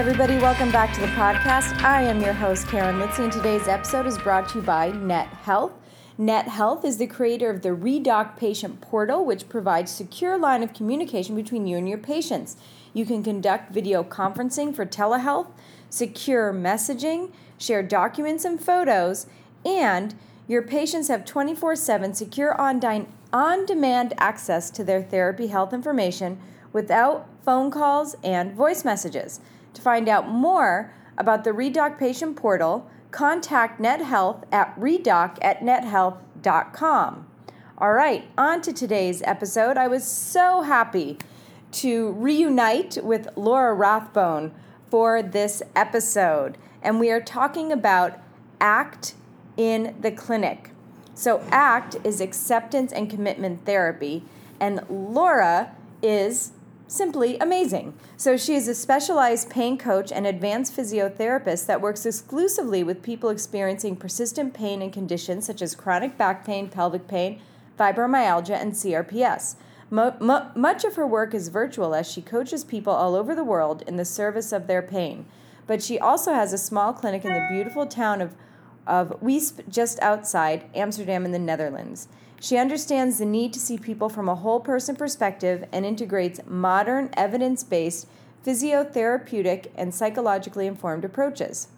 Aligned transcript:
Everybody, 0.00 0.38
welcome 0.38 0.72
back 0.72 0.94
to 0.94 1.00
the 1.02 1.08
podcast. 1.08 1.82
I 1.82 2.00
am 2.00 2.22
your 2.22 2.32
host, 2.32 2.66
Karen 2.68 2.98
Litzy, 2.98 3.24
and 3.24 3.30
today's 3.30 3.68
episode 3.68 4.06
is 4.06 4.16
brought 4.16 4.48
to 4.48 4.60
you 4.60 4.64
by 4.64 4.92
Net 4.92 5.26
Health. 5.26 5.72
Net 6.16 6.48
Health 6.48 6.86
is 6.86 6.96
the 6.96 7.06
creator 7.06 7.50
of 7.50 7.60
the 7.60 7.68
Redoc 7.68 8.38
Patient 8.38 8.80
Portal, 8.80 9.26
which 9.26 9.50
provides 9.50 9.90
secure 9.90 10.38
line 10.38 10.62
of 10.62 10.72
communication 10.72 11.36
between 11.36 11.66
you 11.66 11.76
and 11.76 11.86
your 11.86 11.98
patients. 11.98 12.56
You 12.94 13.04
can 13.04 13.22
conduct 13.22 13.74
video 13.74 14.02
conferencing 14.02 14.74
for 14.74 14.86
telehealth, 14.86 15.48
secure 15.90 16.50
messaging, 16.50 17.30
share 17.58 17.82
documents 17.82 18.46
and 18.46 18.58
photos, 18.58 19.26
and 19.66 20.14
your 20.48 20.62
patients 20.62 21.08
have 21.08 21.26
24 21.26 21.76
7 21.76 22.14
secure 22.14 22.58
on 22.58 23.66
demand 23.66 24.14
access 24.16 24.70
to 24.70 24.82
their 24.82 25.02
therapy 25.02 25.48
health 25.48 25.74
information 25.74 26.40
without 26.72 27.28
phone 27.44 27.70
calls 27.70 28.16
and 28.24 28.54
voice 28.54 28.82
messages. 28.82 29.40
To 29.74 29.82
find 29.82 30.08
out 30.08 30.28
more 30.28 30.92
about 31.16 31.44
the 31.44 31.50
Redoc 31.50 31.98
Patient 31.98 32.36
Portal, 32.36 32.88
contact 33.10 33.80
NetHealth 33.80 34.44
at 34.52 34.78
redoc 34.78 35.38
at 35.42 35.60
nethealth.com. 35.60 37.26
All 37.78 37.92
right, 37.92 38.28
on 38.36 38.60
to 38.62 38.72
today's 38.72 39.22
episode. 39.22 39.76
I 39.76 39.88
was 39.88 40.06
so 40.06 40.62
happy 40.62 41.18
to 41.72 42.12
reunite 42.12 42.98
with 43.02 43.28
Laura 43.36 43.74
Rathbone 43.74 44.52
for 44.90 45.22
this 45.22 45.62
episode, 45.74 46.58
and 46.82 47.00
we 47.00 47.10
are 47.10 47.20
talking 47.20 47.72
about 47.72 48.18
ACT 48.60 49.14
in 49.56 49.96
the 50.00 50.10
clinic. 50.10 50.72
So, 51.14 51.42
ACT 51.50 51.96
is 52.04 52.20
acceptance 52.20 52.92
and 52.92 53.08
commitment 53.08 53.64
therapy, 53.64 54.24
and 54.58 54.80
Laura 54.88 55.74
is 56.02 56.52
simply 56.90 57.38
amazing. 57.38 57.94
So, 58.16 58.36
she 58.36 58.54
is 58.54 58.66
a 58.68 58.74
specialized 58.74 59.48
pain 59.48 59.78
coach 59.78 60.10
and 60.10 60.26
advanced 60.26 60.76
physiotherapist 60.76 61.66
that 61.66 61.80
works 61.80 62.04
exclusively 62.04 62.82
with 62.82 63.02
people 63.02 63.30
experiencing 63.30 63.96
persistent 63.96 64.54
pain 64.54 64.82
and 64.82 64.92
conditions 64.92 65.46
such 65.46 65.62
as 65.62 65.74
chronic 65.74 66.18
back 66.18 66.44
pain, 66.44 66.68
pelvic 66.68 67.06
pain, 67.06 67.40
fibromyalgia, 67.78 68.60
and 68.60 68.72
CRPS. 68.72 69.56
Much 69.90 70.84
of 70.84 70.96
her 70.96 71.06
work 71.06 71.34
is 71.34 71.48
virtual 71.48 71.94
as 71.94 72.10
she 72.10 72.22
coaches 72.22 72.64
people 72.64 72.92
all 72.92 73.14
over 73.14 73.34
the 73.34 73.44
world 73.44 73.82
in 73.86 73.96
the 73.96 74.04
service 74.04 74.52
of 74.52 74.66
their 74.66 74.82
pain. 74.82 75.26
But 75.66 75.82
she 75.82 75.98
also 75.98 76.32
has 76.32 76.52
a 76.52 76.58
small 76.58 76.92
clinic 76.92 77.24
in 77.24 77.32
the 77.32 77.46
beautiful 77.50 77.86
town 77.86 78.20
of, 78.20 78.34
of 78.86 79.20
Weesp, 79.20 79.68
just 79.68 80.00
outside 80.00 80.64
Amsterdam 80.74 81.24
in 81.24 81.32
the 81.32 81.38
Netherlands. 81.38 82.08
She 82.42 82.56
understands 82.56 83.18
the 83.18 83.26
need 83.26 83.52
to 83.52 83.60
see 83.60 83.76
people 83.76 84.08
from 84.08 84.26
a 84.26 84.34
whole 84.34 84.60
person 84.60 84.96
perspective 84.96 85.66
and 85.72 85.84
integrates 85.84 86.40
modern, 86.46 87.10
evidence 87.14 87.62
based, 87.62 88.08
physiotherapeutic, 88.44 89.66
and 89.76 89.94
psychologically 89.94 90.66
informed 90.66 91.04
approaches. 91.04 91.68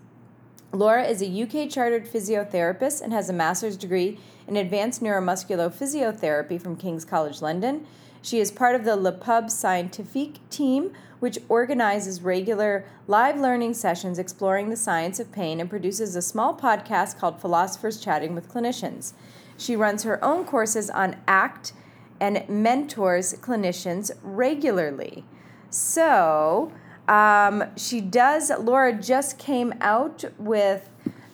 Laura 0.72 1.02
is 1.02 1.20
a 1.20 1.42
UK 1.42 1.68
chartered 1.68 2.06
physiotherapist 2.06 3.02
and 3.02 3.12
has 3.12 3.28
a 3.28 3.32
master's 3.32 3.76
degree 3.76 4.18
in 4.46 4.56
advanced 4.56 5.02
neuromuscular 5.02 5.68
physiotherapy 5.68 6.60
from 6.60 6.76
King's 6.76 7.04
College 7.04 7.42
London. 7.42 7.84
She 8.22 8.38
is 8.38 8.52
part 8.52 8.76
of 8.76 8.84
the 8.84 8.94
Le 8.94 9.10
Pub 9.10 9.50
Scientifique 9.50 10.38
team, 10.48 10.92
which 11.18 11.40
organizes 11.48 12.22
regular 12.22 12.84
live 13.08 13.38
learning 13.38 13.74
sessions 13.74 14.18
exploring 14.18 14.70
the 14.70 14.76
science 14.76 15.18
of 15.18 15.32
pain 15.32 15.60
and 15.60 15.68
produces 15.68 16.14
a 16.14 16.22
small 16.22 16.56
podcast 16.56 17.18
called 17.18 17.40
Philosophers 17.40 18.00
Chatting 18.00 18.34
with 18.36 18.48
Clinicians. 18.48 19.12
She 19.56 19.76
runs 19.76 20.02
her 20.02 20.22
own 20.24 20.44
courses 20.44 20.90
on 20.90 21.16
ACT 21.28 21.72
and 22.20 22.48
mentors 22.48 23.34
clinicians 23.34 24.12
regularly. 24.22 25.24
So, 25.70 26.72
um, 27.08 27.64
she 27.76 28.00
does, 28.00 28.50
Laura 28.60 28.92
just 28.92 29.38
came 29.38 29.74
out 29.80 30.24
with 30.38 30.88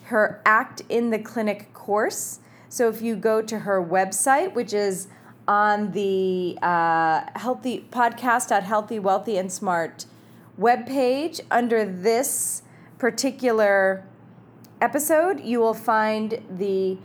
her 0.05 0.41
ACT 0.45 0.81
in 0.89 1.11
the 1.11 1.19
Clinic 1.19 1.73
course. 1.73 2.39
So, 2.69 2.89
if 2.89 3.01
you 3.01 3.15
go 3.15 3.41
to 3.41 3.59
her 3.59 3.83
website, 3.83 4.53
which 4.53 4.73
is 4.73 5.07
on 5.47 5.91
the 5.91 6.57
uh, 6.61 7.21
healthy 7.35 7.87
podcast 7.91 8.51
at 8.51 8.63
healthy, 8.63 8.99
wealthy, 8.99 9.37
and 9.37 9.51
smart 9.51 10.05
webpage 10.59 11.41
under 11.49 11.85
this 11.85 12.61
particular 12.97 14.05
episode, 14.81 15.39
you 15.39 15.59
will 15.59 15.73
find 15.73 16.41
the 16.49 16.97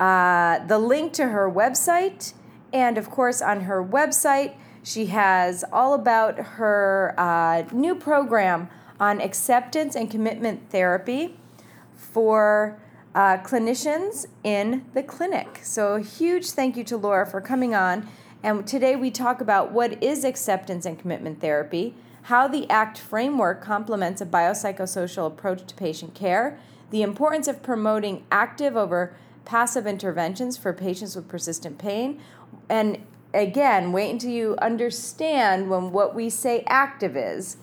uh, 0.00 0.64
the 0.66 0.78
link 0.78 1.12
to 1.14 1.28
her 1.28 1.50
website. 1.50 2.34
And 2.72 2.98
of 2.98 3.10
course, 3.10 3.40
on 3.40 3.62
her 3.62 3.82
website, 3.82 4.54
she 4.82 5.06
has 5.06 5.64
all 5.72 5.94
about 5.94 6.38
her 6.38 7.14
uh, 7.18 7.64
new 7.72 7.94
program 7.94 8.68
on 9.00 9.20
acceptance 9.20 9.94
and 9.94 10.10
commitment 10.10 10.70
therapy 10.70 11.36
for 11.94 12.78
uh, 13.14 13.38
clinicians 13.38 14.26
in 14.44 14.84
the 14.94 15.02
clinic. 15.02 15.60
So, 15.62 15.94
a 15.94 16.00
huge 16.00 16.50
thank 16.50 16.76
you 16.76 16.84
to 16.84 16.96
Laura 16.96 17.26
for 17.26 17.40
coming 17.40 17.74
on. 17.74 18.08
And 18.42 18.66
today 18.66 18.94
we 18.94 19.10
talk 19.10 19.40
about 19.40 19.72
what 19.72 20.00
is 20.02 20.24
acceptance 20.24 20.86
and 20.86 20.98
commitment 20.98 21.40
therapy, 21.40 21.94
how 22.22 22.46
the 22.46 22.70
ACT 22.70 22.98
framework 22.98 23.60
complements 23.60 24.20
a 24.20 24.26
biopsychosocial 24.26 25.26
approach 25.26 25.66
to 25.66 25.74
patient 25.74 26.14
care, 26.14 26.58
the 26.90 27.02
importance 27.02 27.48
of 27.48 27.62
promoting 27.62 28.24
active 28.30 28.76
over 28.76 29.14
passive 29.48 29.86
interventions 29.86 30.58
for 30.58 30.74
patients 30.74 31.16
with 31.16 31.26
persistent 31.26 31.78
pain. 31.78 32.20
And 32.68 32.98
again, 33.32 33.92
wait 33.92 34.10
until 34.10 34.30
you 34.30 34.56
understand 34.60 35.70
when 35.70 35.90
what 35.90 36.14
we 36.14 36.28
say 36.28 36.62
active 36.66 37.16
is, 37.16 37.56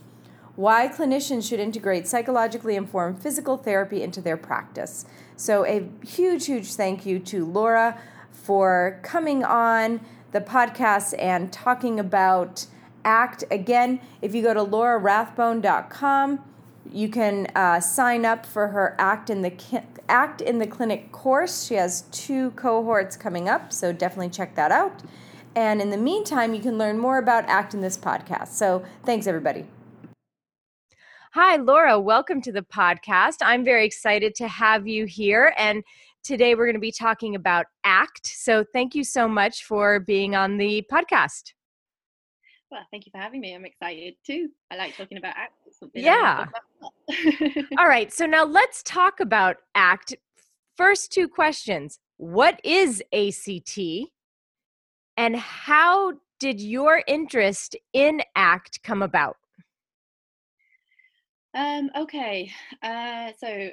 why 0.56 0.88
clinicians 0.88 1.47
should 1.47 1.59
integrate 1.59 2.07
psychologically 2.07 2.75
informed 2.75 3.22
physical 3.22 3.56
therapy 3.56 4.01
into 4.01 4.19
their 4.19 4.35
practice. 4.35 5.06
So, 5.35 5.63
a 5.66 5.88
huge, 6.03 6.47
huge 6.47 6.73
thank 6.73 7.06
you 7.06 7.19
to 7.19 7.46
Laura 7.46 8.02
for 8.31 9.00
coming 9.03 9.44
on 9.44 10.02
the 10.31 10.41
podcast 10.41 11.13
and 11.19 11.53
talking 11.53 12.00
about 12.00 12.66
ACT. 13.03 13.44
Again, 13.52 14.00
if 14.23 14.34
you 14.34 14.41
go 14.41 14.56
to 14.56 14.63
laurarathbone.com, 14.63 16.44
you 16.96 17.10
can 17.10 17.48
uh, 17.56 17.82
sign 17.82 18.24
up 18.24 18.46
for 18.46 18.70
her 18.70 18.96
ACT 18.98 19.30
in 19.30 19.42
the 19.42 19.84
Act 20.08 20.40
in 20.40 20.60
the 20.60 20.68
Clinic 20.68 21.12
course. 21.12 21.66
She 21.66 21.74
has 21.74 22.04
two 22.12 22.52
cohorts 22.52 23.18
coming 23.18 23.50
up, 23.50 23.74
so 23.74 23.92
definitely 23.92 24.30
check 24.30 24.56
that 24.56 24.72
out. 24.72 25.04
And 25.58 25.82
in 25.82 25.90
the 25.90 25.98
meantime, 25.98 26.54
you 26.54 26.62
can 26.62 26.78
learn 26.78 26.98
more 26.98 27.18
about 27.18 27.44
ACT 27.50 27.74
in 27.74 27.82
this 27.82 27.98
podcast. 27.98 28.50
So 28.50 28.84
thanks, 29.04 29.28
everybody. 29.28 29.66
Hi, 31.34 31.58
Laura. 31.58 32.00
Welcome 32.00 32.42
to 32.44 32.54
the 32.54 32.62
podcast. 32.62 33.38
I'm 33.42 33.66
very 33.66 33.86
excited 33.86 34.34
to 34.36 34.48
have 34.48 34.88
you 34.88 35.06
here. 35.06 35.54
And 35.58 35.84
today 36.24 36.56
we're 36.56 36.66
going 36.66 36.76
to 36.76 36.80
be 36.80 36.94
talking 36.94 37.36
about 37.36 37.66
ACT. 37.84 38.28
So 38.28 38.64
thank 38.72 38.96
you 38.96 39.04
so 39.04 39.28
much 39.28 39.66
for 39.66 40.00
being 40.00 40.34
on 40.34 40.56
the 40.56 40.86
podcast. 40.90 41.52
Well, 42.72 42.88
thank 42.90 43.06
you 43.06 43.12
for 43.12 43.18
having 43.18 43.41
me. 43.41 43.53
I'm 43.53 43.66
excited 43.66 44.16
too. 44.26 44.48
I 44.72 44.78
like 44.78 44.96
talking 44.96 45.18
about 45.18 45.36
ACT. 45.36 45.65
Yeah. 45.94 46.48
All 47.78 47.88
right. 47.88 48.12
So 48.12 48.26
now 48.26 48.46
let's 48.46 48.84
talk 48.84 49.20
about 49.20 49.58
ACT. 49.76 50.16
First 50.76 51.12
two 51.12 51.28
questions 51.28 52.00
What 52.18 52.60
is 52.64 53.02
ACT? 53.14 53.80
And 55.18 55.36
how 55.38 56.14
did 56.40 56.60
your 56.60 57.02
interest 57.08 57.76
in 57.94 58.22
ACT 58.36 58.84
come 58.84 59.02
about? 59.02 59.38
Um, 61.56 61.90
okay. 61.96 62.52
Uh, 62.84 63.32
so 63.40 63.70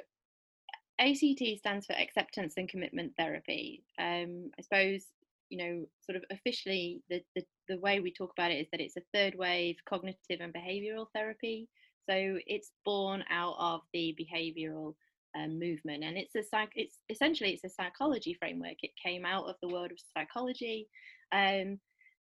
ACT 0.99 1.57
stands 1.57 1.85
for 1.85 1.93
Acceptance 1.93 2.53
and 2.57 2.69
Commitment 2.69 3.13
Therapy. 3.17 3.83
Um, 3.99 4.51
I 4.57 4.61
suppose, 4.61 5.03
you 5.49 5.57
know, 5.57 5.85
sort 6.05 6.15
of 6.15 6.23
officially, 6.31 7.01
the, 7.09 7.21
the, 7.35 7.43
the 7.67 7.79
way 7.79 7.99
we 7.99 8.13
talk 8.13 8.31
about 8.37 8.51
it 8.51 8.61
is 8.61 8.67
that 8.71 8.79
it's 8.79 8.95
a 8.95 9.01
third 9.13 9.35
wave 9.35 9.75
cognitive 9.87 10.39
and 10.39 10.53
behavioral 10.53 11.07
therapy. 11.13 11.67
So 12.09 12.37
it's 12.47 12.71
born 12.85 13.23
out 13.29 13.55
of 13.59 13.81
the 13.93 14.15
behavioral 14.19 14.95
um, 15.37 15.59
movement, 15.59 16.03
and 16.03 16.17
it's 16.17 16.35
a 16.35 16.43
psych. 16.43 16.71
It's 16.75 16.99
essentially 17.09 17.51
it's 17.51 17.63
a 17.63 17.69
psychology 17.69 18.35
framework. 18.39 18.77
It 18.83 18.91
came 19.03 19.25
out 19.25 19.45
of 19.45 19.55
the 19.61 19.69
world 19.69 19.91
of 19.91 19.97
psychology, 20.15 20.87
um, 21.31 21.79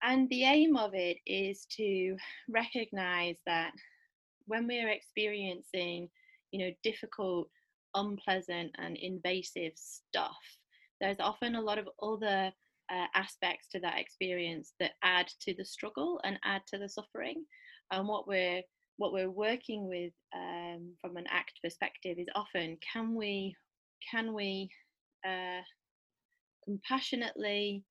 and 0.03 0.29
the 0.31 0.45
aim 0.45 0.77
of 0.77 0.95
it 0.95 1.19
is 1.27 1.67
to 1.77 2.17
recognize 2.49 3.37
that 3.47 3.73
when 4.47 4.67
we're 4.67 4.91
experiencing, 4.91 6.09
you 6.55 6.65
know 6.65 6.73
difficult 6.85 7.49
unpleasant 7.97 8.71
and 8.79 8.97
invasive 8.97 9.73
stuff 9.75 10.39
there's 11.01 11.19
often 11.19 11.57
a 11.57 11.61
lot 11.61 11.79
of 11.79 11.89
other 12.01 12.53
uh, 12.93 13.07
aspects 13.15 13.67
to 13.69 13.81
that 13.81 13.99
experience 13.99 14.73
that 14.79 14.93
add 15.03 15.27
to 15.41 15.53
the 15.55 15.65
struggle 15.65 16.21
and 16.23 16.39
add 16.45 16.63
to 16.69 16.79
the 16.79 16.89
suffering 16.89 17.45
and 17.91 18.07
what 18.07 18.29
we're 18.29 18.63
what 18.97 19.13
we're 19.13 19.31
working 19.31 19.89
with 19.89 20.13
um, 20.35 20.93
from 21.01 21.17
an 21.17 21.27
act 21.31 21.55
perspective 21.63 22.17
is 22.19 22.29
often 22.35 22.79
can 22.93 23.15
we 23.15 23.55
can 24.11 24.33
we 24.35 24.69
uh, 25.27 25.63
compassionately 26.65 27.83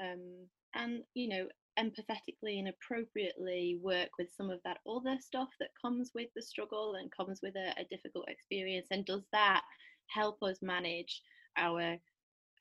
um, 0.00 0.46
and 0.74 1.02
you 1.14 1.28
know 1.28 1.46
empathetically 1.78 2.58
and 2.58 2.68
appropriately 2.68 3.78
work 3.82 4.08
with 4.18 4.28
some 4.36 4.50
of 4.50 4.58
that 4.64 4.78
other 4.88 5.16
stuff 5.20 5.48
that 5.60 5.68
comes 5.80 6.10
with 6.14 6.28
the 6.34 6.42
struggle 6.42 6.96
and 6.98 7.10
comes 7.12 7.40
with 7.42 7.54
a, 7.56 7.80
a 7.80 7.84
difficult 7.90 8.28
experience? 8.28 8.88
And 8.90 9.04
does 9.04 9.22
that 9.32 9.62
help 10.08 10.42
us 10.42 10.58
manage 10.62 11.22
our 11.56 11.96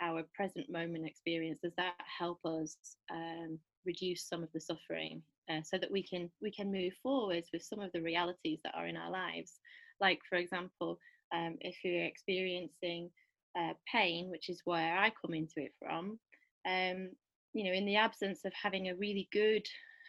our 0.01 0.23
present 0.35 0.69
moment 0.69 1.07
experience? 1.07 1.59
Does 1.63 1.73
that 1.77 1.95
help 2.19 2.39
us 2.45 2.77
um, 3.11 3.57
reduce 3.85 4.27
some 4.27 4.43
of 4.43 4.49
the 4.53 4.61
suffering 4.61 5.23
uh, 5.51 5.61
so 5.63 5.77
that 5.77 5.91
we 5.91 6.03
can 6.03 6.29
we 6.41 6.51
can 6.51 6.71
move 6.71 6.93
forwards 7.01 7.49
with 7.53 7.63
some 7.63 7.79
of 7.79 7.91
the 7.93 8.01
realities 8.01 8.59
that 8.63 8.75
are 8.75 8.87
in 8.87 8.97
our 8.97 9.11
lives. 9.11 9.59
Like 9.99 10.19
for 10.29 10.37
example 10.37 10.99
um, 11.33 11.57
if 11.61 11.75
you're 11.83 12.05
experiencing 12.05 13.09
uh, 13.57 13.73
pain 13.91 14.29
which 14.29 14.49
is 14.49 14.61
where 14.65 14.97
i 14.97 15.11
come 15.21 15.33
into 15.33 15.53
it 15.57 15.71
from 15.79 16.19
um, 16.67 17.09
you 17.53 17.63
know 17.63 17.73
in 17.73 17.85
the 17.85 17.95
absence 17.95 18.41
of 18.45 18.53
having 18.61 18.89
a 18.89 18.95
really 18.95 19.27
good 19.31 19.65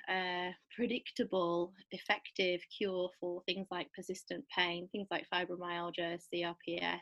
uh, 0.08 0.50
predictable 0.75 1.73
effective 1.93 2.61
cure 2.76 3.11
for 3.20 3.43
things 3.46 3.67
like 3.70 3.88
persistent 3.94 4.44
pain 4.56 4.88
things 4.93 5.08
like 5.11 5.26
fibromyalgia 5.32 6.19
crps 6.35 6.99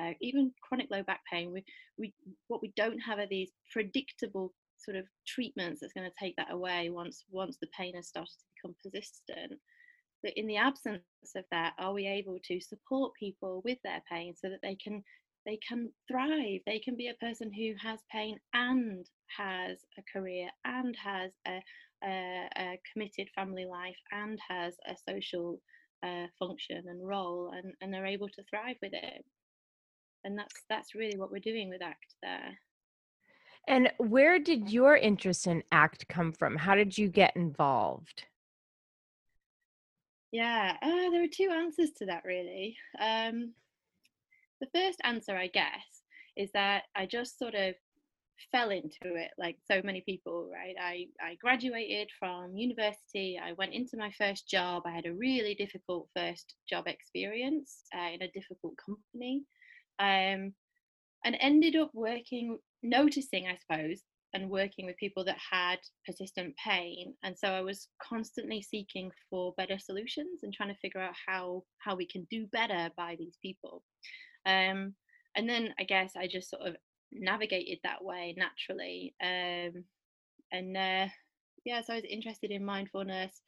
uh, 0.00 0.12
even 0.20 0.50
chronic 0.62 0.88
low 0.90 1.02
back 1.02 1.20
pain 1.30 1.52
we, 1.52 1.64
we 1.98 2.12
what 2.48 2.62
we 2.62 2.72
don't 2.76 2.98
have 2.98 3.18
are 3.18 3.26
these 3.26 3.52
predictable 3.72 4.52
sort 4.84 4.96
of 4.96 5.06
treatments 5.26 5.80
that's 5.80 5.92
going 5.92 6.08
to 6.08 6.16
take 6.18 6.36
that 6.36 6.52
away 6.52 6.90
once 6.90 7.24
once 7.30 7.56
the 7.60 7.68
pain 7.76 7.94
has 7.94 8.08
started 8.08 8.32
to 8.32 8.46
become 8.56 8.76
persistent. 8.82 9.60
But 10.22 10.32
in 10.36 10.46
the 10.46 10.56
absence 10.56 11.02
of 11.36 11.44
that 11.50 11.74
are 11.78 11.92
we 11.92 12.06
able 12.06 12.38
to 12.44 12.60
support 12.60 13.12
people 13.18 13.62
with 13.64 13.78
their 13.84 14.02
pain 14.10 14.34
so 14.36 14.48
that 14.48 14.60
they 14.62 14.76
can 14.76 15.02
they 15.46 15.58
can 15.66 15.90
thrive? 16.10 16.60
They 16.66 16.78
can 16.78 16.96
be 16.96 17.08
a 17.08 17.24
person 17.24 17.52
who 17.52 17.74
has 17.82 18.00
pain 18.10 18.38
and 18.54 19.06
has 19.36 19.78
a 19.98 20.02
career 20.12 20.48
and 20.64 20.96
has 20.96 21.32
a, 21.46 21.62
a, 22.02 22.48
a 22.56 22.80
committed 22.92 23.28
family 23.34 23.66
life 23.66 23.96
and 24.12 24.38
has 24.48 24.74
a 24.88 24.94
social 25.08 25.60
uh, 26.02 26.26
function 26.38 26.84
and 26.88 27.06
role 27.06 27.52
and, 27.54 27.74
and 27.80 27.92
they're 27.92 28.06
able 28.06 28.28
to 28.28 28.44
thrive 28.50 28.76
with 28.82 28.92
it. 28.94 29.24
And 30.24 30.38
that's 30.38 30.62
that's 30.70 30.94
really 30.94 31.18
what 31.18 31.30
we're 31.30 31.38
doing 31.40 31.68
with 31.68 31.82
act 31.82 32.14
there 32.22 32.58
and 33.66 33.90
where 33.98 34.38
did 34.38 34.70
your 34.70 34.96
interest 34.96 35.46
in 35.46 35.62
ACT 35.72 36.08
come 36.08 36.32
from? 36.32 36.56
How 36.56 36.74
did 36.74 36.96
you 36.96 37.08
get 37.08 37.34
involved? 37.36 38.24
Yeah, 40.32 40.76
uh, 40.82 41.10
there 41.10 41.22
are 41.22 41.28
two 41.32 41.50
answers 41.50 41.90
to 41.98 42.06
that, 42.06 42.24
really. 42.24 42.76
Um, 43.00 43.52
the 44.60 44.66
first 44.74 45.00
answer, 45.04 45.36
I 45.36 45.46
guess, 45.46 46.02
is 46.36 46.50
that 46.52 46.84
I 46.96 47.06
just 47.06 47.38
sort 47.38 47.54
of 47.54 47.74
fell 48.50 48.70
into 48.70 49.14
it 49.14 49.30
like 49.38 49.56
so 49.66 49.80
many 49.84 50.02
people 50.02 50.50
right 50.52 50.74
I, 50.80 51.06
I 51.20 51.36
graduated 51.40 52.08
from 52.18 52.56
university 52.56 53.40
i 53.42 53.52
went 53.52 53.72
into 53.72 53.96
my 53.96 54.10
first 54.18 54.48
job 54.48 54.82
i 54.86 54.90
had 54.90 55.06
a 55.06 55.14
really 55.14 55.54
difficult 55.54 56.08
first 56.16 56.54
job 56.68 56.86
experience 56.86 57.84
uh, 57.96 58.10
in 58.12 58.22
a 58.22 58.30
difficult 58.32 58.74
company 58.76 59.44
um, 59.98 60.52
and 61.24 61.36
ended 61.40 61.76
up 61.76 61.90
working 61.94 62.58
noticing, 62.84 63.48
I 63.48 63.56
suppose, 63.56 64.02
and 64.34 64.50
working 64.50 64.84
with 64.84 64.96
people 64.96 65.24
that 65.24 65.38
had 65.50 65.78
persistent 66.06 66.54
pain. 66.56 67.14
And 67.22 67.36
so 67.36 67.48
I 67.48 67.60
was 67.60 67.88
constantly 68.02 68.60
seeking 68.60 69.10
for 69.30 69.54
better 69.56 69.78
solutions 69.78 70.40
and 70.42 70.52
trying 70.52 70.68
to 70.68 70.80
figure 70.80 71.00
out 71.00 71.14
how 71.26 71.62
how 71.78 71.96
we 71.96 72.06
can 72.06 72.26
do 72.30 72.46
better 72.52 72.90
by 72.96 73.16
these 73.18 73.38
people. 73.40 73.82
Um, 74.44 74.94
and 75.36 75.48
then 75.48 75.74
I 75.78 75.84
guess 75.84 76.12
I 76.16 76.26
just 76.26 76.50
sort 76.50 76.62
of 76.62 76.76
navigated 77.12 77.78
that 77.84 78.04
way 78.04 78.34
naturally. 78.36 79.14
Um, 79.22 79.84
and 80.52 80.76
uh, 80.76 81.06
yeah, 81.64 81.80
so 81.80 81.94
I 81.94 81.96
was 81.96 82.04
interested 82.04 82.50
in 82.50 82.64
mindfulness. 82.64 83.40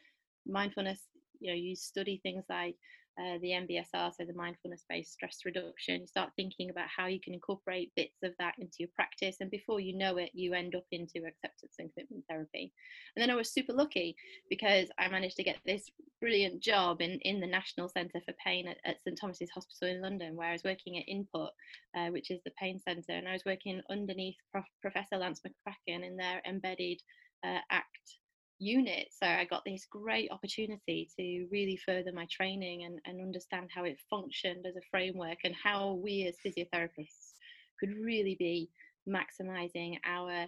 Mindfulness, 0.47 1.01
you 1.41 1.51
know, 1.51 1.57
you 1.57 1.77
study 1.77 2.21
things 2.23 2.45
like 2.49 2.77
uh, 3.19 3.39
the 3.41 3.51
MBSR, 3.51 4.13
so 4.15 4.25
the 4.25 4.35
mindfulness 4.35 4.85
based 4.89 5.13
stress 5.13 5.39
reduction. 5.45 6.03
You 6.03 6.07
start 6.07 6.31
thinking 6.37 6.71
about 6.71 6.89
how 6.95 7.07
you 7.07 7.21
can 7.21 7.35
incorporate 7.35 7.93
bits 7.97 8.19
of 8.23 8.33
that 8.39 8.55
into 8.59 8.77
your 8.81 8.91
practice, 8.95 9.37
and 9.41 9.51
before 9.51 9.81
you 9.81 9.97
know 9.97 10.19
it, 10.19 10.31
you 10.35 10.53
end 10.53 10.75
up 10.75 10.85
into 10.93 11.27
acceptance 11.27 11.77
and 11.79 11.91
commitment 11.93 12.25
therapy. 12.29 12.73
And 13.15 13.23
then 13.23 13.31
I 13.31 13.35
was 13.35 13.53
super 13.53 13.73
lucky 13.73 14.17
because 14.51 14.89
I 14.99 15.09
managed 15.09 15.37
to 15.37 15.45
get 15.45 15.59
this 15.65 15.91
brilliant 16.21 16.63
job 16.63 17.01
in, 17.01 17.19
in 17.23 17.41
the 17.41 17.47
National 17.47 17.89
Centre 17.89 18.21
for 18.25 18.35
Pain 18.45 18.69
at, 18.69 18.79
at 18.85 19.03
St 19.03 19.19
Thomas's 19.19 19.51
Hospital 19.51 19.95
in 19.95 20.03
London, 20.03 20.37
where 20.37 20.49
I 20.49 20.53
was 20.53 20.65
working 20.65 20.99
at 20.99 21.09
Input, 21.09 21.51
uh, 21.97 22.09
which 22.09 22.31
is 22.31 22.41
the 22.45 22.53
pain 22.59 22.79
centre, 22.79 23.13
and 23.13 23.29
I 23.29 23.33
was 23.33 23.45
working 23.47 23.81
underneath 23.91 24.37
Prof, 24.53 24.65
Professor 24.83 25.17
Lance 25.17 25.41
McCracken 25.41 26.07
in 26.07 26.17
their 26.17 26.43
embedded 26.47 27.01
uh, 27.45 27.61
ACT 27.71 28.19
unit. 28.59 29.09
So 29.11 29.27
I 29.27 29.45
got 29.45 29.65
this 29.65 29.87
great 29.91 30.31
opportunity 30.31 31.09
to 31.19 31.47
really 31.51 31.79
further 31.85 32.13
my 32.13 32.27
training 32.31 32.85
and, 32.85 33.01
and 33.05 33.21
understand 33.21 33.69
how 33.75 33.85
it 33.85 33.99
functioned 34.09 34.67
as 34.67 34.77
a 34.77 34.89
framework 34.91 35.39
and 35.45 35.55
how 35.55 35.95
we 35.95 36.27
as 36.27 36.37
physiotherapists 36.45 37.35
could 37.79 37.95
really 38.03 38.37
be 38.39 38.71
maximizing 39.09 39.99
our 40.05 40.47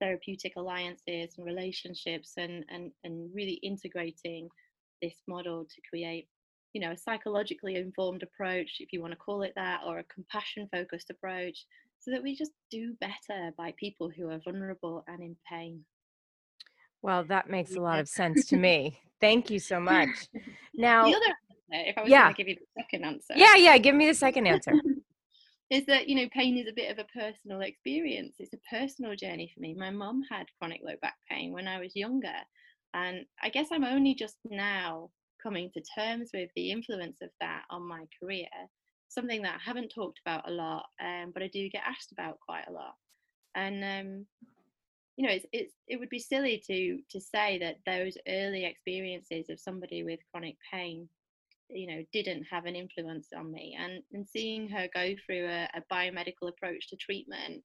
therapeutic 0.00 0.52
alliances 0.56 1.34
and 1.36 1.46
relationships 1.46 2.32
and, 2.36 2.64
and, 2.68 2.90
and 3.04 3.30
really 3.34 3.58
integrating 3.62 4.48
this 5.00 5.14
model 5.26 5.64
to 5.64 5.80
create 5.88 6.28
you 6.72 6.80
know 6.80 6.92
a 6.92 6.98
psychologically 6.98 7.76
informed 7.76 8.22
approach 8.22 8.76
if 8.80 8.92
you 8.92 9.00
want 9.00 9.12
to 9.12 9.18
call 9.18 9.42
it 9.42 9.52
that 9.56 9.80
or 9.86 9.98
a 9.98 10.04
compassion 10.04 10.68
focused 10.72 11.10
approach 11.10 11.64
so 12.00 12.10
that 12.10 12.22
we 12.22 12.36
just 12.36 12.52
do 12.70 12.94
better 13.00 13.50
by 13.56 13.72
people 13.78 14.10
who 14.14 14.28
are 14.28 14.40
vulnerable 14.44 15.04
and 15.08 15.20
in 15.22 15.36
pain 15.50 15.84
well, 17.02 17.24
that 17.24 17.48
makes 17.50 17.74
a 17.74 17.80
lot 17.80 17.98
of 17.98 18.08
sense 18.08 18.46
to 18.46 18.56
me. 18.56 19.00
Thank 19.20 19.50
you 19.50 19.58
so 19.58 19.80
much. 19.80 20.08
Now, 20.78 21.06
the 21.06 21.16
other 21.16 21.24
answer, 21.24 21.88
if 21.88 21.96
I 21.96 22.02
was 22.02 22.10
yeah. 22.10 22.24
going 22.24 22.34
to 22.34 22.36
give 22.36 22.48
you 22.48 22.56
the 22.56 22.82
second 22.82 23.04
answer, 23.06 23.32
yeah, 23.34 23.56
yeah, 23.56 23.78
give 23.78 23.94
me 23.94 24.06
the 24.06 24.12
second 24.12 24.46
answer. 24.46 24.72
is 25.70 25.86
that 25.86 26.06
you 26.06 26.14
know 26.14 26.28
pain 26.32 26.58
is 26.58 26.68
a 26.68 26.74
bit 26.74 26.90
of 26.90 26.98
a 26.98 27.18
personal 27.18 27.62
experience. 27.62 28.36
It's 28.38 28.52
a 28.52 28.76
personal 28.76 29.16
journey 29.16 29.50
for 29.54 29.60
me. 29.60 29.74
My 29.74 29.90
mum 29.90 30.22
had 30.30 30.46
chronic 30.58 30.82
low 30.84 30.92
back 31.00 31.14
pain 31.30 31.52
when 31.52 31.66
I 31.66 31.80
was 31.80 31.96
younger, 31.96 32.34
and 32.92 33.24
I 33.42 33.48
guess 33.48 33.68
I'm 33.72 33.84
only 33.84 34.14
just 34.14 34.36
now 34.50 35.08
coming 35.42 35.70
to 35.74 35.82
terms 35.98 36.30
with 36.34 36.50
the 36.56 36.70
influence 36.70 37.16
of 37.22 37.30
that 37.40 37.62
on 37.70 37.88
my 37.88 38.04
career. 38.20 38.48
Something 39.08 39.42
that 39.42 39.54
I 39.54 39.62
haven't 39.64 39.92
talked 39.94 40.20
about 40.24 40.48
a 40.48 40.52
lot, 40.52 40.84
um, 41.00 41.30
but 41.32 41.42
I 41.42 41.48
do 41.48 41.68
get 41.70 41.82
asked 41.86 42.12
about 42.12 42.38
quite 42.46 42.64
a 42.68 42.72
lot. 42.72 42.94
And 43.54 43.82
um, 43.82 44.26
you 45.16 45.26
know 45.26 45.32
it's, 45.32 45.46
it's 45.52 45.74
it 45.88 45.98
would 45.98 46.10
be 46.10 46.18
silly 46.18 46.62
to 46.66 46.98
to 47.10 47.20
say 47.20 47.58
that 47.58 47.76
those 47.86 48.16
early 48.28 48.64
experiences 48.64 49.48
of 49.48 49.60
somebody 49.60 50.02
with 50.04 50.20
chronic 50.30 50.56
pain 50.72 51.08
you 51.70 51.86
know 51.86 52.02
didn't 52.12 52.44
have 52.44 52.66
an 52.66 52.76
influence 52.76 53.28
on 53.36 53.50
me. 53.52 53.76
And 53.78 54.02
and 54.12 54.26
seeing 54.26 54.68
her 54.68 54.88
go 54.94 55.14
through 55.24 55.46
a, 55.46 55.68
a 55.74 55.82
biomedical 55.92 56.48
approach 56.48 56.88
to 56.88 56.96
treatment 56.96 57.62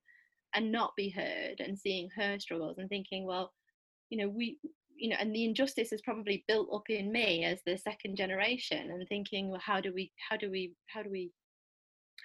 and 0.53 0.71
not 0.71 0.95
be 0.95 1.09
heard 1.09 1.59
and 1.59 1.77
seeing 1.77 2.09
her 2.15 2.37
struggles 2.39 2.77
and 2.77 2.89
thinking 2.89 3.25
well 3.25 3.53
you 4.09 4.17
know 4.17 4.27
we 4.27 4.57
you 4.97 5.09
know 5.09 5.15
and 5.19 5.33
the 5.33 5.45
injustice 5.45 5.93
is 5.93 6.01
probably 6.01 6.43
built 6.47 6.67
up 6.73 6.89
in 6.89 7.11
me 7.11 7.45
as 7.45 7.59
the 7.65 7.77
second 7.77 8.17
generation 8.17 8.91
and 8.91 9.07
thinking 9.07 9.49
well 9.49 9.61
how 9.63 9.79
do 9.79 9.93
we 9.93 10.11
how 10.29 10.35
do 10.35 10.51
we 10.51 10.73
how 10.87 11.01
do 11.01 11.09
we 11.09 11.31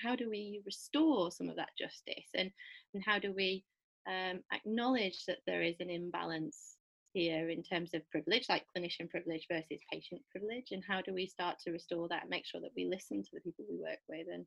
how 0.02 0.16
do 0.16 0.28
we 0.28 0.60
restore 0.66 1.30
some 1.30 1.48
of 1.48 1.56
that 1.56 1.70
justice 1.78 2.28
and 2.34 2.50
and 2.94 3.02
how 3.06 3.18
do 3.18 3.32
we 3.32 3.64
um, 4.06 4.40
acknowledge 4.52 5.24
that 5.26 5.38
there 5.46 5.62
is 5.62 5.76
an 5.80 5.90
imbalance 5.90 6.76
here 7.12 7.48
in 7.48 7.62
terms 7.62 7.90
of 7.94 8.08
privilege, 8.10 8.46
like 8.48 8.64
clinician 8.76 9.08
privilege 9.08 9.46
versus 9.50 9.80
patient 9.90 10.20
privilege, 10.30 10.68
and 10.70 10.82
how 10.86 11.00
do 11.00 11.14
we 11.14 11.26
start 11.26 11.56
to 11.64 11.72
restore 11.72 12.08
that 12.08 12.22
and 12.22 12.30
make 12.30 12.44
sure 12.44 12.60
that 12.60 12.72
we 12.76 12.86
listen 12.86 13.22
to 13.22 13.30
the 13.32 13.40
people 13.40 13.64
we 13.70 13.78
work 13.78 13.98
with 14.08 14.26
and 14.32 14.44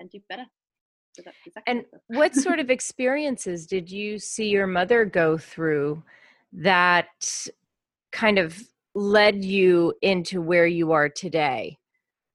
and 0.00 0.10
do 0.10 0.18
better. 0.28 0.44
So 1.16 1.22
and 1.66 1.84
what 2.06 2.34
sort 2.34 2.60
of 2.60 2.70
experiences 2.70 3.66
did 3.66 3.90
you 3.90 4.18
see 4.18 4.48
your 4.48 4.66
mother 4.66 5.04
go 5.04 5.36
through 5.36 6.02
that 6.52 7.08
kind 8.12 8.38
of 8.38 8.60
led 8.94 9.44
you 9.44 9.94
into 10.02 10.40
where 10.40 10.66
you 10.66 10.92
are 10.92 11.08
today? 11.08 11.79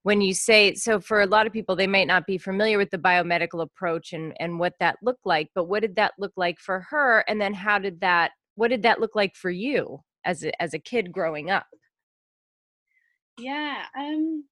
When 0.05 0.21
you 0.21 0.33
say 0.33 0.75
so 0.75 0.99
for 0.99 1.21
a 1.21 1.25
lot 1.25 1.47
of 1.47 1.53
people 1.53 1.75
they 1.75 1.87
might 1.87 2.07
not 2.07 2.27
be 2.27 2.37
familiar 2.37 2.77
with 2.77 2.91
the 2.91 2.97
biomedical 2.97 3.61
approach 3.61 4.13
and 4.13 4.33
and 4.39 4.59
what 4.59 4.73
that 4.79 4.97
looked 5.01 5.25
like 5.25 5.49
but 5.55 5.65
what 5.65 5.81
did 5.81 5.95
that 5.95 6.13
look 6.19 6.33
like 6.37 6.59
for 6.59 6.81
her 6.89 7.23
and 7.27 7.41
then 7.41 7.53
how 7.53 7.79
did 7.79 7.99
that 7.99 8.31
what 8.55 8.69
did 8.69 8.83
that 8.83 8.99
look 8.99 9.15
like 9.15 9.35
for 9.35 9.49
you 9.49 9.99
as 10.23 10.43
a, 10.43 10.61
as 10.61 10.73
a 10.73 10.79
kid 10.79 11.11
growing 11.11 11.49
up 11.49 11.67
yeah 13.37 13.83
um 13.99 14.43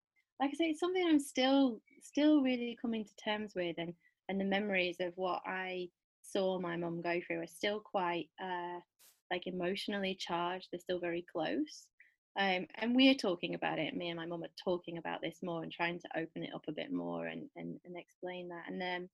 like 0.43 0.51
I 0.51 0.57
say, 0.57 0.65
it's 0.71 0.79
something 0.79 1.05
I'm 1.07 1.19
still 1.19 1.79
still 2.01 2.41
really 2.41 2.77
coming 2.81 3.05
to 3.05 3.15
terms 3.23 3.53
with, 3.55 3.75
and 3.77 3.93
and 4.29 4.39
the 4.39 4.45
memories 4.45 4.97
of 4.99 5.13
what 5.15 5.41
I 5.45 5.87
saw 6.21 6.59
my 6.59 6.75
mum 6.75 7.01
go 7.01 7.19
through 7.25 7.41
are 7.41 7.47
still 7.47 7.79
quite 7.79 8.27
uh, 8.43 8.79
like 9.31 9.47
emotionally 9.47 10.17
charged. 10.19 10.67
They're 10.71 10.79
still 10.79 10.99
very 10.99 11.25
close. 11.31 11.87
Um, 12.37 12.67
and 12.75 12.95
we're 12.95 13.15
talking 13.15 13.53
about 13.53 13.79
it. 13.79 13.95
Me 13.95 14.09
and 14.09 14.17
my 14.17 14.25
mum 14.25 14.43
are 14.43 14.63
talking 14.63 14.97
about 14.97 15.21
this 15.21 15.37
more 15.43 15.61
and 15.61 15.71
trying 15.71 15.99
to 15.99 16.07
open 16.17 16.43
it 16.43 16.53
up 16.53 16.65
a 16.67 16.71
bit 16.71 16.91
more 16.91 17.27
and, 17.27 17.47
and, 17.55 17.79
and 17.85 17.97
explain 17.97 18.49
that. 18.49 18.63
And 18.67 18.81
then, 18.81 19.01
um, 19.03 19.09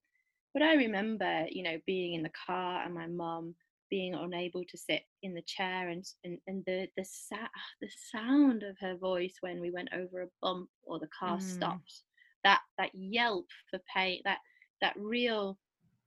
but 0.53 0.63
I 0.63 0.73
remember, 0.75 1.45
you 1.49 1.63
know, 1.63 1.79
being 1.85 2.13
in 2.13 2.23
the 2.23 2.31
car 2.47 2.83
and 2.83 2.93
my 2.93 3.07
mum 3.07 3.55
being 3.89 4.13
unable 4.13 4.63
to 4.63 4.77
sit 4.77 5.01
in 5.23 5.33
the 5.33 5.41
chair 5.41 5.89
and 5.89 6.05
and, 6.23 6.37
and 6.47 6.63
the 6.65 6.87
the, 6.95 7.03
sa- 7.03 7.35
the 7.81 7.89
sound 8.11 8.63
of 8.63 8.77
her 8.79 8.95
voice 8.95 9.35
when 9.41 9.59
we 9.59 9.71
went 9.71 9.89
over 9.93 10.21
a 10.21 10.27
bump 10.41 10.69
or 10.83 10.99
the 10.99 11.09
car 11.17 11.37
mm. 11.37 11.41
stopped 11.41 12.03
that 12.43 12.61
that 12.77 12.91
yelp 12.93 13.47
for 13.69 13.79
pain 13.93 14.21
that 14.25 14.39
that 14.81 14.93
real 14.97 15.57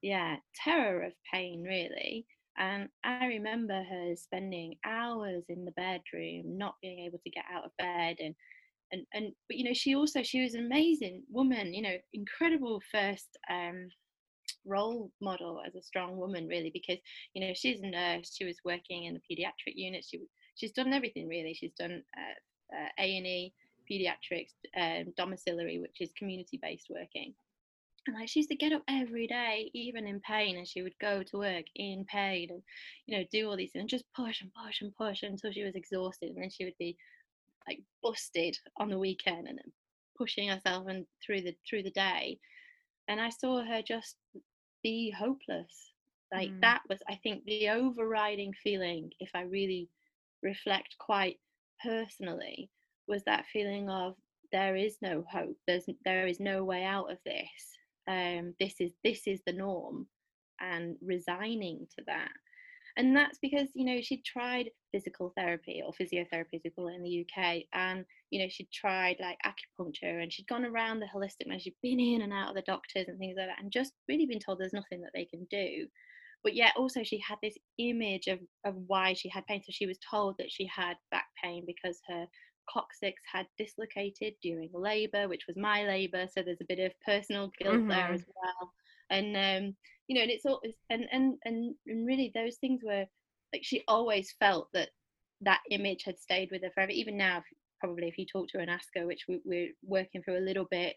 yeah 0.01 0.37
terror 0.55 1.03
of 1.03 1.13
pain 1.33 1.63
really 1.63 2.25
and 2.59 2.89
i 3.05 3.27
remember 3.27 3.83
her 3.83 4.15
spending 4.17 4.75
hours 4.85 5.45
in 5.49 5.65
the 5.65 5.71
bedroom 5.73 6.43
not 6.59 6.75
being 6.83 7.01
able 7.01 7.19
to 7.19 7.31
get 7.31 7.45
out 7.53 7.65
of 7.65 7.71
bed 7.79 8.17
and 8.21 8.35
and 8.93 9.07
and 9.15 9.33
but 9.49 9.57
you 9.57 9.65
know 9.65 9.73
she 9.73 9.95
also 9.95 10.23
she 10.23 10.43
was 10.43 10.55
an 10.55 10.67
amazing 10.67 11.23
woman 11.31 11.73
you 11.73 11.83
know 11.83 11.97
incredible 12.13 12.81
first 12.91 13.39
um 13.51 13.89
role 14.65 15.11
model 15.21 15.61
as 15.67 15.75
a 15.75 15.83
strong 15.83 16.17
woman 16.17 16.47
really 16.47 16.71
because 16.73 16.99
you 17.35 17.45
know 17.45 17.53
she's 17.55 17.81
a 17.81 17.87
nurse 17.87 18.35
she 18.37 18.45
was 18.45 18.59
working 18.65 19.05
in 19.05 19.15
the 19.15 19.21
pediatric 19.35 19.75
unit 19.75 20.05
she 20.09 20.21
she's 20.55 20.73
done 20.73 20.93
everything 20.93 21.29
really. 21.29 21.55
She's 21.55 21.73
done 21.79 22.03
uh, 22.17 22.77
uh, 22.77 22.89
a&e 22.99 23.53
pediatrics 23.91 24.55
um, 24.77 25.13
domiciliary 25.17 25.79
which 25.79 26.01
is 26.01 26.13
community 26.17 26.59
based 26.63 26.87
working 26.89 27.35
and 28.07 28.17
like 28.17 28.29
she 28.29 28.41
used 28.41 28.51
to 28.51 28.57
get 28.57 28.73
up 28.73 28.83
every 28.89 29.27
day 29.27 29.71
even 29.75 30.07
in 30.07 30.21
pain 30.21 30.57
and 30.57 30.67
she 30.67 30.83
would 30.83 30.99
go 31.01 31.23
to 31.23 31.39
work 31.39 31.65
in 31.77 32.05
pain 32.07 32.49
and 32.51 32.63
you 33.07 33.17
know 33.17 33.25
do 33.31 33.49
all 33.49 33.57
these 33.57 33.71
things 33.73 33.83
and 33.83 33.89
just 33.89 34.05
push 34.15 34.41
and 34.41 34.51
push 34.55 34.81
and 34.81 34.95
push 34.97 35.23
until 35.23 35.53
she 35.53 35.65
was 35.65 35.77
exhausted 35.77 36.31
and 36.31 36.43
then 36.43 36.51
she 36.51 36.65
would 36.65 36.77
be 36.79 36.97
like 37.69 37.81
busted 38.03 38.57
on 38.79 38.89
the 38.89 38.99
weekend 38.99 39.47
and 39.47 39.59
pushing 40.17 40.49
herself 40.49 40.87
and 40.89 41.07
through 41.25 41.41
the 41.41 41.55
through 41.69 41.83
the 41.83 41.91
day. 41.91 42.39
And 43.09 43.21
i 43.21 43.31
saw 43.31 43.65
her 43.65 43.83
just 43.83 44.17
be 44.83 45.11
hopeless. 45.17 45.93
Like 46.33 46.51
mm. 46.51 46.61
that 46.63 46.83
was 46.89 47.01
i 47.09 47.15
think 47.23 47.45
the 47.45 47.69
overriding 47.69 48.53
feeling 48.63 49.11
if 49.21 49.31
i 49.35 49.43
really 49.43 49.89
reflect 50.43 50.97
quite 50.99 51.39
personally 51.85 52.71
was 53.07 53.23
that 53.25 53.45
feeling 53.53 53.89
of 53.91 54.17
there 54.51 54.77
is 54.77 54.99
no 55.01 55.25
hope. 55.31 55.57
There's 55.67 55.87
there 56.05 56.27
is 56.27 56.41
no 56.41 56.65
way 56.65 56.85
out 56.85 57.11
of 57.11 57.19
this 57.25 57.79
um 58.09 58.55
this 58.59 58.75
is 58.81 58.93
this 59.05 59.27
is 59.27 59.41
the 59.47 59.53
norm 59.53 60.07
and 60.61 60.97
resigning 61.03 61.87
to 61.99 62.05
that. 62.07 62.33
And 62.97 63.17
that's 63.17 63.39
because 63.41 63.69
you 63.75 63.85
know 63.87 64.01
she'd 64.03 64.25
tried 64.25 64.71
physical 64.93 65.33
therapy 65.37 65.83
or 65.85 65.93
physiotherapy 65.93 66.55
as 66.55 66.61
we 66.65 66.71
call 66.71 66.89
it 66.89 66.95
in 66.95 67.03
the 67.03 67.27
UK 67.27 67.63
and 67.73 68.05
you 68.31 68.39
know 68.39 68.49
she'd 68.51 68.71
tried 68.71 69.17
like 69.19 69.39
acupuncture 69.47 70.23
and 70.23 70.31
she'd 70.31 70.47
gone 70.47 70.67
around 70.67 71.01
the 71.01 71.07
holistic 71.07 71.47
medicine 71.47 71.73
she'd 71.73 71.75
been 71.83 71.99
in 71.99 72.21
and 72.21 72.35
out 72.35 72.51
of 72.51 72.55
the 72.55 72.63
doctors 72.67 73.07
and 73.09 73.19
things 73.19 73.37
like 73.39 73.47
that 73.47 73.63
and 73.63 73.73
just 73.73 73.93
really 74.09 74.27
been 74.27 74.39
told 74.39 74.59
there's 74.59 74.75
nothing 74.75 75.01
that 75.01 75.13
they 75.15 75.25
can 75.25 75.47
do. 75.51 75.87
But 76.45 76.55
yet 76.55 76.73
also 76.77 77.03
she 77.03 77.19
had 77.27 77.39
this 77.43 77.57
image 77.79 78.27
of, 78.27 78.41
of 78.65 78.75
why 78.87 79.15
she 79.15 79.31
had 79.31 79.47
pain 79.47 79.63
so 79.65 79.71
she 79.71 79.87
was 79.87 79.99
told 80.11 80.35
that 80.39 80.51
she 80.51 80.67
had 80.67 80.97
back 81.11 81.27
pain 81.43 81.65
because 81.67 81.99
her 82.09 82.27
coccyx 82.69 83.21
had 83.31 83.47
dislocated 83.59 84.35
during 84.43 84.71
labor 84.73 85.29
which 85.29 85.47
was 85.47 85.57
my 85.57 85.85
labor 85.85 86.27
so 86.27 86.43
there's 86.43 86.61
a 86.61 86.67
bit 86.69 86.79
of 86.79 86.93
personal 87.05 87.51
guilt 87.59 87.77
mm-hmm. 87.77 87.89
there 87.89 88.13
as 88.13 88.25
well 88.27 88.73
and 89.11 89.37
um 89.37 89.77
you 90.09 90.17
know 90.17 90.23
and 90.23 90.31
it's 90.31 90.47
all 90.47 90.61
and 90.91 91.07
and 91.13 91.35
and, 91.45 91.75
and 91.87 92.07
really 92.07 92.31
those 92.35 92.57
things 92.57 92.81
were 92.85 93.05
like 93.53 93.63
she 93.63 93.83
always 93.89 94.35
felt 94.41 94.69
that 94.73 94.89
that 95.41 95.61
image 95.71 96.03
had 96.05 96.19
stayed 96.19 96.49
with 96.51 96.63
her 96.63 96.71
forever 96.75 96.93
even 96.93 97.17
now 97.17 97.39
if, 97.39 97.45
probably 97.81 98.09
if 98.09 98.19
you 98.19 98.27
talk 98.27 98.49
to 98.49 98.59
her 98.59 98.63
and 98.63 98.71
ask 98.71 98.89
her 98.95 99.07
which 99.07 99.25
we, 99.29 99.41
we're 99.45 99.69
working 99.85 100.23
through 100.23 100.39
a 100.39 100.47
little 100.47 100.67
bit 100.71 100.95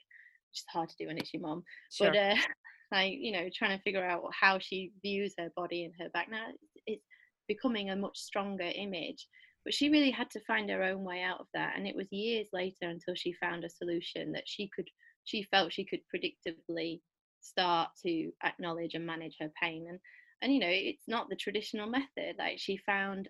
which 0.52 0.60
is 0.60 0.66
hard 0.72 0.90
to 0.90 0.96
do 1.00 1.08
when 1.08 1.18
it's 1.18 1.34
your 1.34 1.42
mom 1.42 1.64
sure. 1.92 2.12
but 2.12 2.18
uh 2.18 2.36
like 2.92 3.14
you 3.14 3.32
know 3.32 3.50
trying 3.54 3.76
to 3.76 3.84
figure 3.84 4.06
out 4.06 4.22
how 4.40 4.60
she 4.60 4.92
views 5.02 5.34
her 5.38 5.50
body 5.56 5.84
and 5.84 5.94
her 6.00 6.10
back 6.10 6.30
now 6.30 6.46
it's 6.86 7.04
becoming 7.48 7.90
a 7.90 7.96
much 7.96 8.18
stronger 8.18 8.70
image 8.76 9.28
but 9.66 9.74
she 9.74 9.90
really 9.90 10.12
had 10.12 10.30
to 10.30 10.40
find 10.42 10.70
her 10.70 10.84
own 10.84 11.04
way 11.04 11.22
out 11.22 11.40
of 11.40 11.48
that 11.54 11.74
and 11.76 11.88
it 11.88 11.96
was 11.96 12.08
years 12.12 12.48
later 12.54 12.88
until 12.88 13.16
she 13.16 13.34
found 13.34 13.64
a 13.64 13.70
solution 13.70 14.32
that 14.32 14.48
she 14.48 14.70
could 14.74 14.88
she 15.26 15.44
felt 15.52 15.74
she 15.74 15.84
could 15.84 16.02
predictably 16.14 17.02
start 17.42 17.90
to 18.04 18.32
acknowledge 18.44 18.94
and 18.94 19.06
manage 19.06 19.36
her 19.40 19.52
pain 19.62 19.88
and 19.90 20.00
and 20.42 20.54
you 20.54 20.60
know 20.60 20.70
it's 20.70 21.08
not 21.08 21.30
the 21.30 21.36
traditional 21.36 21.90
method 21.90 22.36
like 22.38 22.58
she 22.58 22.78
found 22.86 23.28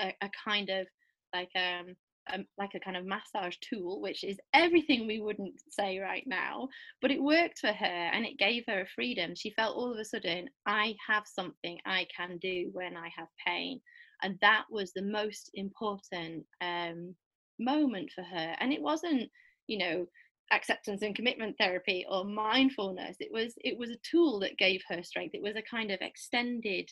a, 0.00 0.12
a, 0.22 0.30
kind 0.44 0.70
of 0.70 0.86
like 1.34 1.50
um 1.56 1.94
um, 2.32 2.46
like 2.58 2.70
a 2.74 2.80
kind 2.80 2.96
of 2.96 3.04
massage 3.04 3.56
tool, 3.60 4.00
which 4.00 4.22
is 4.24 4.38
everything 4.54 5.06
we 5.06 5.20
wouldn't 5.20 5.54
say 5.68 5.98
right 5.98 6.24
now, 6.26 6.68
but 7.00 7.10
it 7.10 7.22
worked 7.22 7.58
for 7.58 7.72
her 7.72 7.84
and 7.84 8.24
it 8.24 8.38
gave 8.38 8.64
her 8.68 8.82
a 8.82 8.86
freedom. 8.94 9.34
She 9.34 9.50
felt 9.50 9.76
all 9.76 9.92
of 9.92 9.98
a 9.98 10.04
sudden, 10.04 10.48
I 10.66 10.94
have 11.08 11.24
something 11.26 11.78
I 11.84 12.06
can 12.16 12.38
do 12.38 12.70
when 12.72 12.96
I 12.96 13.08
have 13.16 13.28
pain. 13.44 13.80
And 14.22 14.38
that 14.40 14.64
was 14.70 14.92
the 14.92 15.02
most 15.02 15.50
important 15.54 16.44
um, 16.60 17.14
moment 17.58 18.10
for 18.14 18.22
her. 18.22 18.56
And 18.60 18.72
it 18.72 18.82
wasn't, 18.82 19.30
you 19.66 19.78
know, 19.78 20.06
acceptance 20.52 21.02
and 21.02 21.16
commitment 21.16 21.56
therapy 21.58 22.04
or 22.10 22.24
mindfulness 22.24 23.16
it 23.20 23.30
was 23.32 23.54
it 23.58 23.78
was 23.78 23.90
a 23.90 23.96
tool 24.08 24.38
that 24.38 24.58
gave 24.58 24.82
her 24.86 25.02
strength 25.02 25.34
it 25.34 25.42
was 25.42 25.56
a 25.56 25.62
kind 25.62 25.90
of 25.90 25.98
extended 26.02 26.90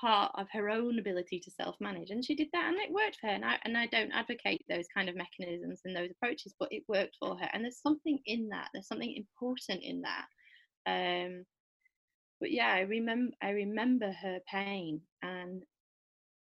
part 0.00 0.30
of 0.34 0.46
her 0.52 0.68
own 0.68 0.98
ability 0.98 1.40
to 1.40 1.50
self-manage 1.50 2.10
and 2.10 2.24
she 2.24 2.34
did 2.34 2.48
that 2.52 2.68
and 2.68 2.76
it 2.78 2.92
worked 2.92 3.16
for 3.20 3.28
her 3.28 3.34
and 3.34 3.44
I, 3.44 3.56
and 3.64 3.76
I 3.76 3.86
don't 3.86 4.12
advocate 4.12 4.64
those 4.68 4.86
kind 4.94 5.08
of 5.08 5.16
mechanisms 5.16 5.82
and 5.84 5.96
those 5.96 6.10
approaches 6.10 6.54
but 6.58 6.68
it 6.70 6.82
worked 6.88 7.16
for 7.18 7.36
her 7.36 7.48
and 7.52 7.64
there's 7.64 7.80
something 7.80 8.18
in 8.26 8.48
that 8.50 8.68
there's 8.72 8.88
something 8.88 9.14
important 9.14 9.82
in 9.82 10.02
that 10.02 10.26
um 10.86 11.44
but 12.40 12.50
yeah 12.50 12.68
I 12.68 12.80
remember 12.80 13.32
I 13.42 13.50
remember 13.50 14.12
her 14.12 14.38
pain 14.50 15.00
and 15.22 15.62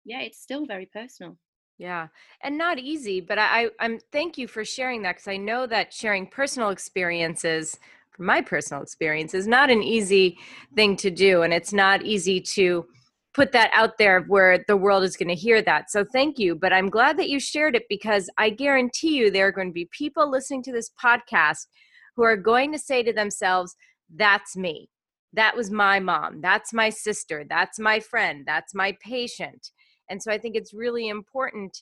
yeah 0.05 0.21
it's 0.21 0.39
still 0.39 0.65
very 0.65 0.85
personal 0.85 1.37
yeah, 1.77 2.07
and 2.41 2.57
not 2.57 2.79
easy, 2.79 3.19
but 3.19 3.37
I, 3.37 3.69
I 3.79 3.85
am 3.85 3.99
thank 4.11 4.37
you 4.37 4.47
for 4.47 4.63
sharing 4.63 5.01
that 5.01 5.17
because 5.17 5.27
I 5.27 5.37
know 5.37 5.67
that 5.67 5.93
sharing 5.93 6.25
personal 6.25 6.69
experiences, 6.69 7.77
from 8.11 8.27
my 8.27 8.41
personal 8.41 8.81
experience, 8.81 9.33
is 9.33 9.45
not 9.45 9.69
an 9.69 9.83
easy 9.83 10.37
thing 10.73 10.95
to 10.97 11.11
do, 11.11 11.41
and 11.41 11.53
it's 11.53 11.73
not 11.73 12.03
easy 12.03 12.39
to 12.55 12.85
put 13.33 13.51
that 13.51 13.69
out 13.73 13.97
there 13.97 14.21
where 14.21 14.63
the 14.69 14.77
world 14.77 15.03
is 15.03 15.17
going 15.17 15.27
to 15.27 15.35
hear 15.35 15.61
that. 15.61 15.91
So 15.91 16.05
thank 16.05 16.39
you, 16.39 16.55
but 16.55 16.71
I'm 16.71 16.89
glad 16.89 17.17
that 17.17 17.27
you 17.27 17.41
shared 17.41 17.75
it 17.75 17.83
because 17.89 18.29
I 18.37 18.51
guarantee 18.51 19.17
you 19.17 19.29
there 19.29 19.47
are 19.47 19.51
going 19.51 19.67
to 19.67 19.73
be 19.73 19.89
people 19.91 20.31
listening 20.31 20.63
to 20.63 20.71
this 20.71 20.91
podcast 21.03 21.67
who 22.15 22.23
are 22.23 22.37
going 22.37 22.71
to 22.71 22.79
say 22.79 23.03
to 23.03 23.11
themselves, 23.11 23.75
"That's 24.09 24.55
me. 24.55 24.89
That 25.33 25.57
was 25.57 25.69
my 25.71 25.99
mom. 25.99 26.39
That's 26.39 26.71
my 26.71 26.89
sister. 26.89 27.43
That's 27.49 27.79
my 27.79 27.99
friend. 27.99 28.45
That's 28.45 28.73
my 28.73 28.97
patient." 29.03 29.71
And 30.09 30.21
so 30.21 30.31
I 30.31 30.37
think 30.37 30.55
it's 30.55 30.73
really 30.73 31.07
important 31.09 31.81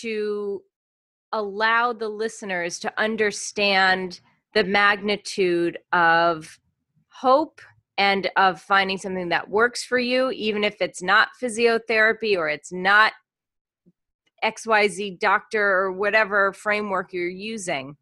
to 0.00 0.62
allow 1.32 1.92
the 1.92 2.08
listeners 2.08 2.78
to 2.80 3.00
understand 3.00 4.20
the 4.54 4.64
magnitude 4.64 5.78
of 5.92 6.58
hope 7.08 7.60
and 7.98 8.30
of 8.36 8.60
finding 8.60 8.96
something 8.96 9.28
that 9.28 9.50
works 9.50 9.84
for 9.84 9.98
you, 9.98 10.30
even 10.30 10.64
if 10.64 10.80
it's 10.80 11.02
not 11.02 11.28
physiotherapy 11.40 12.36
or 12.36 12.48
it's 12.48 12.72
not 12.72 13.12
XYZ 14.44 15.18
doctor 15.18 15.62
or 15.62 15.92
whatever 15.92 16.52
framework 16.52 17.12
you're 17.12 17.28
using. 17.28 17.96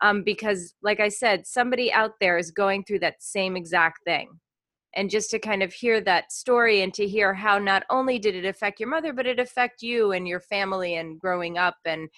Um, 0.00 0.22
because, 0.22 0.74
like 0.82 1.00
I 1.00 1.08
said, 1.08 1.46
somebody 1.46 1.92
out 1.92 2.14
there 2.20 2.36
is 2.38 2.50
going 2.50 2.84
through 2.84 2.98
that 3.00 3.22
same 3.22 3.56
exact 3.56 4.04
thing 4.04 4.40
and 4.96 5.10
just 5.10 5.30
to 5.30 5.38
kind 5.38 5.62
of 5.62 5.72
hear 5.72 6.00
that 6.00 6.32
story 6.32 6.82
and 6.82 6.94
to 6.94 7.06
hear 7.06 7.34
how 7.34 7.58
not 7.58 7.84
only 7.90 8.18
did 8.18 8.34
it 8.34 8.44
affect 8.44 8.80
your 8.80 8.88
mother 8.88 9.12
but 9.12 9.26
it 9.26 9.38
affect 9.38 9.82
you 9.82 10.12
and 10.12 10.26
your 10.26 10.40
family 10.40 10.96
and 10.96 11.20
growing 11.20 11.58
up 11.58 11.76
and 11.84 12.08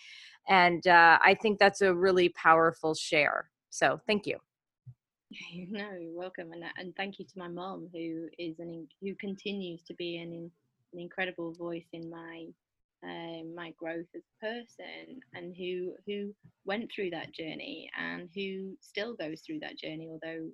and 0.49 0.87
uh, 0.87 1.19
i 1.23 1.35
think 1.35 1.59
that's 1.59 1.81
a 1.81 1.95
really 1.95 2.29
powerful 2.31 2.95
share. 2.95 3.51
So 3.71 4.01
thank 4.07 4.27
you. 4.27 4.39
No 5.69 5.91
you're 6.01 6.17
welcome 6.17 6.53
and, 6.53 6.65
and 6.79 6.95
thank 6.97 7.19
you 7.19 7.25
to 7.25 7.39
my 7.39 7.49
mom 7.49 7.89
who 7.93 8.29
is 8.39 8.59
an 8.61 8.87
who 9.03 9.15
continues 9.17 9.83
to 9.83 9.95
be 9.95 10.19
an, 10.19 10.51
an 10.93 11.01
incredible 11.01 11.53
voice 11.53 11.89
in 11.93 12.09
my 12.09 12.47
um, 13.05 13.55
my 13.55 13.73
growth 13.77 14.07
as 14.15 14.23
a 14.23 14.47
person 14.47 15.21
and 15.35 15.55
who 15.57 15.93
who 16.07 16.33
went 16.65 16.91
through 16.93 17.11
that 17.11 17.33
journey 17.33 17.91
and 17.99 18.29
who 18.35 18.77
still 18.81 19.15
goes 19.15 19.41
through 19.41 19.59
that 19.61 19.77
journey 19.77 20.09
although 20.11 20.49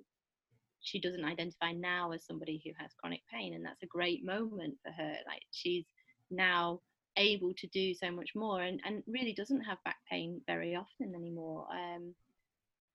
she 0.83 0.99
doesn't 0.99 1.25
identify 1.25 1.71
now 1.71 2.11
as 2.11 2.25
somebody 2.25 2.61
who 2.63 2.71
has 2.77 2.91
chronic 2.99 3.21
pain 3.33 3.53
and 3.53 3.65
that's 3.65 3.83
a 3.83 3.87
great 3.87 4.23
moment 4.23 4.75
for 4.83 4.91
her. 4.91 5.15
Like 5.27 5.41
she's 5.51 5.85
now 6.29 6.79
able 7.17 7.53
to 7.55 7.67
do 7.67 7.93
so 7.93 8.11
much 8.11 8.31
more 8.35 8.61
and, 8.61 8.79
and 8.85 9.03
really 9.07 9.33
doesn't 9.33 9.61
have 9.61 9.77
back 9.83 9.97
pain 10.09 10.41
very 10.47 10.75
often 10.75 11.13
anymore. 11.15 11.67
Um, 11.71 12.13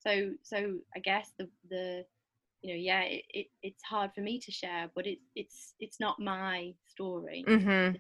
so 0.00 0.30
so 0.42 0.78
i 0.96 0.98
guess 1.00 1.32
the 1.38 1.48
the 1.70 2.04
you 2.62 2.72
know 2.72 2.78
yeah 2.78 3.02
it, 3.02 3.24
it, 3.30 3.46
it's 3.62 3.82
hard 3.82 4.10
for 4.14 4.20
me 4.20 4.38
to 4.40 4.50
share 4.50 4.90
but 4.94 5.06
it's 5.06 5.22
it's 5.34 5.74
it's 5.80 6.00
not 6.00 6.18
my 6.20 6.72
story. 6.86 7.44
Mm-hmm. 7.46 7.96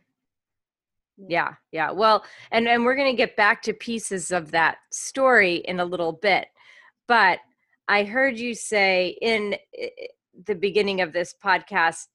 yeah. 1.28 1.54
Yeah 1.72 1.90
well 1.90 2.24
and 2.50 2.68
and 2.68 2.84
we're 2.84 2.96
going 2.96 3.12
to 3.12 3.16
get 3.16 3.36
back 3.36 3.62
to 3.62 3.72
pieces 3.72 4.30
of 4.30 4.50
that 4.52 4.78
story 4.90 5.56
in 5.56 5.80
a 5.80 5.84
little 5.84 6.12
bit 6.12 6.48
but 7.06 7.38
i 7.88 8.04
heard 8.04 8.38
you 8.38 8.54
say 8.54 9.16
in 9.20 9.56
the 10.46 10.54
beginning 10.54 11.00
of 11.00 11.12
this 11.12 11.34
podcast 11.42 12.06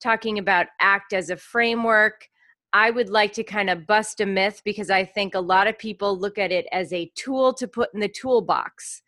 talking 0.00 0.38
about 0.38 0.66
act 0.80 1.12
as 1.12 1.30
a 1.30 1.36
framework 1.36 2.28
I 2.72 2.90
would 2.90 3.10
like 3.10 3.32
to 3.34 3.44
kind 3.44 3.68
of 3.68 3.86
bust 3.86 4.20
a 4.20 4.26
myth 4.26 4.62
because 4.64 4.88
I 4.88 5.04
think 5.04 5.34
a 5.34 5.40
lot 5.40 5.66
of 5.66 5.78
people 5.78 6.18
look 6.18 6.38
at 6.38 6.50
it 6.50 6.66
as 6.72 6.92
a 6.92 7.10
tool 7.14 7.52
to 7.54 7.68
put 7.68 7.92
in 7.92 8.00
the 8.00 8.08
toolbox. 8.08 9.02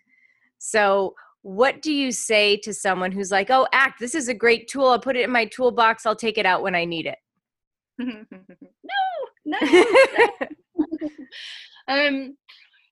So, 0.59 1.15
what 1.43 1.83
do 1.83 1.93
you 1.93 2.11
say 2.11 2.57
to 2.59 2.73
someone 2.73 3.13
who's 3.13 3.31
like, 3.31 3.51
oh, 3.51 3.67
ACT, 3.73 4.01
this 4.01 4.15
is 4.15 4.29
a 4.29 4.35
great 4.35 4.67
tool. 4.67 4.89
I'll 4.89 4.99
put 4.99 5.17
it 5.17 5.25
in 5.25 5.31
my 5.31 5.45
toolbox. 5.45 6.07
I'll 6.07 6.17
take 6.17 6.39
it 6.39 6.47
out 6.47 6.63
when 6.63 6.75
I 6.75 6.87
need 6.87 7.07
it? 7.07 7.19
no, 7.99 8.25
no. 9.45 9.59
um, 11.89 12.37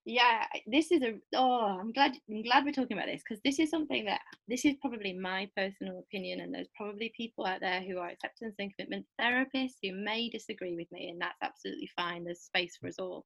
yeah 0.04 0.44
this 0.66 0.90
is 0.90 1.00
a 1.02 1.14
oh 1.37 1.78
i'm 1.80 1.92
glad 1.92 2.12
i'm 2.28 2.42
glad 2.42 2.64
we're 2.64 2.73
talking 2.73 2.97
about 2.97 3.06
this 3.06 3.23
because 3.23 3.40
this 3.44 3.61
is 3.61 3.71
something 3.71 4.04
that 4.04 4.21
this 4.49 4.64
is 4.64 4.75
probably 4.80 5.12
my 5.12 5.49
personal 5.56 6.00
opinion 6.00 6.40
and 6.40 6.52
there's 6.52 6.68
probably 6.76 7.12
people 7.16 7.47
out 7.47 7.61
there 7.61 7.80
who 7.82 7.99
are 7.99 8.09
acceptance 8.09 8.54
and 8.59 8.73
commitment 8.76 9.06
therapists 9.21 9.76
who 9.82 9.92
may 9.94 10.28
disagree 10.28 10.75
with 10.75 10.90
me 10.90 11.11
and 11.11 11.21
that's 11.21 11.38
absolutely 11.42 11.88
fine 11.97 12.25
there's 12.25 12.40
space 12.40 12.76
for 12.80 12.88
us 12.88 12.99
all. 12.99 13.25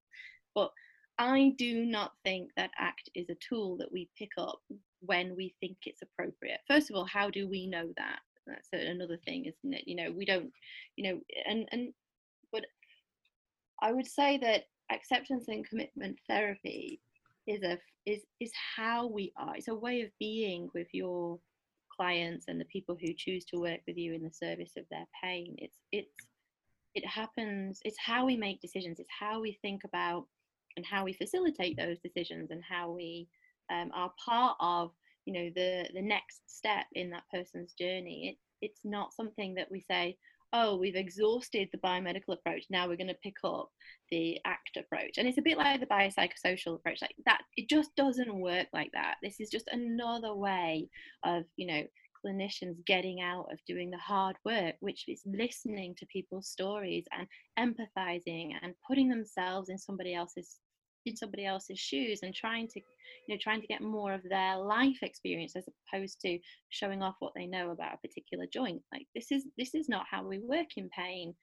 But 0.54 0.70
i 1.18 1.52
do 1.56 1.86
not 1.86 2.12
think 2.24 2.50
that 2.56 2.70
act 2.78 3.08
is 3.14 3.30
a 3.30 3.36
tool 3.48 3.78
that 3.78 3.90
we 3.90 4.10
pick 4.18 4.30
up 4.38 4.58
when 5.00 5.34
we 5.34 5.54
think 5.60 5.78
it's 5.86 6.02
appropriate. 6.02 6.60
First 6.68 6.90
of 6.90 6.96
all 6.96 7.06
how 7.06 7.30
do 7.30 7.48
we 7.48 7.66
know 7.66 7.88
that? 7.96 8.18
That's 8.46 8.68
another 8.72 9.18
thing 9.24 9.46
isn't 9.46 9.74
it? 9.74 9.84
You 9.86 9.96
know 9.96 10.12
we 10.14 10.26
don't 10.26 10.52
you 10.96 11.10
know 11.10 11.20
and 11.48 11.66
and 11.72 11.94
but 12.52 12.66
i 13.82 13.92
would 13.92 14.06
say 14.06 14.38
that 14.38 14.64
acceptance 14.90 15.48
and 15.48 15.68
commitment 15.68 16.18
therapy 16.28 17.00
is 17.46 17.62
a 17.62 17.78
is 18.04 18.22
is 18.40 18.52
how 18.76 19.06
we 19.06 19.32
are. 19.36 19.56
It's 19.56 19.68
a 19.68 19.74
way 19.74 20.02
of 20.02 20.10
being 20.18 20.68
with 20.74 20.88
your 20.92 21.38
clients 21.94 22.46
and 22.48 22.60
the 22.60 22.66
people 22.66 22.96
who 23.00 23.14
choose 23.16 23.44
to 23.46 23.60
work 23.60 23.80
with 23.86 23.96
you 23.96 24.14
in 24.14 24.22
the 24.22 24.32
service 24.32 24.72
of 24.76 24.84
their 24.90 25.06
pain. 25.22 25.54
It's 25.58 25.78
it's 25.92 26.26
it 26.94 27.06
happens 27.06 27.80
it's 27.84 27.98
how 27.98 28.24
we 28.24 28.38
make 28.38 28.58
decisions 28.62 28.98
it's 28.98 29.10
how 29.20 29.38
we 29.38 29.58
think 29.60 29.84
about 29.84 30.26
and 30.78 30.86
how 30.86 31.04
we 31.04 31.12
facilitate 31.12 31.76
those 31.76 31.98
decisions 31.98 32.50
and 32.50 32.62
how 32.64 32.90
we 32.90 33.28
um, 33.70 33.90
are 33.94 34.12
part 34.24 34.56
of 34.60 34.92
you 35.24 35.32
know 35.32 35.50
the 35.54 35.88
the 35.94 36.02
next 36.02 36.42
step 36.46 36.86
in 36.92 37.10
that 37.10 37.24
person's 37.32 37.72
journey. 37.72 38.30
It, 38.30 38.66
it's 38.66 38.80
not 38.84 39.12
something 39.12 39.54
that 39.54 39.70
we 39.70 39.80
say 39.80 40.16
oh, 40.56 40.76
we've 40.76 40.96
exhausted 40.96 41.68
the 41.70 41.78
biomedical 41.78 42.34
approach. 42.34 42.64
Now 42.70 42.88
we're 42.88 42.96
going 42.96 43.08
to 43.08 43.14
pick 43.22 43.36
up 43.44 43.68
the 44.10 44.38
ACT 44.44 44.78
approach. 44.78 45.18
And 45.18 45.28
it's 45.28 45.38
a 45.38 45.42
bit 45.42 45.58
like 45.58 45.80
the 45.80 45.86
biopsychosocial 45.86 46.76
approach. 46.76 47.02
Like 47.02 47.16
that, 47.26 47.42
it 47.56 47.68
just 47.68 47.94
doesn't 47.96 48.34
work 48.34 48.66
like 48.72 48.90
that. 48.94 49.16
This 49.22 49.40
is 49.40 49.50
just 49.50 49.68
another 49.70 50.34
way 50.34 50.88
of, 51.24 51.44
you 51.56 51.66
know, 51.66 51.82
clinicians 52.24 52.84
getting 52.86 53.20
out 53.20 53.46
of 53.52 53.58
doing 53.66 53.90
the 53.90 53.98
hard 53.98 54.36
work, 54.44 54.74
which 54.80 55.04
is 55.08 55.22
listening 55.26 55.94
to 55.98 56.06
people's 56.06 56.48
stories 56.48 57.04
and 57.16 57.26
empathizing 57.58 58.52
and 58.62 58.74
putting 58.86 59.08
themselves 59.08 59.68
in 59.68 59.78
somebody 59.78 60.14
else's 60.14 60.56
in 61.06 61.16
somebody 61.16 61.46
else's 61.46 61.78
shoes 61.78 62.20
and 62.22 62.34
trying 62.34 62.68
to 62.68 62.80
you 62.80 63.34
know 63.34 63.38
trying 63.40 63.60
to 63.60 63.66
get 63.66 63.82
more 63.82 64.12
of 64.12 64.22
their 64.28 64.56
life 64.56 64.98
experience 65.02 65.56
as 65.56 65.68
opposed 65.92 66.20
to 66.20 66.38
showing 66.70 67.02
off 67.02 67.16
what 67.20 67.32
they 67.34 67.46
know 67.46 67.70
about 67.70 67.94
a 67.94 68.06
particular 68.08 68.46
joint. 68.52 68.82
Like 68.92 69.06
this 69.14 69.30
is 69.30 69.46
this 69.56 69.74
is 69.74 69.88
not 69.88 70.06
how 70.10 70.24
we 70.24 70.38
work 70.38 70.76
in 70.76 70.88
pain. 70.90 71.34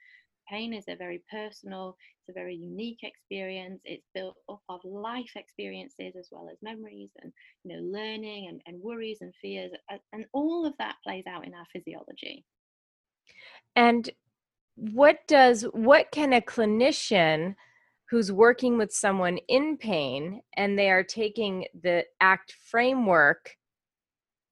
Pain 0.49 0.73
is 0.73 0.85
a 0.89 0.95
very 0.95 1.23
personal 1.31 1.95
it's 2.23 2.37
a 2.37 2.39
very 2.39 2.55
unique 2.55 2.99
experience. 3.03 3.81
It's 3.83 4.07
built 4.13 4.35
up 4.49 4.61
of 4.69 4.79
life 4.85 5.31
experiences 5.35 6.15
as 6.17 6.29
well 6.31 6.47
as 6.51 6.57
memories 6.61 7.09
and 7.21 7.33
you 7.63 7.75
know 7.75 7.83
learning 7.83 8.47
and, 8.49 8.61
and 8.65 8.81
worries 8.81 9.19
and 9.21 9.33
fears 9.41 9.71
and 10.13 10.25
all 10.33 10.65
of 10.65 10.73
that 10.79 10.95
plays 11.03 11.25
out 11.27 11.45
in 11.45 11.53
our 11.53 11.65
physiology. 11.73 12.45
And 13.75 14.09
what 14.75 15.27
does 15.27 15.63
what 15.73 16.11
can 16.11 16.33
a 16.33 16.41
clinician 16.41 17.55
who's 18.13 18.31
working 18.31 18.77
with 18.77 18.93
someone 18.93 19.39
in 19.47 19.75
pain 19.75 20.39
and 20.55 20.77
they 20.77 20.91
are 20.91 21.01
taking 21.01 21.65
the 21.81 22.05
ACT 22.21 22.53
framework 22.69 23.57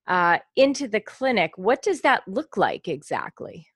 uh, 0.07 0.39
into 0.55 0.87
the 0.87 0.99
clinic, 0.99 1.51
what 1.57 1.83
does 1.83 2.01
that 2.01 2.27
look 2.27 2.57
like 2.57 2.87
exactly? 2.87 3.67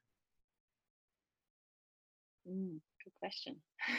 Mm, 2.49 2.79
good 3.03 3.13
question. 3.19 3.57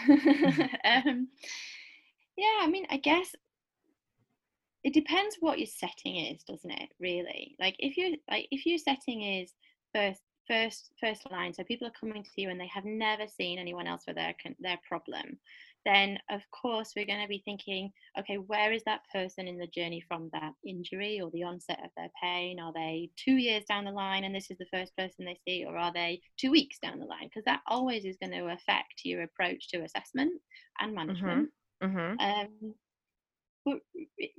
um, 0.85 1.29
yeah, 2.37 2.59
I 2.63 2.67
mean, 2.69 2.87
I 2.91 2.97
guess 2.97 3.33
it 4.83 4.93
depends 4.93 5.37
what 5.39 5.61
your 5.61 5.69
setting 5.69 6.17
is, 6.17 6.43
doesn't 6.43 6.73
it? 6.73 6.89
Really, 6.99 7.55
like 7.61 7.77
if 7.79 7.97
you 7.97 8.17
like 8.29 8.49
if 8.51 8.67
your 8.67 8.79
setting 8.79 9.23
is 9.23 9.55
first 9.95 10.21
first 10.49 10.93
first 11.01 11.31
line 11.31 11.53
so 11.53 11.65
people 11.65 11.87
are 11.87 11.99
coming 11.99 12.23
to 12.23 12.31
you 12.41 12.51
and 12.51 12.61
they 12.61 12.69
have 12.69 12.85
never 12.85 13.27
seen 13.27 13.59
anyone 13.59 13.87
else 13.87 14.05
with 14.07 14.17
their 14.17 14.35
their 14.61 14.79
problem 14.89 15.39
then 15.87 16.19
of 16.31 16.43
course 16.51 16.93
we're 16.95 17.07
going 17.07 17.23
to 17.23 17.29
be 17.29 17.43
thinking 17.45 17.91
okay 18.19 18.37
where 18.37 18.73
is 18.73 18.83
that 18.85 19.01
person 19.15 19.47
in 19.47 19.57
the 19.57 19.67
journey 19.69 20.03
from 20.07 20.29
that 20.33 20.53
injury 20.67 21.21
or 21.21 21.31
the 21.31 21.45
onset 21.45 21.79
of 21.83 21.91
their 21.97 22.11
pain 22.23 22.59
are 22.59 22.73
they 22.75 23.09
two 23.17 23.37
years 23.37 23.65
down 23.69 23.85
the 23.85 23.91
line 23.91 24.25
and 24.25 24.35
this 24.35 24.51
is 24.51 24.59
the 24.59 24.67
first 24.73 24.95
person 24.97 25.25
they 25.25 25.39
see 25.47 25.65
or 25.65 25.77
are 25.79 25.93
they 25.93 26.21
two 26.39 26.51
weeks 26.51 26.79
down 26.83 26.99
the 26.99 27.07
line 27.07 27.29
because 27.29 27.45
that 27.45 27.61
always 27.69 28.05
is 28.05 28.17
going 28.21 28.33
to 28.33 28.49
affect 28.49 29.01
your 29.05 29.23
approach 29.23 29.69
to 29.69 29.83
assessment 29.83 30.33
and 30.81 30.95
mm-hmm. 30.95 31.07
management 31.07 31.49
mm-hmm. 31.83 31.97
Mm-hmm. 31.97 32.21
Um, 32.21 32.75
but 33.65 33.79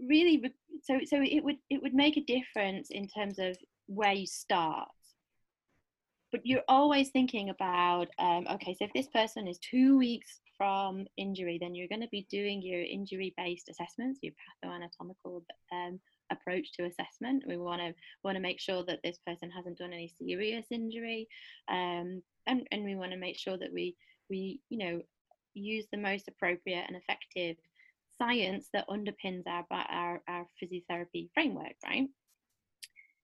really 0.08 0.42
so 0.84 1.00
so 1.06 1.22
it 1.22 1.44
would 1.44 1.58
it 1.70 1.82
would 1.82 1.94
make 1.94 2.18
a 2.18 2.24
difference 2.24 2.90
in 2.92 3.08
terms 3.08 3.40
of 3.40 3.58
where 3.88 4.14
you 4.14 4.28
start 4.28 4.90
but 6.32 6.42
you're 6.44 6.64
always 6.68 7.10
thinking 7.10 7.50
about 7.50 8.08
um, 8.20 8.46
okay 8.52 8.74
so 8.74 8.86
if 8.86 8.94
this 8.94 9.08
person 9.08 9.48
is 9.48 9.60
two 9.60 9.98
weeks 9.98 10.42
from 10.58 11.06
injury, 11.17 11.58
then 11.60 11.76
you're 11.76 11.88
going 11.88 12.02
to 12.02 12.08
be 12.10 12.28
doing 12.30 12.62
your 12.62 12.82
injury 12.82 13.34
based 13.38 13.70
assessments, 13.70 14.20
your 14.22 14.34
pathoanatomical 14.63 15.41
um, 15.72 16.00
approach 16.32 16.72
to 16.74 16.86
assessment. 16.86 17.43
We 17.48 17.58
want 17.58 17.82
to 17.82 17.93
want 18.24 18.36
to 18.36 18.41
make 18.41 18.60
sure 18.60 18.84
that 18.86 19.00
this 19.04 19.20
person 19.26 19.50
hasn't 19.52 19.78
done 19.78 19.93
any 19.93 20.12
serious 20.20 20.65
injury, 20.72 21.28
um, 21.70 22.22
and 22.48 22.67
and 22.72 22.84
we 22.84 22.96
want 22.96 23.12
to 23.12 23.17
make 23.17 23.38
sure 23.38 23.58
that 23.58 23.74
we 23.74 23.96
we 24.30 24.62
you 24.70 24.78
know 24.78 25.02
use 25.54 25.86
the 25.91 25.98
most 25.98 26.28
appropriate 26.28 26.86
and 26.88 26.98
effective 26.98 27.58
science 28.17 28.70
that 28.74 28.88
underpins 28.89 29.43
our 29.48 29.65
our, 29.72 30.22
our 30.28 30.48
physiotherapy 30.62 31.30
framework, 31.34 31.76
right? 31.86 32.08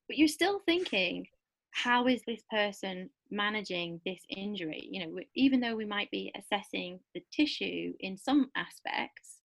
But 0.07 0.17
you're 0.17 0.27
still 0.27 0.59
thinking, 0.65 1.27
how 1.73 2.07
is 2.07 2.21
this 2.25 2.41
person 2.51 3.09
managing 3.31 3.99
this 4.05 4.19
injury? 4.29 4.87
You 4.91 5.05
know 5.05 5.19
even 5.35 5.59
though 5.59 5.75
we 5.75 5.85
might 5.85 6.11
be 6.11 6.31
assessing 6.37 6.99
the 7.13 7.23
tissue 7.31 7.93
in 7.99 8.17
some 8.17 8.49
aspects 8.55 9.39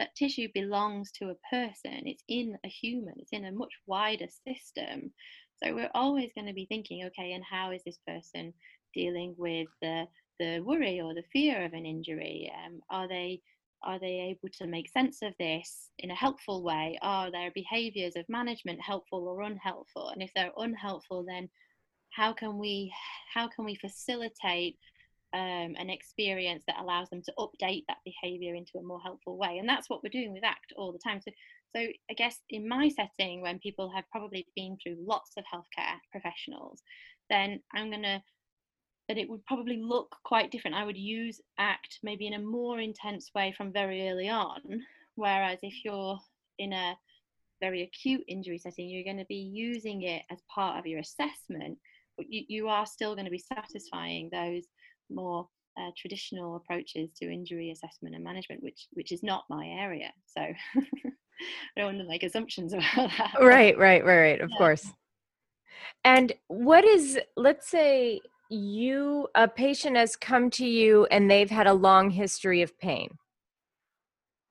that 0.00 0.16
tissue 0.16 0.48
belongs 0.54 1.12
to 1.12 1.28
a 1.28 1.54
person. 1.54 2.06
It's 2.06 2.24
in 2.26 2.56
a 2.64 2.68
human. 2.68 3.14
It's 3.18 3.32
in 3.32 3.44
a 3.44 3.52
much 3.52 3.72
wider 3.86 4.28
system. 4.48 5.12
So 5.62 5.74
we're 5.74 5.90
always 5.94 6.32
going 6.34 6.46
to 6.46 6.54
be 6.54 6.64
thinking 6.64 7.04
okay 7.06 7.32
and 7.32 7.44
how 7.44 7.70
is 7.72 7.82
this 7.84 7.98
person 8.06 8.54
dealing 8.94 9.34
with 9.36 9.68
the 9.82 10.06
the 10.38 10.60
worry 10.60 11.02
or 11.02 11.12
the 11.12 11.22
fear 11.34 11.66
of 11.66 11.74
an 11.74 11.84
injury? 11.84 12.50
Um, 12.64 12.80
are 12.88 13.06
they 13.06 13.42
are 13.82 13.98
they 13.98 14.20
able 14.30 14.48
to 14.58 14.66
make 14.66 14.90
sense 14.90 15.20
of 15.20 15.34
this 15.38 15.90
in 15.98 16.10
a 16.10 16.14
helpful 16.14 16.62
way? 16.62 16.98
Are 17.02 17.30
their 17.30 17.50
behaviors 17.50 18.16
of 18.16 18.26
management 18.28 18.80
helpful 18.80 19.28
or 19.28 19.42
unhelpful? 19.42 20.08
And 20.08 20.22
if 20.22 20.30
they're 20.34 20.52
unhelpful 20.56 21.24
then 21.28 21.50
how 22.10 22.32
can 22.32 22.58
we 22.58 22.92
how 23.32 23.48
can 23.48 23.64
we 23.64 23.74
facilitate 23.74 24.76
um, 25.32 25.76
an 25.78 25.90
experience 25.90 26.64
that 26.66 26.80
allows 26.80 27.08
them 27.10 27.22
to 27.22 27.32
update 27.38 27.84
that 27.86 27.98
behavior 28.04 28.54
into 28.54 28.78
a 28.78 28.82
more 28.82 29.00
helpful 29.00 29.36
way? 29.36 29.58
And 29.58 29.68
that's 29.68 29.88
what 29.88 30.02
we're 30.02 30.10
doing 30.10 30.32
with 30.32 30.44
act 30.44 30.72
all 30.76 30.92
the 30.92 30.98
time. 30.98 31.20
So 31.20 31.30
so 31.72 31.78
i 31.78 32.14
guess 32.14 32.40
in 32.50 32.68
my 32.68 32.88
setting 32.88 33.42
when 33.42 33.58
people 33.60 33.88
have 33.94 34.02
probably 34.10 34.44
been 34.56 34.76
through 34.82 34.96
lots 34.98 35.30
of 35.36 35.44
healthcare 35.44 35.94
professionals 36.10 36.82
then 37.28 37.60
i'm 37.74 37.90
going 37.90 38.02
to 38.02 38.20
that 39.10 39.18
it 39.18 39.28
would 39.28 39.44
probably 39.44 39.82
look 39.82 40.14
quite 40.22 40.52
different. 40.52 40.76
I 40.76 40.84
would 40.84 40.96
use 40.96 41.40
act 41.58 41.98
maybe 42.04 42.28
in 42.28 42.34
a 42.34 42.38
more 42.38 42.78
intense 42.78 43.28
way 43.34 43.52
from 43.56 43.72
very 43.72 44.08
early 44.08 44.28
on 44.28 44.60
whereas 45.16 45.58
if 45.64 45.84
you're 45.84 46.16
in 46.58 46.72
a 46.72 46.96
very 47.60 47.82
acute 47.82 48.22
injury 48.28 48.56
setting 48.56 48.88
you're 48.88 49.02
going 49.02 49.18
to 49.18 49.24
be 49.24 49.50
using 49.52 50.02
it 50.02 50.22
as 50.30 50.38
part 50.54 50.78
of 50.78 50.86
your 50.86 51.00
assessment 51.00 51.76
you, 52.28 52.44
you 52.48 52.68
are 52.68 52.86
still 52.86 53.14
going 53.14 53.24
to 53.24 53.30
be 53.30 53.42
satisfying 53.54 54.28
those 54.32 54.64
more 55.10 55.48
uh, 55.78 55.90
traditional 55.96 56.56
approaches 56.56 57.10
to 57.16 57.30
injury 57.30 57.70
assessment 57.70 58.14
and 58.14 58.24
management, 58.24 58.62
which 58.62 58.86
which 58.92 59.12
is 59.12 59.22
not 59.22 59.44
my 59.48 59.66
area. 59.66 60.10
So 60.26 60.40
I 60.76 61.76
don't 61.76 61.86
want 61.86 61.98
to 61.98 62.04
make 62.04 62.22
assumptions 62.22 62.72
about 62.94 63.10
that. 63.18 63.34
Right, 63.40 63.76
right, 63.78 64.04
right, 64.04 64.18
right. 64.18 64.40
Of 64.40 64.50
yeah. 64.50 64.58
course. 64.58 64.86
And 66.04 66.32
what 66.48 66.84
is, 66.84 67.18
let's 67.36 67.68
say, 67.68 68.20
you 68.50 69.28
a 69.36 69.46
patient 69.46 69.96
has 69.96 70.16
come 70.16 70.50
to 70.50 70.66
you 70.66 71.06
and 71.10 71.30
they've 71.30 71.50
had 71.50 71.68
a 71.68 71.72
long 71.72 72.10
history 72.10 72.62
of 72.62 72.76
pain 72.78 73.16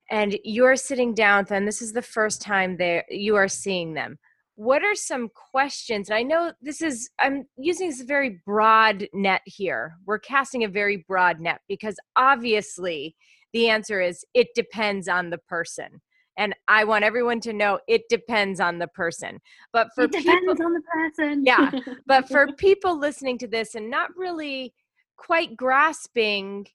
and 0.09 0.37
you're 0.43 0.77
sitting 0.77 1.13
down 1.13 1.41
with 1.41 1.49
them 1.49 1.65
this 1.65 1.81
is 1.81 1.91
the 1.91 2.01
first 2.01 2.41
time 2.41 2.77
they 2.77 3.03
you 3.09 3.35
are 3.35 3.49
seeing 3.49 3.93
them 3.93 4.17
what 4.59 4.83
are 4.83 4.93
some 4.93 5.29
questions? 5.29 6.09
And 6.09 6.17
i 6.17 6.21
know 6.21 6.51
this 6.61 6.81
is 6.81 7.09
i'm 7.17 7.45
using 7.57 7.87
this 7.87 8.01
very 8.01 8.41
broad 8.45 9.07
net 9.13 9.41
here. 9.45 9.93
We're 10.05 10.19
casting 10.19 10.65
a 10.65 10.67
very 10.67 11.05
broad 11.07 11.39
net 11.39 11.61
because 11.69 11.95
obviously 12.17 13.15
the 13.53 13.69
answer 13.69 14.01
is 14.01 14.25
it 14.33 14.49
depends 14.55 15.07
on 15.07 15.29
the 15.29 15.37
person. 15.37 16.01
And 16.35 16.53
i 16.67 16.83
want 16.83 17.05
everyone 17.05 17.39
to 17.41 17.53
know 17.53 17.79
it 17.87 18.01
depends 18.09 18.59
on 18.59 18.79
the 18.79 18.89
person. 18.89 19.39
But 19.71 19.87
for 19.95 20.03
it 20.03 20.11
depends 20.11 20.41
people, 20.41 20.65
on 20.65 20.73
the 20.73 20.81
person. 20.91 21.45
Yeah 21.45 21.71
but 22.05 22.27
for 22.27 22.47
people 22.57 22.99
listening 22.99 23.37
to 23.37 23.47
this 23.47 23.75
and 23.75 23.89
not 23.89 24.09
really 24.17 24.73
quite 25.15 25.55
grasping 25.55 26.67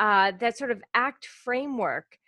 uh, 0.00 0.32
that 0.40 0.58
sort 0.58 0.72
of 0.72 0.82
act 0.94 1.26
framework 1.26 2.18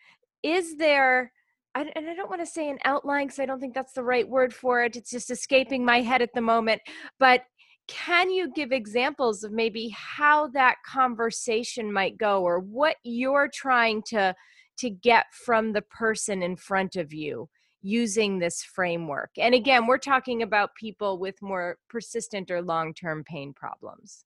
is 0.44 0.76
there 0.76 1.32
I, 1.74 1.90
and 1.94 2.08
I 2.08 2.14
don't 2.14 2.30
want 2.30 2.42
to 2.42 2.46
say 2.46 2.68
an 2.68 2.78
outline 2.84 3.26
because 3.26 3.38
I 3.38 3.46
don't 3.46 3.60
think 3.60 3.74
that's 3.74 3.92
the 3.92 4.02
right 4.02 4.28
word 4.28 4.52
for 4.52 4.82
it. 4.82 4.96
It's 4.96 5.10
just 5.10 5.30
escaping 5.30 5.84
my 5.84 6.00
head 6.00 6.20
at 6.20 6.34
the 6.34 6.40
moment. 6.40 6.82
But 7.18 7.42
can 7.86 8.30
you 8.30 8.52
give 8.52 8.72
examples 8.72 9.42
of 9.42 9.52
maybe 9.52 9.94
how 9.96 10.48
that 10.48 10.76
conversation 10.86 11.92
might 11.92 12.16
go 12.18 12.42
or 12.42 12.60
what 12.60 12.96
you're 13.02 13.50
trying 13.52 14.02
to 14.06 14.34
to 14.78 14.90
get 14.90 15.26
from 15.44 15.72
the 15.72 15.82
person 15.82 16.42
in 16.42 16.56
front 16.56 16.96
of 16.96 17.12
you 17.12 17.48
using 17.82 18.38
this 18.38 18.62
framework 18.62 19.30
and 19.38 19.54
again 19.54 19.86
we're 19.86 19.98
talking 19.98 20.42
about 20.42 20.74
people 20.78 21.18
with 21.18 21.34
more 21.42 21.78
persistent 21.88 22.50
or 22.50 22.62
long-term 22.62 23.24
pain 23.24 23.52
problems 23.52 24.24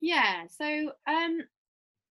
yeah 0.00 0.44
so 0.48 0.92
um 1.06 1.40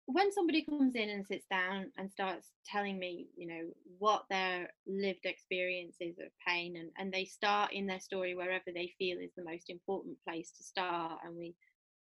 when 0.08 0.32
somebody 0.32 0.64
comes 0.64 0.96
in 0.96 1.10
and 1.10 1.28
sits 1.28 1.46
down 1.52 1.92
and 1.98 2.10
starts 2.10 2.48
telling 2.66 2.98
me, 2.98 3.28
you 3.36 3.46
know, 3.46 3.70
what 4.00 4.24
their 4.30 4.70
lived 4.88 5.26
experiences 5.26 6.18
of 6.20 6.32
pain, 6.48 6.78
and, 6.78 6.90
and 6.98 7.12
they 7.12 7.26
start 7.26 7.74
in 7.74 7.86
their 7.86 8.00
story 8.00 8.34
wherever 8.34 8.72
they 8.74 8.94
feel 8.98 9.20
is 9.20 9.32
the 9.36 9.44
most 9.44 9.70
important 9.70 10.18
place 10.26 10.52
to 10.58 10.64
start, 10.64 11.20
and 11.26 11.36
we 11.36 11.54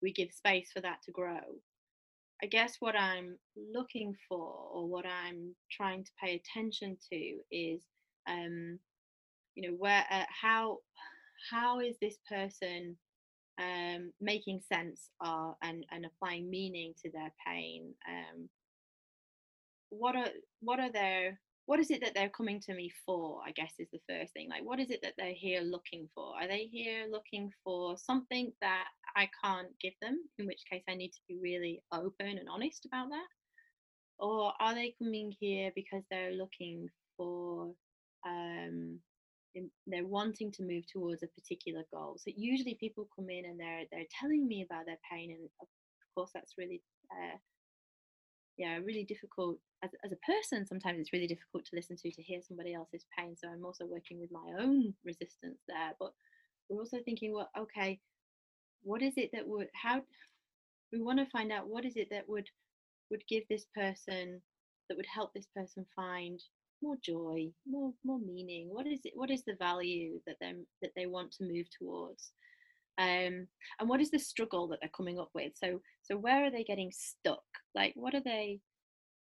we 0.03 0.13
give 0.13 0.31
space 0.31 0.71
for 0.73 0.81
that 0.83 0.99
to 1.05 1.13
grow. 1.13 1.41
I 2.43 2.47
guess 2.47 2.77
what 2.79 2.95
I'm 2.95 3.39
looking 3.75 4.15
for, 4.29 4.69
or 4.71 4.87
what 4.87 5.07
I'm 5.07 5.55
trying 5.73 6.05
to 6.05 6.11
pay 6.23 6.37
attention 6.37 6.97
to, 7.11 7.39
is, 7.51 7.83
um, 8.29 8.79
you 9.55 9.69
know, 9.71 9.77
where 9.79 10.05
uh, 10.11 10.25
how 10.29 10.79
how 11.51 11.81
is 11.81 11.97
this 12.03 12.19
person 12.29 12.99
um, 13.59 14.13
making 14.21 14.61
sense 14.73 15.11
of, 15.21 15.55
and, 15.63 15.85
and 15.91 16.07
applying 16.07 16.51
meaning 16.51 16.95
to 17.05 17.11
their 17.11 17.33
pain. 17.47 17.95
Um, 18.09 18.49
what 19.91 20.15
are 20.17 20.29
what 20.61 20.81
are 20.81 20.93
their 20.93 21.39
what 21.69 21.81
is 21.81 21.91
it 21.91 22.01
that 22.03 22.15
they're 22.15 22.31
coming 22.31 22.61
to 22.61 22.75
me 22.75 22.91
for? 23.05 23.41
I 23.47 23.51
guess 23.51 23.75
is 23.79 23.89
the 23.93 24.01
first 24.09 24.33
thing. 24.33 24.49
Like, 24.49 24.65
what 24.65 24.81
is 24.81 24.91
it 24.91 25.01
that 25.03 25.13
they're 25.19 25.35
here 25.35 25.61
looking 25.61 26.09
for? 26.15 26.33
Are 26.35 26.49
they 26.49 26.67
here 26.73 27.05
looking 27.11 27.51
for 27.63 27.99
something 27.99 28.53
that 28.63 28.85
I 29.15 29.29
can't 29.45 29.69
give 29.79 29.93
them? 30.01 30.19
In 30.39 30.47
which 30.47 30.63
case, 30.71 30.83
I 30.89 30.95
need 30.95 31.11
to 31.11 31.21
be 31.29 31.37
really 31.43 31.83
open 31.93 32.39
and 32.39 32.49
honest 32.51 32.87
about 32.87 33.11
that. 33.11 33.27
Or 34.19 34.55
are 34.59 34.75
they 34.75 34.95
coming 34.99 35.31
here 35.39 35.71
because 35.75 36.03
they're 36.11 36.33
looking 36.33 36.89
for 37.19 37.75
um, 38.27 38.99
they're 39.87 40.07
wanting 40.07 40.53
to 40.53 40.63
move 40.63 40.85
towards 40.87 41.23
a 41.23 41.29
particular 41.29 41.83
goal. 41.93 42.17
So 42.19 42.31
usually 42.37 42.75
people 42.75 43.09
come 43.15 43.31
in 43.31 43.45
and 43.45 43.59
they're 43.59 43.85
they're 43.91 44.13
telling 44.21 44.47
me 44.47 44.67
about 44.69 44.87
their 44.87 44.99
pain, 45.11 45.31
and 45.31 45.49
of 45.61 45.69
course 46.15 46.31
that's 46.35 46.55
really 46.59 46.83
uh, 47.11 47.37
yeah 48.57 48.79
really 48.85 49.05
difficult 49.05 49.59
as 49.83 49.91
as 50.05 50.13
a 50.13 50.33
person. 50.33 50.67
Sometimes 50.67 51.01
it's 51.01 51.13
really 51.13 51.27
difficult 51.27 51.65
to 51.67 51.77
listen 51.77 51.97
to 51.97 52.11
to 52.11 52.23
hear 52.23 52.41
somebody 52.47 52.75
else's 52.75 53.07
pain. 53.19 53.37
So 53.37 53.49
I'm 53.49 53.65
also 53.65 53.87
working 53.87 54.21
with 54.21 54.31
my 54.31 54.63
own 54.63 54.95
resistance 55.05 55.61
there, 55.67 55.93
but 55.99 56.13
we're 56.69 56.81
also 56.81 56.99
thinking, 57.05 57.33
well, 57.33 57.51
okay, 57.59 58.01
what 58.83 59.03
is 59.03 59.15
it 59.17 59.31
that 59.33 59.47
would 59.47 59.69
how 59.75 60.03
we 60.93 61.01
want 61.01 61.19
to 61.19 61.27
find 61.27 61.53
out 61.53 61.69
what 61.69 61.85
is 61.85 61.97
it 61.97 62.09
that 62.11 62.29
would 62.29 62.49
would 63.11 63.23
give 63.29 63.45
this 63.49 63.67
person 63.75 64.41
that 64.89 64.97
would 64.97 65.07
help 65.07 65.33
this 65.33 65.49
person 65.55 65.85
find 65.95 66.41
more 66.83 66.97
joy 67.03 67.49
more 67.67 67.93
more 68.05 68.19
meaning. 68.19 68.69
What 68.71 68.87
is 68.87 69.01
it 69.05 69.13
what 69.15 69.31
is 69.31 69.43
the 69.45 69.57
value 69.59 70.21
that 70.27 70.37
they 70.41 70.53
that 70.83 70.93
they 70.97 71.07
want 71.07 71.33
to 71.33 71.45
move 71.45 71.67
towards? 71.79 72.33
Um, 72.99 73.47
and 73.79 73.89
what 73.89 74.01
is 74.01 74.11
the 74.11 74.19
struggle 74.19 74.67
that 74.69 74.79
they're 74.81 74.91
coming 74.97 75.19
up 75.19 75.31
with? 75.35 75.53
So 75.57 75.81
so 76.03 76.17
where 76.17 76.45
are 76.45 76.51
they 76.51 76.65
getting 76.65 76.93
stuck? 76.93 77.45
Like 77.75 77.93
what 77.97 78.15
are 78.15 78.23
they 78.25 78.61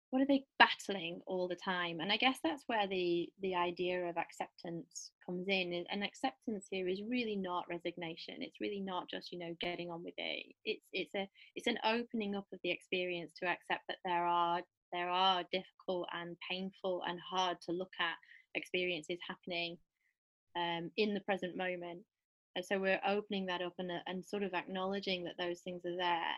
what 0.09 0.21
are 0.21 0.27
they 0.27 0.45
battling 0.57 1.19
all 1.27 1.47
the 1.49 1.57
time? 1.63 1.99
And 1.99 2.11
i 2.11 2.17
guess 2.17 2.37
that's 2.43 2.63
where 2.67 2.87
the 2.87 3.29
the 3.41 3.55
idea 3.55 4.05
of 4.05 4.17
acceptance 4.17 5.11
comes 5.25 5.47
in 5.47 5.85
and 5.91 6.03
acceptance 6.03 6.67
here 6.71 6.87
is 6.87 7.01
really 7.07 7.35
not 7.35 7.65
resignation. 7.69 8.35
It's 8.39 8.61
really 8.61 8.79
not 8.79 9.09
just 9.09 9.31
you 9.31 9.39
know 9.39 9.55
getting 9.61 9.91
on 9.91 10.03
with 10.03 10.15
it. 10.17 10.45
It's 10.65 10.85
it's 10.93 11.15
a 11.15 11.27
it's 11.55 11.67
an 11.67 11.77
opening 11.83 12.35
up 12.35 12.47
of 12.53 12.59
the 12.63 12.71
experience 12.71 13.33
to 13.39 13.47
accept 13.47 13.83
that 13.89 13.97
there 14.05 14.25
are 14.25 14.61
there 14.91 15.09
are 15.09 15.43
difficult 15.51 16.07
and 16.13 16.35
painful 16.49 17.03
and 17.07 17.19
hard 17.19 17.57
to 17.61 17.71
look 17.71 17.91
at 17.99 18.15
experiences 18.55 19.19
happening 19.27 19.77
um, 20.55 20.91
in 20.97 21.13
the 21.13 21.21
present 21.21 21.55
moment. 21.55 22.01
And 22.55 22.65
so 22.65 22.79
we're 22.79 23.01
opening 23.07 23.45
that 23.47 23.61
up 23.61 23.73
and, 23.77 23.91
uh, 23.91 23.99
and 24.07 24.25
sort 24.25 24.43
of 24.43 24.53
acknowledging 24.53 25.23
that 25.25 25.37
those 25.37 25.59
things 25.59 25.83
are 25.85 25.97
there. 25.97 26.35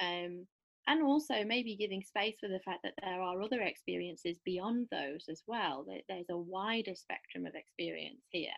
Um, 0.00 0.46
and 0.88 1.02
also 1.02 1.44
maybe 1.44 1.76
giving 1.76 2.02
space 2.02 2.34
for 2.40 2.48
the 2.48 2.58
fact 2.64 2.80
that 2.82 2.94
there 3.02 3.20
are 3.20 3.40
other 3.40 3.60
experiences 3.60 4.38
beyond 4.44 4.88
those 4.90 5.26
as 5.30 5.42
well. 5.46 5.86
There's 6.08 6.26
a 6.30 6.36
wider 6.36 6.94
spectrum 6.96 7.46
of 7.46 7.54
experience 7.54 8.22
here. 8.30 8.50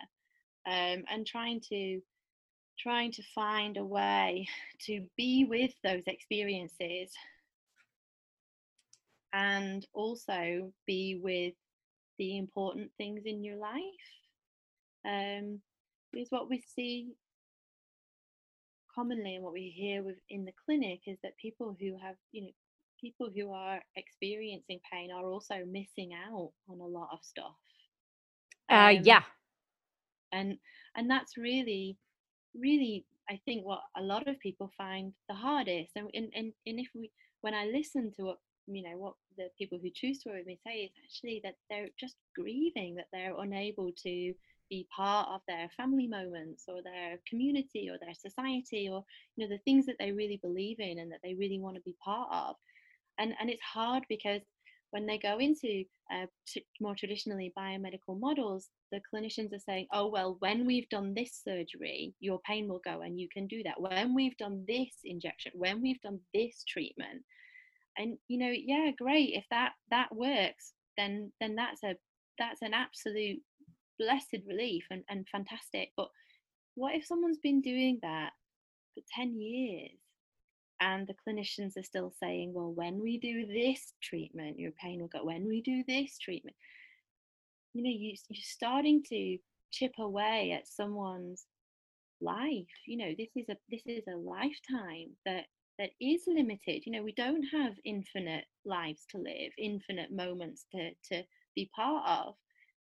Um, 0.66 1.04
and 1.10 1.26
trying 1.26 1.60
to 1.68 2.00
trying 2.78 3.12
to 3.12 3.22
find 3.34 3.76
a 3.76 3.84
way 3.84 4.48
to 4.86 5.04
be 5.16 5.44
with 5.48 5.72
those 5.84 6.02
experiences 6.06 7.12
and 9.34 9.84
also 9.92 10.72
be 10.86 11.20
with 11.20 11.54
the 12.18 12.38
important 12.38 12.90
things 12.96 13.22
in 13.26 13.42
your 13.42 13.56
life. 13.56 13.82
Um, 15.04 15.60
because 16.12 16.30
what 16.30 16.48
we 16.48 16.62
see 16.74 17.08
commonly 18.94 19.34
and 19.34 19.44
what 19.44 19.52
we 19.52 19.74
hear 19.76 20.04
with 20.04 20.16
in 20.30 20.44
the 20.44 20.52
clinic 20.64 21.00
is 21.08 21.18
that 21.24 21.36
people 21.36 21.76
who 21.80 21.98
have, 22.00 22.14
you 22.30 22.42
know, 22.42 22.50
people 23.00 23.28
who 23.34 23.52
are 23.52 23.80
experiencing 23.96 24.78
pain 24.90 25.10
are 25.10 25.26
also 25.26 25.56
missing 25.66 26.12
out 26.14 26.52
on 26.68 26.80
a 26.80 26.86
lot 26.86 27.08
of 27.12 27.18
stuff. 27.22 27.56
Uh, 28.70 28.94
um, 28.96 29.00
yeah. 29.02 29.22
And 30.32 30.58
and 30.96 31.10
that's 31.10 31.36
really, 31.36 31.96
really, 32.54 33.04
I 33.28 33.40
think 33.44 33.66
what 33.66 33.80
a 33.96 34.02
lot 34.02 34.28
of 34.28 34.38
people 34.38 34.70
find 34.78 35.12
the 35.28 35.34
hardest. 35.34 35.90
And 35.96 36.08
and 36.14 36.30
and, 36.34 36.52
and 36.66 36.78
if 36.78 36.88
we, 36.94 37.10
when 37.40 37.54
I 37.54 37.66
listen 37.66 38.12
to 38.16 38.22
what 38.22 38.38
you 38.66 38.82
know 38.82 38.96
what 38.96 39.14
the 39.36 39.48
people 39.58 39.78
who 39.80 39.90
choose 39.94 40.18
to 40.18 40.28
work 40.28 40.38
with 40.38 40.46
me 40.46 40.58
say 40.66 40.74
is 40.84 40.90
actually 41.04 41.40
that 41.44 41.54
they're 41.68 41.88
just 41.98 42.16
grieving 42.34 42.94
that 42.94 43.06
they're 43.12 43.38
unable 43.38 43.90
to 43.92 44.34
be 44.70 44.86
part 44.94 45.28
of 45.28 45.40
their 45.46 45.68
family 45.76 46.06
moments 46.06 46.64
or 46.68 46.82
their 46.82 47.18
community 47.28 47.88
or 47.90 47.98
their 47.98 48.14
society 48.14 48.88
or 48.90 49.04
you 49.36 49.44
know 49.46 49.54
the 49.54 49.62
things 49.64 49.86
that 49.86 49.96
they 49.98 50.12
really 50.12 50.38
believe 50.42 50.80
in 50.80 50.98
and 50.98 51.12
that 51.12 51.20
they 51.22 51.34
really 51.34 51.58
want 51.58 51.76
to 51.76 51.82
be 51.82 51.96
part 52.04 52.28
of. 52.32 52.56
And 53.18 53.34
and 53.40 53.50
it's 53.50 53.62
hard 53.62 54.04
because 54.08 54.40
when 54.90 55.06
they 55.06 55.18
go 55.18 55.38
into 55.38 55.84
uh, 56.12 56.26
t- 56.46 56.64
more 56.80 56.94
traditionally 56.94 57.52
biomedical 57.58 58.18
models 58.20 58.68
the 58.92 59.00
clinicians 59.12 59.52
are 59.52 59.58
saying 59.58 59.86
oh 59.92 60.06
well 60.06 60.36
when 60.38 60.66
we've 60.66 60.88
done 60.88 61.14
this 61.14 61.40
surgery 61.42 62.14
your 62.20 62.38
pain 62.46 62.68
will 62.68 62.80
go 62.84 63.00
and 63.02 63.20
you 63.20 63.28
can 63.32 63.46
do 63.46 63.62
that. 63.62 63.80
When 63.80 64.14
we've 64.14 64.36
done 64.36 64.64
this 64.66 64.94
injection 65.04 65.52
when 65.54 65.82
we've 65.82 66.00
done 66.00 66.20
this 66.32 66.64
treatment 66.66 67.22
and 67.96 68.18
you 68.28 68.38
know 68.38 68.52
yeah 68.52 68.90
great 68.96 69.30
if 69.34 69.44
that 69.50 69.72
that 69.90 70.14
works 70.14 70.72
then 70.96 71.32
then 71.40 71.54
that's 71.54 71.82
a 71.82 71.94
that's 72.38 72.62
an 72.62 72.74
absolute 72.74 73.40
blessed 73.98 74.38
relief 74.46 74.84
and, 74.90 75.02
and 75.08 75.26
fantastic 75.30 75.90
but 75.96 76.08
what 76.74 76.94
if 76.94 77.06
someone's 77.06 77.38
been 77.38 77.60
doing 77.60 77.98
that 78.02 78.30
for 78.94 79.02
10 79.16 79.40
years 79.40 79.90
and 80.80 81.06
the 81.06 81.14
clinicians 81.26 81.76
are 81.76 81.84
still 81.84 82.12
saying 82.20 82.52
well 82.52 82.72
when 82.74 83.00
we 83.00 83.18
do 83.18 83.46
this 83.46 83.94
treatment 84.02 84.58
your 84.58 84.72
pain 84.72 85.00
will 85.00 85.08
go 85.08 85.24
when 85.24 85.46
we 85.46 85.62
do 85.62 85.84
this 85.86 86.18
treatment 86.18 86.56
you 87.72 87.82
know 87.82 87.90
you, 87.90 88.14
you're 88.28 88.42
starting 88.42 89.02
to 89.08 89.38
chip 89.70 89.92
away 89.98 90.52
at 90.56 90.66
someone's 90.66 91.46
life 92.20 92.66
you 92.86 92.96
know 92.96 93.12
this 93.16 93.30
is 93.36 93.48
a 93.48 93.56
this 93.70 93.82
is 93.86 94.04
a 94.08 94.16
lifetime 94.16 95.10
that 95.24 95.44
that 95.78 95.90
is 96.00 96.22
limited. 96.26 96.84
You 96.86 96.92
know 96.92 97.02
we 97.02 97.12
don't 97.12 97.44
have 97.52 97.74
infinite 97.84 98.44
lives 98.64 99.04
to 99.10 99.18
live 99.18 99.52
infinite 99.58 100.12
moments 100.12 100.66
to 100.72 100.90
to 101.12 101.22
be 101.54 101.70
part 101.74 102.04
of. 102.06 102.34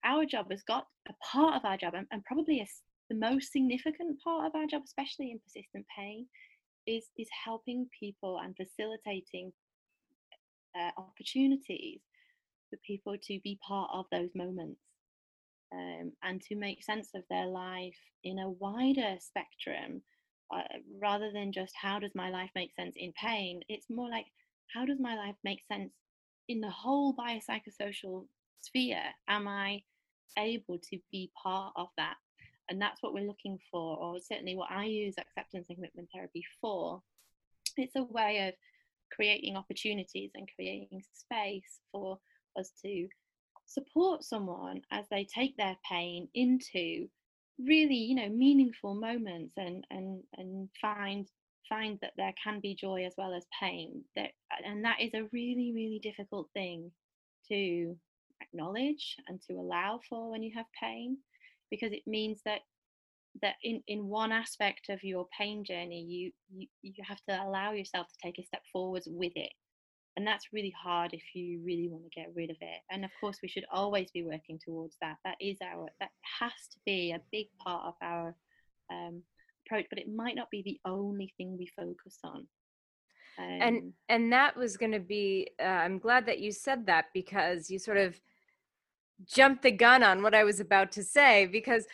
Our 0.04 0.26
job 0.26 0.52
has 0.52 0.64
got 0.64 0.86
a 1.10 1.14
part 1.24 1.56
of 1.56 1.66
our 1.66 1.78
job 1.78 1.96
and, 1.96 2.06
and 2.12 2.24
probably 2.26 2.60
a, 2.60 2.68
the 3.10 3.16
most 3.16 3.52
significant 3.52 4.20
part 4.24 4.46
of 4.48 4.56
our 4.56 4.68
job 4.68 4.84
especially 4.86 5.32
in 5.32 5.40
persistent 5.40 5.86
pain 5.96 6.28
is 6.88 7.06
is 7.18 7.28
helping 7.44 7.88
people 7.98 8.40
and 8.44 8.56
facilitating 8.56 9.52
uh, 10.78 10.92
opportunities 10.98 12.02
for 12.70 12.78
people 12.86 13.16
to 13.22 13.40
be 13.44 13.60
part 13.68 13.90
of 13.94 14.06
those 14.12 14.30
moments 14.36 14.82
um, 15.74 16.12
and 16.24 16.42
to 16.42 16.56
make 16.56 16.84
sense 16.84 17.10
of 17.16 17.24
their 17.30 17.48
life 17.48 17.98
in 18.24 18.40
a 18.40 18.50
wider 18.50 19.16
spectrum 19.20 20.02
uh, 20.54 20.62
rather 21.02 21.32
than 21.32 21.52
just 21.52 21.74
how 21.80 22.00
does 22.00 22.14
my 22.16 22.30
life 22.30 22.50
make 22.56 22.74
sense 22.76 22.96
in 22.98 23.14
pain? 23.14 23.62
It's 23.70 23.90
more 23.90 24.10
like 24.10 24.26
how 24.74 24.86
does 24.86 25.00
my 25.00 25.16
life 25.16 25.36
make 25.44 25.62
sense 25.72 25.94
in 26.48 26.62
the 26.62 26.70
whole 26.70 27.16
biopsychosocial 27.16 28.28
sphere? 28.62 29.04
Am 29.28 29.48
i 29.48 29.82
able 30.38 30.78
to 30.78 31.00
be 31.12 31.32
part 31.42 31.74
of 31.76 31.88
that? 31.98 32.16
And 32.70 32.82
that's 32.82 33.02
what 33.02 33.14
we're 33.14 33.28
looking 33.28 33.60
for 33.72 33.98
or 33.98 34.20
certainly 34.20 34.56
what 34.56 34.72
i 34.72 34.86
use 34.86 35.16
acceptance 35.20 35.68
and 35.70 35.78
commitment 35.78 36.10
therapy 36.14 36.44
for. 36.60 37.02
It's 37.78 37.96
a 37.96 38.04
way 38.04 38.48
of 38.48 38.54
creating 39.16 39.56
opportunities 39.56 40.32
and 40.34 40.50
creating 40.56 41.04
space 41.14 41.80
for 41.92 42.18
us 42.58 42.72
to 42.84 43.08
support 43.66 44.24
someone 44.24 44.82
as 44.92 45.06
they 45.10 45.26
take 45.26 45.58
their 45.58 45.78
pain 45.90 46.28
into 46.34 47.08
really 47.60 47.96
you 47.96 48.16
know 48.16 48.30
meaningful 48.30 48.96
moments 48.96 49.54
and 49.58 49.86
and 49.90 50.22
and 50.38 50.70
find 50.82 51.28
find 51.70 51.98
that 52.02 52.12
there 52.18 52.34
can 52.42 52.60
be 52.60 52.76
joy 52.76 53.06
as 53.06 53.14
well 53.18 53.34
as 53.34 53.46
pain 53.60 54.04
that 54.16 54.32
and 54.66 54.84
that 54.84 54.98
is 55.02 55.14
a 55.14 55.28
really 55.32 55.72
really 55.74 56.00
difficult 56.04 56.50
thing 56.54 56.92
to 57.48 57.96
acknowledge 58.42 59.16
and 59.28 59.42
to 59.42 59.54
allow 59.54 60.00
for 60.10 60.30
when 60.32 60.44
you 60.44 60.52
have 60.56 60.66
pain 60.80 61.18
because 61.72 61.92
it 61.92 62.04
means 62.06 62.42
that 62.46 62.60
that 63.42 63.56
in 63.64 63.82
in 63.88 64.08
one 64.08 64.32
aspect 64.32 64.90
of 64.90 65.04
your 65.04 65.26
pain 65.38 65.64
journey 65.64 66.02
you 66.02 66.32
you, 66.54 66.68
you 66.82 67.04
have 67.08 67.22
to 67.28 67.44
allow 67.44 67.72
yourself 67.72 68.08
to 68.08 68.18
take 68.22 68.38
a 68.38 68.44
step 68.44 68.62
forwards 68.72 69.08
with 69.10 69.34
it 69.36 69.52
and 70.18 70.26
that's 70.26 70.54
really 70.54 70.74
hard 70.82 71.14
if 71.14 71.24
you 71.34 71.60
really 71.64 71.90
want 71.90 72.04
to 72.04 72.10
get 72.10 72.32
rid 72.36 72.50
of 72.50 72.58
it 72.62 72.82
and 72.92 73.04
of 73.04 73.12
course 73.20 73.38
we 73.42 73.50
should 73.50 73.66
always 73.72 74.10
be 74.12 74.24
working 74.24 74.60
towards 74.64 74.96
that 75.02 75.18
that 75.24 75.36
is 75.40 75.58
our 75.62 75.88
that 76.00 76.10
has 76.40 76.52
to 76.72 76.78
be 76.86 77.12
a 77.12 77.22
big 77.32 77.48
part 77.64 77.84
of 77.86 77.94
our 78.02 78.36
um, 78.92 79.22
approach 79.66 79.86
but 79.90 80.00
it 80.00 80.14
might 80.14 80.36
not 80.36 80.50
be 80.50 80.62
the 80.64 80.80
only 80.90 81.34
thing 81.38 81.58
we 81.58 81.70
focus 81.76 82.20
on 82.24 82.48
um, 83.38 83.62
and 83.62 83.94
and 84.10 84.32
that 84.32 84.56
was 84.56 84.78
going 84.78 84.92
to 84.92 85.00
be 85.00 85.50
uh, 85.62 85.66
i'm 85.66 86.00
glad 86.00 86.26
that 86.26 86.40
you 86.40 86.52
said 86.52 86.86
that 86.86 87.06
because 87.14 87.70
you 87.70 87.80
sort 87.80 87.98
of 87.98 88.20
jumped 89.26 89.64
the 89.64 89.72
gun 89.72 90.04
on 90.04 90.22
what 90.22 90.36
i 90.36 90.44
was 90.44 90.60
about 90.60 90.92
to 90.92 91.04
say 91.04 91.46
because 91.46 91.86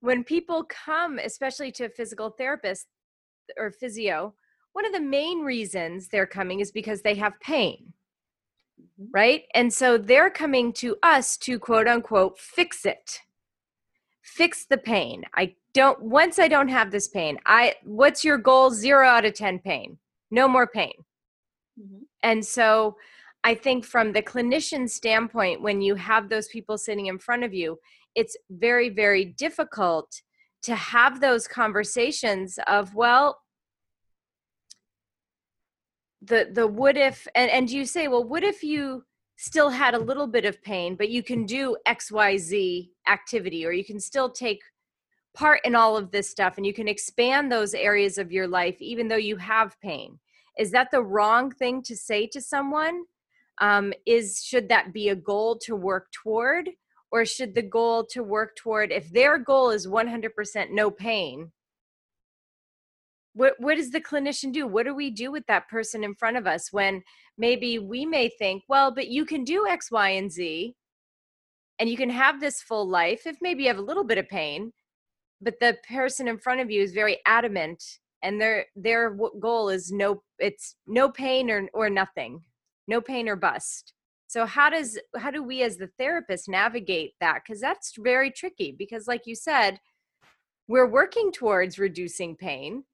when 0.00 0.22
people 0.22 0.64
come 0.64 1.18
especially 1.18 1.72
to 1.72 1.84
a 1.84 1.88
physical 1.88 2.30
therapist 2.30 2.86
or 3.56 3.70
physio 3.70 4.34
one 4.78 4.86
of 4.86 4.92
the 4.92 5.00
main 5.00 5.40
reasons 5.40 6.06
they're 6.06 6.24
coming 6.24 6.60
is 6.60 6.70
because 6.70 7.02
they 7.02 7.16
have 7.16 7.32
pain 7.40 7.92
mm-hmm. 8.80 9.10
right? 9.10 9.42
And 9.52 9.72
so 9.72 9.98
they're 9.98 10.30
coming 10.30 10.72
to 10.74 10.96
us 11.02 11.36
to 11.38 11.58
quote 11.58 11.88
unquote 11.88 12.38
fix 12.38 12.86
it 12.86 13.18
fix 14.22 14.66
the 14.66 14.78
pain. 14.78 15.24
I 15.34 15.56
don't 15.74 16.00
once 16.00 16.38
i 16.38 16.46
don't 16.46 16.68
have 16.68 16.90
this 16.92 17.08
pain 17.08 17.38
i 17.44 17.74
what's 17.82 18.24
your 18.24 18.38
goal? 18.38 18.70
0 18.70 19.04
out 19.04 19.24
of 19.24 19.34
10 19.34 19.58
pain. 19.58 19.98
No 20.30 20.46
more 20.46 20.68
pain. 20.68 20.94
Mm-hmm. 21.80 22.04
and 22.22 22.44
so 22.44 22.96
i 23.42 23.54
think 23.56 23.84
from 23.84 24.12
the 24.12 24.22
clinician 24.22 24.88
standpoint 24.88 25.60
when 25.60 25.80
you 25.80 25.96
have 25.96 26.28
those 26.28 26.48
people 26.48 26.78
sitting 26.78 27.06
in 27.06 27.18
front 27.18 27.42
of 27.42 27.52
you 27.52 27.78
it's 28.14 28.36
very 28.48 28.90
very 28.90 29.24
difficult 29.24 30.22
to 30.62 30.74
have 30.74 31.20
those 31.20 31.48
conversations 31.48 32.58
of 32.66 32.94
well 32.94 33.38
the 36.22 36.48
the 36.52 36.66
what 36.66 36.96
if 36.96 37.26
and 37.34 37.50
and 37.50 37.70
you 37.70 37.84
say 37.84 38.08
well 38.08 38.24
what 38.24 38.42
if 38.42 38.62
you 38.62 39.04
still 39.36 39.70
had 39.70 39.94
a 39.94 39.98
little 39.98 40.26
bit 40.26 40.44
of 40.44 40.60
pain 40.62 40.96
but 40.96 41.08
you 41.10 41.22
can 41.22 41.46
do 41.46 41.76
xyz 41.86 42.88
activity 43.06 43.64
or 43.64 43.70
you 43.70 43.84
can 43.84 44.00
still 44.00 44.28
take 44.28 44.60
part 45.38 45.60
in 45.64 45.76
all 45.76 45.96
of 45.96 46.10
this 46.10 46.28
stuff 46.28 46.56
and 46.56 46.66
you 46.66 46.74
can 46.74 46.88
expand 46.88 47.50
those 47.50 47.72
areas 47.72 48.18
of 48.18 48.32
your 48.32 48.48
life 48.48 48.76
even 48.80 49.06
though 49.06 49.14
you 49.14 49.36
have 49.36 49.80
pain? 49.80 50.18
Is 50.58 50.72
that 50.72 50.90
the 50.90 51.02
wrong 51.02 51.52
thing 51.52 51.80
to 51.82 51.96
say 51.96 52.26
to 52.26 52.40
someone? 52.40 53.04
Um, 53.60 53.92
is 54.04 54.42
should 54.44 54.68
that 54.68 54.92
be 54.92 55.08
a 55.08 55.16
goal 55.16 55.56
to 55.58 55.76
work 55.76 56.08
toward 56.12 56.70
or 57.10 57.24
should 57.24 57.54
the 57.54 57.62
goal 57.62 58.04
to 58.10 58.22
work 58.22 58.56
toward 58.56 58.92
if 58.92 59.10
their 59.10 59.38
goal 59.38 59.70
is 59.70 59.86
100% 59.86 60.70
no 60.70 60.90
pain 60.90 61.50
what 63.38 63.54
what 63.58 63.76
does 63.76 63.90
the 63.90 64.00
clinician 64.00 64.52
do? 64.52 64.66
What 64.66 64.86
do 64.86 64.94
we 64.94 65.10
do 65.10 65.30
with 65.30 65.46
that 65.46 65.68
person 65.68 66.04
in 66.04 66.14
front 66.14 66.36
of 66.36 66.46
us 66.46 66.72
when 66.72 67.02
maybe 67.36 67.78
we 67.78 68.04
may 68.04 68.28
think 68.28 68.64
well 68.68 68.90
but 68.92 69.08
you 69.08 69.24
can 69.24 69.44
do 69.44 69.66
x 69.66 69.90
y 69.90 70.10
and 70.10 70.30
z 70.30 70.74
and 71.78 71.88
you 71.88 71.96
can 71.96 72.10
have 72.10 72.40
this 72.40 72.60
full 72.60 72.88
life 72.88 73.26
if 73.26 73.36
maybe 73.40 73.62
you 73.62 73.68
have 73.68 73.78
a 73.78 73.90
little 73.90 74.04
bit 74.04 74.18
of 74.18 74.28
pain 74.28 74.72
but 75.40 75.54
the 75.60 75.76
person 75.88 76.26
in 76.26 76.38
front 76.38 76.60
of 76.60 76.70
you 76.70 76.82
is 76.82 76.92
very 76.92 77.18
adamant 77.26 77.82
and 78.22 78.40
their 78.40 78.66
their 78.74 79.16
goal 79.40 79.68
is 79.68 79.92
no 79.92 80.22
it's 80.38 80.74
no 80.86 81.08
pain 81.08 81.50
or 81.50 81.68
or 81.72 81.88
nothing 81.88 82.42
no 82.88 83.00
pain 83.00 83.28
or 83.28 83.36
bust. 83.36 83.92
So 84.26 84.46
how 84.46 84.70
does 84.70 84.98
how 85.16 85.30
do 85.30 85.42
we 85.42 85.62
as 85.62 85.76
the 85.76 85.90
therapist 85.98 86.48
navigate 86.48 87.12
that? 87.20 87.42
Because 87.44 87.60
that's 87.60 87.92
very 87.98 88.30
tricky 88.30 88.74
because 88.76 89.06
like 89.06 89.22
you 89.26 89.36
said 89.36 89.78
we're 90.66 90.90
working 90.90 91.30
towards 91.32 91.78
reducing 91.78 92.36
pain 92.36 92.84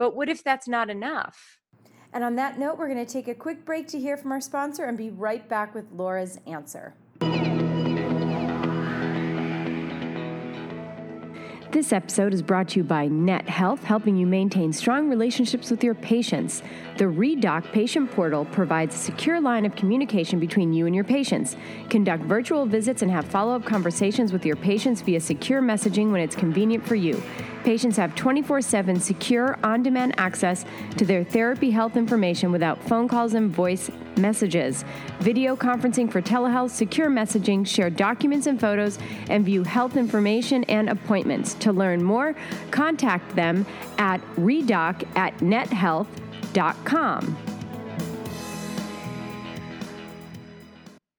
but 0.00 0.16
what 0.16 0.30
if 0.30 0.42
that's 0.42 0.66
not 0.66 0.88
enough? 0.88 1.58
And 2.12 2.24
on 2.24 2.34
that 2.36 2.58
note, 2.58 2.78
we're 2.78 2.88
going 2.88 3.04
to 3.04 3.12
take 3.12 3.28
a 3.28 3.34
quick 3.34 3.66
break 3.66 3.86
to 3.88 4.00
hear 4.00 4.16
from 4.16 4.32
our 4.32 4.40
sponsor 4.40 4.86
and 4.86 4.96
be 4.96 5.10
right 5.10 5.46
back 5.46 5.74
with 5.74 5.84
Laura's 5.92 6.38
answer. 6.46 6.94
This 11.70 11.92
episode 11.92 12.34
is 12.34 12.42
brought 12.42 12.68
to 12.70 12.80
you 12.80 12.84
by 12.84 13.06
Net 13.06 13.48
Health, 13.48 13.84
helping 13.84 14.16
you 14.16 14.26
maintain 14.26 14.72
strong 14.72 15.08
relationships 15.08 15.70
with 15.70 15.84
your 15.84 15.94
patients. 15.94 16.62
The 16.96 17.04
ReDoc 17.04 17.70
patient 17.70 18.10
portal 18.10 18.44
provides 18.46 18.94
a 18.94 18.98
secure 18.98 19.40
line 19.40 19.64
of 19.64 19.76
communication 19.76 20.40
between 20.40 20.72
you 20.72 20.86
and 20.86 20.94
your 20.94 21.04
patients. 21.04 21.56
Conduct 21.90 22.24
virtual 22.24 22.66
visits 22.66 23.02
and 23.02 23.10
have 23.10 23.26
follow 23.26 23.54
up 23.54 23.64
conversations 23.64 24.32
with 24.32 24.44
your 24.44 24.56
patients 24.56 25.00
via 25.02 25.20
secure 25.20 25.62
messaging 25.62 26.10
when 26.10 26.22
it's 26.22 26.34
convenient 26.34 26.84
for 26.84 26.96
you. 26.96 27.22
Patients 27.64 27.96
have 27.98 28.14
24 28.14 28.62
7 28.62 28.98
secure, 28.98 29.58
on 29.62 29.82
demand 29.82 30.14
access 30.16 30.64
to 30.96 31.04
their 31.04 31.22
therapy 31.22 31.70
health 31.70 31.96
information 31.96 32.50
without 32.52 32.82
phone 32.82 33.06
calls 33.06 33.34
and 33.34 33.50
voice 33.50 33.90
messages. 34.16 34.84
Video 35.20 35.54
conferencing 35.54 36.10
for 36.10 36.22
telehealth, 36.22 36.70
secure 36.70 37.10
messaging, 37.10 37.66
share 37.66 37.90
documents 37.90 38.46
and 38.46 38.58
photos, 38.58 38.98
and 39.28 39.44
view 39.44 39.62
health 39.62 39.96
information 39.96 40.64
and 40.64 40.88
appointments. 40.88 41.54
To 41.54 41.72
learn 41.72 42.02
more, 42.02 42.34
contact 42.70 43.36
them 43.36 43.66
at 43.98 44.20
redoc 44.36 45.06
at 45.16 45.36
nethealth.com. 45.38 47.36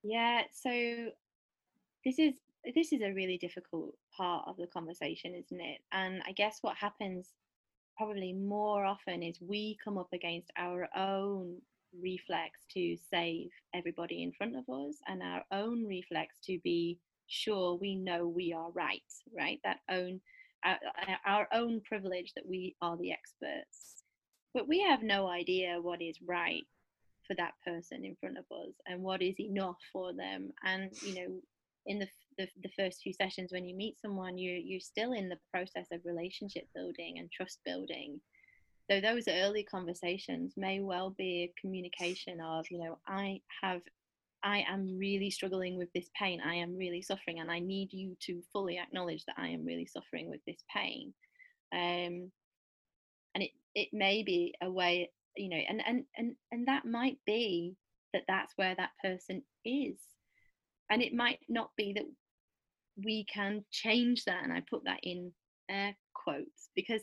Yeah, 0.02 0.42
so 0.52 0.70
this 2.04 2.18
is 2.18 2.32
this 2.74 2.92
is 2.92 3.00
a 3.00 3.12
really 3.12 3.38
difficult 3.38 3.94
part 4.16 4.44
of 4.46 4.56
the 4.56 4.66
conversation, 4.66 5.34
isn't 5.34 5.60
it? 5.60 5.80
And 5.92 6.22
I 6.26 6.32
guess 6.32 6.58
what 6.62 6.76
happens 6.76 7.28
probably 7.96 8.32
more 8.32 8.84
often 8.84 9.22
is 9.22 9.38
we 9.40 9.76
come 9.84 9.98
up 9.98 10.12
against 10.12 10.50
our 10.56 10.88
own 10.96 11.60
reflex 12.00 12.60
to 12.72 12.96
save 13.10 13.50
everybody 13.74 14.22
in 14.22 14.32
front 14.32 14.56
of 14.56 14.64
us 14.68 14.96
and 15.06 15.22
our 15.22 15.44
own 15.52 15.86
reflex 15.86 16.36
to 16.44 16.58
be 16.64 16.98
sure 17.26 17.74
we 17.74 17.96
know 17.96 18.26
we 18.26 18.52
are 18.52 18.70
right, 18.72 19.02
right? 19.36 19.60
That 19.64 19.80
own 19.90 20.20
our, 20.64 20.78
our 21.26 21.48
own 21.52 21.80
privilege 21.80 22.32
that 22.34 22.46
we 22.46 22.76
are 22.80 22.96
the 22.96 23.12
experts. 23.12 24.04
But 24.54 24.68
we 24.68 24.80
have 24.80 25.02
no 25.02 25.26
idea 25.26 25.78
what 25.80 26.00
is 26.00 26.18
right 26.24 26.64
for 27.26 27.34
that 27.36 27.54
person 27.64 28.04
in 28.04 28.16
front 28.16 28.38
of 28.38 28.44
us 28.44 28.74
and 28.86 29.02
what 29.02 29.22
is 29.22 29.40
enough 29.40 29.78
for 29.92 30.12
them. 30.12 30.50
And 30.64 30.90
you 31.02 31.14
know, 31.14 31.40
in 31.86 31.98
the 31.98 32.08
the, 32.38 32.48
the 32.62 32.70
first 32.76 33.02
few 33.02 33.12
sessions 33.12 33.52
when 33.52 33.64
you 33.64 33.74
meet 33.74 34.00
someone 34.00 34.38
you 34.38 34.52
you're 34.52 34.80
still 34.80 35.12
in 35.12 35.28
the 35.28 35.38
process 35.52 35.86
of 35.92 36.00
relationship 36.04 36.66
building 36.74 37.18
and 37.18 37.30
trust 37.30 37.60
building. 37.64 38.20
So 38.90 39.00
those 39.00 39.28
early 39.28 39.62
conversations 39.62 40.54
may 40.56 40.80
well 40.80 41.10
be 41.10 41.44
a 41.44 41.60
communication 41.60 42.40
of 42.40 42.66
you 42.70 42.78
know 42.78 42.98
i 43.06 43.40
have 43.62 43.80
i 44.42 44.64
am 44.68 44.98
really 44.98 45.30
struggling 45.30 45.78
with 45.78 45.92
this 45.92 46.10
pain. 46.18 46.40
I 46.44 46.56
am 46.56 46.76
really 46.76 47.02
suffering 47.02 47.40
and 47.40 47.50
i 47.50 47.58
need 47.58 47.92
you 47.92 48.16
to 48.26 48.42
fully 48.52 48.78
acknowledge 48.78 49.24
that 49.26 49.36
i 49.38 49.48
am 49.48 49.64
really 49.64 49.86
suffering 49.86 50.28
with 50.28 50.40
this 50.46 50.62
pain. 50.74 51.14
Um, 51.72 52.30
and 53.34 53.44
it 53.44 53.50
it 53.74 53.88
may 53.92 54.22
be 54.22 54.54
a 54.62 54.70
way 54.70 55.10
you 55.36 55.48
know 55.48 55.56
and 55.56 55.82
and 55.86 56.04
and 56.16 56.36
and 56.50 56.68
that 56.68 56.84
might 56.84 57.18
be 57.24 57.76
that 58.12 58.24
that's 58.28 58.52
where 58.56 58.74
that 58.74 58.90
person 59.02 59.42
is. 59.64 59.96
And 60.90 61.02
it 61.02 61.14
might 61.14 61.40
not 61.48 61.70
be 61.76 61.92
that 61.94 62.04
we 63.04 63.24
can 63.32 63.64
change 63.70 64.24
that 64.24 64.42
and 64.44 64.52
i 64.52 64.62
put 64.68 64.84
that 64.84 65.00
in 65.02 65.32
air 65.70 65.94
quotes 66.14 66.68
because 66.74 67.02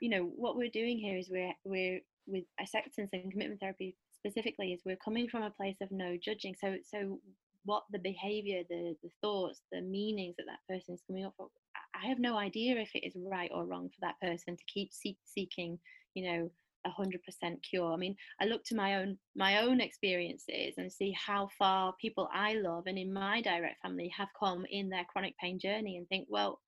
you 0.00 0.08
know 0.08 0.30
what 0.36 0.56
we're 0.56 0.70
doing 0.70 0.98
here 0.98 1.16
is 1.16 1.28
we're 1.30 1.52
we're 1.64 2.00
with 2.26 2.44
acceptance 2.60 3.10
and 3.12 3.30
commitment 3.30 3.60
therapy 3.60 3.96
specifically 4.24 4.72
is 4.72 4.82
we're 4.84 4.96
coming 5.04 5.28
from 5.28 5.42
a 5.42 5.50
place 5.50 5.76
of 5.80 5.90
no 5.90 6.16
judging. 6.22 6.54
So 6.60 6.76
so 6.84 7.18
what 7.64 7.84
the 7.92 7.98
behavior 7.98 8.62
the 8.68 8.96
the 9.02 9.10
thoughts 9.20 9.62
the 9.70 9.80
meanings 9.80 10.34
that 10.36 10.46
that 10.46 10.72
person 10.72 10.94
is 10.94 11.02
coming 11.06 11.24
up 11.24 11.34
with 11.38 11.48
i 11.94 12.08
have 12.08 12.18
no 12.18 12.36
idea 12.36 12.76
if 12.76 12.90
it 12.94 13.06
is 13.06 13.12
right 13.24 13.52
or 13.54 13.64
wrong 13.66 13.88
for 13.88 14.00
that 14.00 14.20
person 14.20 14.56
to 14.56 14.64
keep 14.66 14.92
seek, 14.92 15.16
seeking 15.24 15.78
you 16.14 16.24
know 16.28 16.50
a 16.84 16.90
hundred 16.90 17.22
percent 17.24 17.62
cure. 17.68 17.92
I 17.92 17.96
mean 17.96 18.16
i 18.40 18.44
look 18.44 18.64
to 18.64 18.74
my 18.74 18.96
own 18.96 19.18
my 19.36 19.62
own 19.62 19.80
experiences 19.80 20.74
and 20.78 20.92
see 20.92 21.12
how 21.12 21.48
far 21.58 21.94
people 22.00 22.28
i 22.32 22.54
love 22.54 22.84
and 22.86 22.98
in 22.98 23.12
my 23.12 23.40
direct 23.40 23.80
family 23.82 24.12
have 24.16 24.28
come 24.38 24.64
in 24.70 24.88
their 24.88 25.04
chronic 25.04 25.36
pain 25.38 25.58
journey 25.58 25.96
and 25.96 26.08
think 26.08 26.26
well 26.30 26.60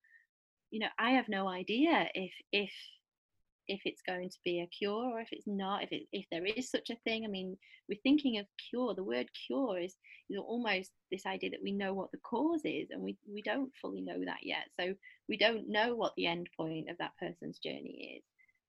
you 0.71 0.79
know 0.79 0.87
i 0.99 1.11
have 1.11 1.27
no 1.29 1.47
idea 1.47 2.07
if 2.13 2.31
if 2.51 2.71
if 3.67 3.81
it's 3.85 4.01
going 4.01 4.29
to 4.29 4.37
be 4.43 4.61
a 4.61 4.67
cure 4.67 5.11
or 5.11 5.19
if 5.19 5.29
it's 5.31 5.47
not 5.47 5.83
if 5.83 5.91
it, 5.91 6.03
if 6.11 6.25
there 6.31 6.45
is 6.45 6.69
such 6.69 6.89
a 6.89 6.97
thing. 7.03 7.25
I 7.25 7.27
mean 7.27 7.57
we're 7.87 7.99
thinking 8.03 8.39
of 8.39 8.45
cure. 8.69 8.93
The 8.95 9.03
word 9.03 9.27
cure 9.47 9.79
is, 9.79 9.95
is 10.29 10.39
almost 10.39 10.91
this 11.11 11.25
idea 11.25 11.51
that 11.51 11.63
we 11.63 11.71
know 11.71 11.93
what 11.93 12.11
the 12.11 12.17
cause 12.19 12.61
is 12.63 12.89
and 12.91 13.01
we, 13.01 13.17
we 13.31 13.41
don't 13.41 13.71
fully 13.81 14.01
know 14.01 14.19
that 14.25 14.39
yet. 14.43 14.65
So 14.79 14.93
we 15.29 15.37
don't 15.37 15.69
know 15.69 15.95
what 15.95 16.13
the 16.17 16.27
end 16.27 16.49
point 16.57 16.89
of 16.89 16.97
that 16.97 17.11
person's 17.19 17.59
journey 17.59 18.19
is. 18.19 18.23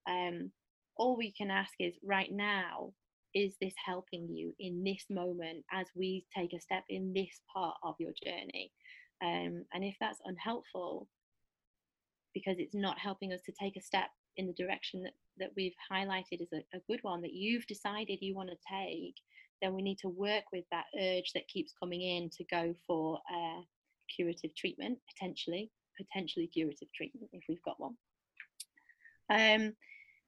Um, 0.09 0.51
all 0.97 1.17
we 1.17 1.33
can 1.33 1.51
ask 1.51 1.73
is 1.79 1.95
right 2.05 2.31
now 2.33 2.93
is 3.35 3.55
this 3.61 3.75
helping 3.85 4.29
you 4.29 4.55
in 4.59 4.83
this 4.83 5.05
moment 5.11 5.65
as 5.73 5.87
we 5.95 6.25
take 6.37 6.53
a 6.53 6.61
step 6.61 6.85
in 6.89 7.13
this 7.13 7.41
part 7.53 7.77
of 7.83 7.95
your 7.99 8.13
journey 8.25 8.73
um, 9.23 9.65
and 9.73 9.83
if 9.83 9.97
that's 10.01 10.21
unhelpful 10.25 11.09
because 12.35 12.57
it's 12.59 12.75
not 12.75 12.99
helping 12.99 13.33
us 13.33 13.41
to 13.47 13.53
take 13.59 13.77
a 13.77 13.83
step 13.83 14.09
in 14.37 14.47
the 14.47 14.53
direction 14.53 15.03
that, 15.03 15.15
that 15.39 15.51
we've 15.57 15.75
highlighted 15.91 16.43
as 16.43 16.53
a, 16.53 16.77
a 16.77 16.81
good 16.87 17.01
one 17.03 17.23
that 17.23 17.33
you've 17.33 17.67
decided 17.67 18.19
you 18.21 18.35
want 18.35 18.51
to 18.51 18.57
take, 18.71 19.15
then 19.63 19.75
we 19.75 19.81
need 19.81 19.99
to 19.99 20.09
work 20.11 20.45
with 20.53 20.65
that 20.71 20.85
urge 21.01 21.33
that 21.35 21.49
keeps 21.49 21.73
coming 21.81 22.03
in 22.03 22.29
to 22.29 22.45
go 22.51 22.75
for 22.87 23.19
uh, 23.33 23.63
curative 24.15 24.55
treatment, 24.55 24.99
potentially, 25.15 25.71
potentially 25.97 26.47
curative 26.47 26.89
treatment 26.95 27.31
if 27.33 27.43
we've 27.49 27.63
got 27.63 27.81
one. 27.81 27.97
Um, 29.31 29.73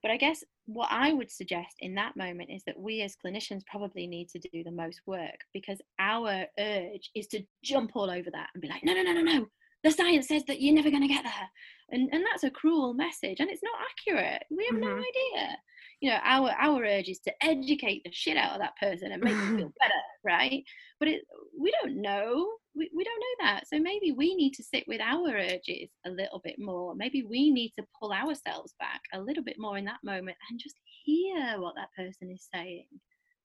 but 0.03 0.11
I 0.11 0.17
guess 0.17 0.45
what 0.67 0.89
I 0.91 1.13
would 1.13 1.31
suggest 1.31 1.77
in 1.81 1.95
that 1.95 2.17
moment 2.17 2.51
is 2.51 2.63
that 2.67 2.79
we 2.79 3.03
as 3.03 3.17
clinicians 3.25 3.67
probably 3.67 4.07
need 4.07 4.29
to 4.31 4.39
do 4.39 4.63
the 4.63 4.71
most 4.71 5.01
work 5.07 5.39
because 5.53 5.81
our 5.99 6.45
urge 6.59 7.11
is 7.15 7.27
to 7.29 7.43
jump 7.65 7.93
all 7.95 8.11
over 8.11 8.31
that 8.31 8.49
and 8.55 8.61
be 8.61 8.69
like, 8.69 8.85
no, 8.85 8.93
no, 8.93 9.03
no, 9.03 9.13
no, 9.13 9.23
no, 9.23 9.47
the 9.85 9.91
science 9.91 10.29
says 10.29 10.45
that 10.47 10.61
you're 10.61 10.75
never 10.75 10.91
going 10.91 11.03
to 11.03 11.09
get 11.09 11.25
there. 11.25 11.49
And 11.91 12.09
and 12.13 12.25
that's 12.25 12.45
a 12.45 12.51
cruel 12.51 12.95
message 12.95 13.41
and 13.41 13.49
it's 13.49 13.63
not 13.63 13.81
accurate. 13.91 14.43
We 14.51 14.67
have 14.67 14.79
mm-hmm. 14.79 14.89
no 14.89 14.97
idea 14.97 15.57
you 16.01 16.11
know 16.11 16.19
our 16.23 16.51
our 16.51 16.83
urge 16.85 17.09
is 17.09 17.21
to 17.21 17.33
educate 17.43 18.03
the 18.05 18.13
shit 18.13 18.37
out 18.37 18.53
of 18.53 18.61
that 18.61 18.77
person 18.81 19.13
and 19.13 19.23
make 19.23 19.35
them 19.35 19.57
feel 19.57 19.73
better 19.81 20.03
right? 20.25 20.65
But 20.99 21.09
it 21.09 21.23
we 21.59 21.73
don't 21.83 22.01
know. 22.01 22.49
We, 22.75 22.91
we 22.95 23.05
don't 23.05 23.21
know 23.21 23.47
that. 23.47 23.67
So 23.67 23.81
maybe 23.81 24.13
we 24.13 24.35
need 24.35 24.53
to 24.55 24.63
sit 24.63 24.85
with 24.87 25.01
our 25.01 25.29
urges 25.31 25.91
a 26.07 26.11
little 26.11 26.41
bit 26.45 26.57
more. 26.59 26.95
Maybe 26.95 27.25
we 27.25 27.51
need 27.51 27.73
to 27.79 27.85
pull 28.01 28.13
ourselves 28.13 28.75
back 28.79 29.01
a 29.13 29.21
little 29.21 29.43
bit 29.43 29.57
more 29.59 29.79
in 29.79 29.85
that 29.87 30.05
moment 30.05 30.37
and 30.51 30.61
just 30.61 30.77
hear 31.05 31.59
what 31.59 31.75
that 31.77 31.89
person 31.97 32.31
is 32.31 32.47
saying 32.55 32.87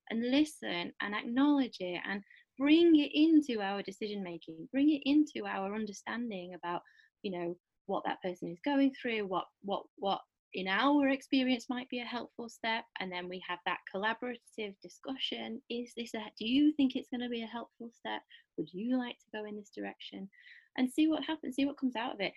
and 0.09 0.31
listen 0.31 0.91
and 1.01 1.15
acknowledge 1.15 1.77
it 1.79 2.01
and 2.07 2.21
bring 2.59 2.95
it 2.95 3.11
into 3.13 3.61
our 3.61 3.81
decision 3.81 4.21
making 4.21 4.67
bring 4.71 4.89
it 4.91 5.01
into 5.05 5.47
our 5.47 5.73
understanding 5.73 6.53
about 6.53 6.81
you 7.23 7.31
know 7.31 7.55
what 7.87 8.03
that 8.05 8.21
person 8.21 8.51
is 8.51 8.59
going 8.63 8.91
through 9.01 9.25
what 9.25 9.45
what 9.63 9.83
what 9.97 10.19
in 10.53 10.67
our 10.67 11.09
experience 11.09 11.65
might 11.69 11.89
be 11.89 11.99
a 11.99 12.05
helpful 12.05 12.47
step 12.47 12.83
and 12.99 13.11
then 13.11 13.27
we 13.27 13.41
have 13.47 13.59
that 13.65 13.79
collaborative 13.93 14.75
discussion 14.81 15.61
is 15.69 15.93
this 15.97 16.13
a 16.13 16.19
do 16.37 16.45
you 16.45 16.71
think 16.73 16.95
it's 16.95 17.09
going 17.09 17.21
to 17.21 17.29
be 17.29 17.43
a 17.43 17.47
helpful 17.47 17.89
step? 17.93 18.21
Would 18.57 18.69
you 18.71 18.97
like 18.97 19.17
to 19.17 19.37
go 19.37 19.45
in 19.45 19.55
this 19.55 19.71
direction? 19.75 20.29
and 20.77 20.91
see 20.91 21.07
what 21.07 21.23
happens 21.23 21.55
see 21.55 21.65
what 21.65 21.77
comes 21.77 21.95
out 21.95 22.13
of 22.13 22.21
it. 22.21 22.33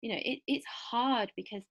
You 0.00 0.12
know 0.12 0.20
it, 0.22 0.40
it's 0.46 0.66
hard 0.66 1.32
because 1.36 1.62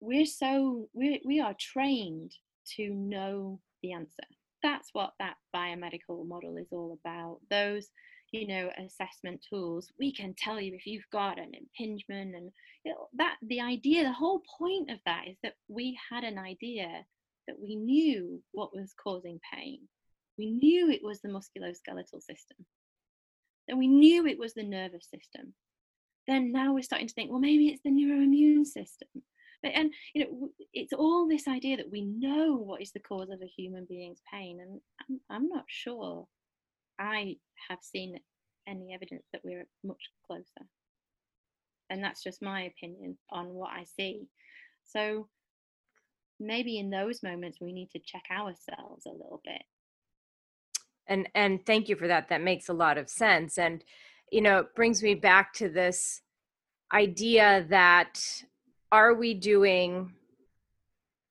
we're 0.00 0.26
so 0.26 0.88
we 0.92 1.20
we 1.24 1.40
are 1.40 1.54
trained 1.58 2.32
to 2.76 2.90
know 2.90 3.60
the 3.82 3.92
answer. 3.92 4.24
That's 4.62 4.90
what 4.92 5.12
that 5.18 5.36
biomedical 5.54 6.26
model 6.26 6.56
is 6.56 6.68
all 6.70 6.98
about. 7.02 7.38
Those 7.50 7.88
you 8.32 8.46
know 8.46 8.70
assessment 8.78 9.44
tools 9.48 9.90
we 9.98 10.12
can 10.12 10.34
tell 10.38 10.60
you 10.60 10.74
if 10.74 10.86
you've 10.86 11.08
got 11.12 11.38
an 11.38 11.52
impingement 11.54 12.34
and 12.34 12.50
that 13.16 13.36
the 13.42 13.60
idea 13.60 14.04
the 14.04 14.12
whole 14.12 14.42
point 14.58 14.90
of 14.90 14.98
that 15.04 15.24
is 15.28 15.36
that 15.42 15.54
we 15.68 15.98
had 16.10 16.24
an 16.24 16.38
idea 16.38 17.04
that 17.50 17.60
we 17.60 17.74
knew 17.74 18.42
what 18.52 18.74
was 18.74 18.94
causing 19.02 19.40
pain. 19.52 19.80
We 20.38 20.50
knew 20.50 20.90
it 20.90 21.02
was 21.02 21.20
the 21.20 21.28
musculoskeletal 21.28 22.22
system. 22.22 22.64
Then 23.68 23.78
we 23.78 23.88
knew 23.88 24.26
it 24.26 24.38
was 24.38 24.54
the 24.54 24.62
nervous 24.62 25.08
system. 25.10 25.52
Then 26.26 26.52
now 26.52 26.72
we're 26.72 26.82
starting 26.82 27.08
to 27.08 27.14
think 27.14 27.30
well 27.30 27.40
maybe 27.40 27.68
it's 27.68 27.82
the 27.82 27.90
neuroimmune 27.90 28.64
system. 28.64 29.08
But 29.62 29.72
and 29.74 29.92
you 30.14 30.24
know 30.24 30.50
it's 30.72 30.92
all 30.92 31.28
this 31.28 31.48
idea 31.48 31.76
that 31.76 31.90
we 31.90 32.02
know 32.02 32.56
what 32.56 32.80
is 32.80 32.92
the 32.92 33.00
cause 33.00 33.30
of 33.30 33.42
a 33.42 33.52
human 33.58 33.86
being's 33.90 34.22
pain 34.32 34.58
and 34.58 34.80
i'm, 35.02 35.20
I'm 35.28 35.48
not 35.48 35.64
sure 35.66 36.26
i 37.00 37.36
have 37.68 37.78
seen 37.82 38.18
any 38.66 38.94
evidence 38.94 39.24
that 39.32 39.42
we're 39.44 39.66
much 39.84 40.10
closer. 40.26 40.66
And 41.88 42.02
that's 42.02 42.22
just 42.22 42.40
my 42.40 42.62
opinion 42.62 43.18
on 43.30 43.48
what 43.48 43.70
i 43.70 43.84
see. 43.84 44.28
So 44.84 45.28
maybe 46.38 46.78
in 46.78 46.90
those 46.90 47.22
moments 47.22 47.58
we 47.60 47.72
need 47.72 47.90
to 47.90 47.98
check 47.98 48.22
ourselves 48.30 49.06
a 49.06 49.10
little 49.10 49.40
bit. 49.44 49.62
And 51.06 51.28
and 51.34 51.64
thank 51.66 51.88
you 51.88 51.96
for 51.96 52.06
that. 52.06 52.28
That 52.28 52.42
makes 52.42 52.68
a 52.68 52.74
lot 52.74 52.96
of 52.96 53.10
sense. 53.10 53.58
And 53.58 53.84
you 54.30 54.40
know 54.40 54.58
it 54.58 54.74
brings 54.74 55.02
me 55.02 55.14
back 55.14 55.52
to 55.54 55.68
this 55.68 56.22
idea 56.92 57.66
that 57.68 58.20
are 58.92 59.14
we 59.14 59.34
doing 59.34 60.12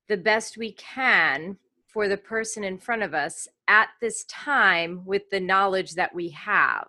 the 0.08 0.16
best 0.16 0.56
we 0.56 0.72
can 0.72 1.56
for 1.92 2.08
the 2.08 2.16
person 2.16 2.64
in 2.64 2.78
front 2.78 3.02
of 3.02 3.14
us 3.14 3.48
at 3.68 3.88
this 4.00 4.24
time 4.24 5.04
with 5.04 5.30
the 5.30 5.40
knowledge 5.40 5.94
that 5.94 6.14
we 6.14 6.30
have. 6.30 6.88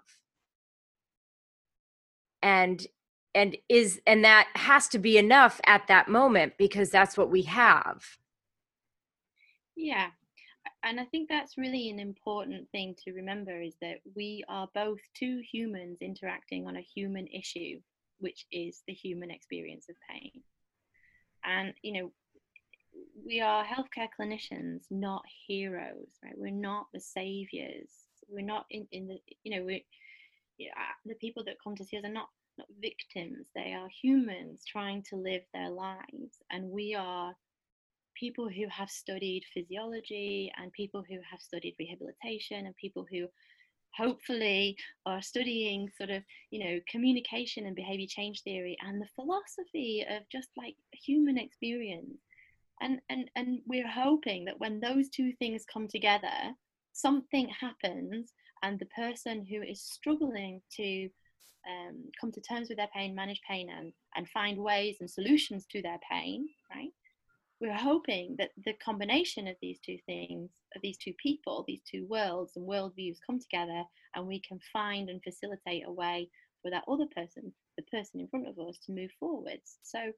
And 2.41 2.85
and 3.33 3.55
is 3.69 4.01
and 4.05 4.25
that 4.25 4.47
has 4.55 4.87
to 4.89 4.99
be 4.99 5.17
enough 5.17 5.61
at 5.65 5.87
that 5.87 6.09
moment 6.09 6.53
because 6.57 6.89
that's 6.89 7.17
what 7.17 7.29
we 7.29 7.43
have. 7.43 8.03
Yeah 9.75 10.07
and 10.83 10.99
i 10.99 11.05
think 11.05 11.29
that's 11.29 11.59
really 11.59 11.91
an 11.91 11.99
important 11.99 12.67
thing 12.71 12.95
to 13.03 13.13
remember 13.13 13.61
is 13.61 13.75
that 13.81 13.97
we 14.15 14.43
are 14.49 14.67
both 14.73 14.99
two 15.13 15.39
humans 15.51 15.97
interacting 16.01 16.67
on 16.67 16.75
a 16.75 16.81
human 16.81 17.27
issue 17.27 17.79
which 18.21 18.45
is 18.51 18.83
the 18.87 18.93
human 18.93 19.29
experience 19.31 19.87
of 19.89 19.95
pain. 20.09 20.31
And, 21.43 21.73
you 21.81 21.93
know, 21.93 22.11
we 23.25 23.41
are 23.41 23.63
healthcare 23.63 24.10
clinicians, 24.19 24.84
not 24.89 25.23
heroes, 25.47 26.10
right? 26.23 26.34
We're 26.38 26.51
not 26.51 26.88
the 26.93 26.99
saviors. 26.99 27.89
We're 28.27 28.45
not 28.45 28.65
in, 28.69 28.88
in 28.91 29.08
the, 29.08 29.19
you 29.43 29.51
know, 29.60 29.67
you 29.67 30.67
know, 30.67 30.73
uh, 30.77 30.93
the 31.06 31.15
people 31.15 31.43
that 31.45 31.58
come 31.63 31.75
to 31.75 31.86
see 31.86 31.97
us 31.97 32.04
are 32.04 32.12
not, 32.12 32.30
not 32.58 32.67
victims. 32.82 33.47
They 33.55 33.74
are 33.74 33.89
humans 34.01 34.63
trying 34.68 35.03
to 35.09 35.15
live 35.15 35.43
their 35.53 35.70
lives. 35.70 36.38
And 36.51 36.70
we 36.70 36.95
are 36.97 37.36
people 38.20 38.49
who 38.49 38.68
have 38.70 38.89
studied 38.89 39.43
physiology 39.53 40.51
and 40.57 40.72
people 40.74 41.03
who 41.07 41.18
have 41.30 41.41
studied 41.41 41.76
rehabilitation 41.80 42.65
and 42.65 42.76
people 42.76 43.05
who 43.09 43.28
hopefully 43.95 44.76
are 45.05 45.22
studying 45.22 45.89
sort 45.97 46.09
of 46.09 46.24
you 46.49 46.63
know 46.63 46.80
communication 46.89 47.65
and 47.65 47.76
behavior 47.76 48.05
change 48.07 48.41
theory 48.41 48.78
and 48.86 49.01
the 49.01 49.07
philosophy 49.15 50.05
of 50.09 50.24
just 50.32 50.49
like 50.55 50.76
human 50.93 51.38
experience 51.38 52.20
and 52.82 52.99
and 53.09 53.29
and 53.36 53.59
we're 53.65 53.88
hoping 53.88 54.45
that 54.45 54.59
when 54.59 54.79
those 54.79 55.09
two 55.09 55.32
things 55.39 55.65
come 55.71 55.88
together 55.88 56.55
something 56.93 57.47
happens 57.49 58.34
and 58.63 58.79
the 58.79 58.86
person 58.88 59.45
who 59.45 59.61
is 59.61 59.82
struggling 59.82 60.61
to 60.75 61.09
um, 61.67 62.03
come 62.19 62.32
to 62.32 62.41
terms 62.41 62.69
with 62.69 62.77
their 62.77 62.89
pain 62.93 63.15
manage 63.15 63.41
pain 63.47 63.69
and 63.69 63.93
and 64.15 64.27
find 64.29 64.57
ways 64.57 64.97
and 64.99 65.09
solutions 65.09 65.65
to 65.71 65.82
their 65.82 65.99
pain 66.09 66.47
right 66.73 66.91
we're 67.61 67.77
hoping 67.77 68.36
that 68.39 68.49
the 68.65 68.73
combination 68.84 69.47
of 69.47 69.55
these 69.61 69.77
two 69.86 69.97
things, 70.07 70.49
of 70.75 70.82
these 70.82 70.97
two 70.97 71.13
people, 71.21 71.63
these 71.67 71.84
two 71.89 72.07
worlds 72.09 72.53
and 72.55 72.67
worldviews 72.67 73.17
come 73.25 73.39
together 73.39 73.84
and 74.15 74.27
we 74.27 74.41
can 74.41 74.59
find 74.73 75.09
and 75.09 75.23
facilitate 75.23 75.84
a 75.86 75.91
way 75.91 76.27
for 76.61 76.71
that 76.71 76.84
other 76.88 77.05
person, 77.15 77.53
the 77.77 77.84
person 77.84 78.19
in 78.19 78.27
front 78.27 78.47
of 78.47 78.57
us, 78.57 78.79
to 78.79 78.91
move 78.91 79.11
forwards. 79.19 79.77
So 79.84 80.11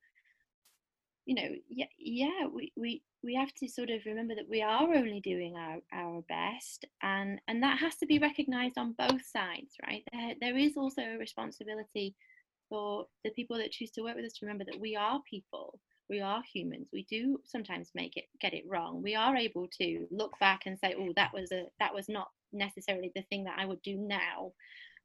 you 1.25 1.35
know 1.35 1.49
yeah 1.69 1.85
yeah 1.97 2.45
we, 2.51 2.71
we 2.75 3.01
we 3.23 3.33
have 3.35 3.53
to 3.53 3.67
sort 3.67 3.89
of 3.89 4.05
remember 4.05 4.35
that 4.35 4.49
we 4.49 4.61
are 4.61 4.93
only 4.93 5.21
doing 5.21 5.55
our, 5.55 5.77
our 5.93 6.21
best 6.27 6.85
and 7.01 7.39
and 7.47 7.63
that 7.63 7.79
has 7.79 7.95
to 7.95 8.05
be 8.05 8.19
recognized 8.19 8.77
on 8.77 8.93
both 8.93 9.25
sides 9.25 9.75
right? 9.87 10.03
There, 10.11 10.35
there 10.41 10.57
is 10.57 10.75
also 10.75 11.01
a 11.01 11.17
responsibility 11.17 12.15
for 12.69 13.05
the 13.23 13.31
people 13.31 13.57
that 13.57 13.71
choose 13.71 13.91
to 13.91 14.01
work 14.01 14.15
with 14.15 14.25
us 14.25 14.33
to 14.33 14.45
remember 14.45 14.65
that 14.65 14.79
we 14.79 14.95
are 14.95 15.21
people 15.29 15.79
we 16.09 16.19
are 16.19 16.43
humans 16.53 16.89
we 16.91 17.03
do 17.09 17.39
sometimes 17.45 17.91
make 17.95 18.17
it 18.17 18.25
get 18.41 18.53
it 18.53 18.65
wrong. 18.67 19.01
We 19.01 19.15
are 19.15 19.35
able 19.35 19.67
to 19.79 20.05
look 20.11 20.37
back 20.39 20.63
and 20.65 20.77
say 20.77 20.95
oh 20.97 21.13
that 21.15 21.33
was 21.33 21.51
a 21.51 21.67
that 21.79 21.93
was 21.93 22.09
not 22.09 22.29
necessarily 22.51 23.11
the 23.15 23.23
thing 23.23 23.45
that 23.45 23.57
i 23.57 23.65
would 23.65 23.81
do 23.81 23.95
now 23.97 24.51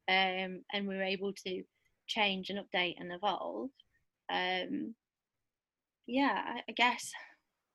um, 0.07 0.61
and 0.73 0.87
we're 0.87 1.03
able 1.03 1.33
to 1.33 1.63
change 2.07 2.49
and 2.49 2.59
update 2.59 2.95
and 2.99 3.11
evolve 3.11 3.69
um, 4.31 4.93
yeah 6.09 6.59
I, 6.67 6.71
guess 6.73 7.11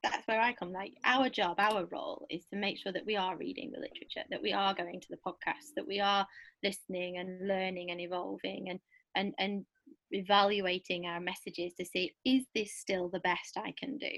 that's 0.03 0.26
where 0.28 0.41
I 0.41 0.53
come. 0.53 0.72
Like 0.72 0.93
our 1.05 1.28
job, 1.30 1.57
our 1.59 1.87
role 1.87 2.26
is 2.30 2.45
to 2.53 2.57
make 2.57 2.78
sure 2.78 2.93
that 2.93 3.07
we 3.07 3.16
are 3.16 3.37
reading 3.37 3.72
the 3.72 3.80
literature, 3.80 4.26
that 4.30 4.43
we 4.43 4.53
are 4.53 4.74
going 4.74 5.01
to 5.01 5.09
the 5.09 5.16
podcast, 5.26 5.72
that 5.76 5.87
we 5.87 6.01
are 6.01 6.26
listening 6.62 7.16
and 7.16 7.49
learning 7.49 7.91
and 7.91 8.01
evolving 8.01 8.68
and 8.68 8.80
and 9.16 9.35
and 9.39 9.64
evaluating 10.11 11.07
our 11.07 11.20
messages 11.20 11.72
to 11.74 11.85
see 11.85 12.12
is 12.24 12.45
this 12.55 12.74
still 12.74 13.09
the 13.09 13.20
best 13.20 13.57
I 13.57 13.72
can 13.78 13.99
do 13.99 14.11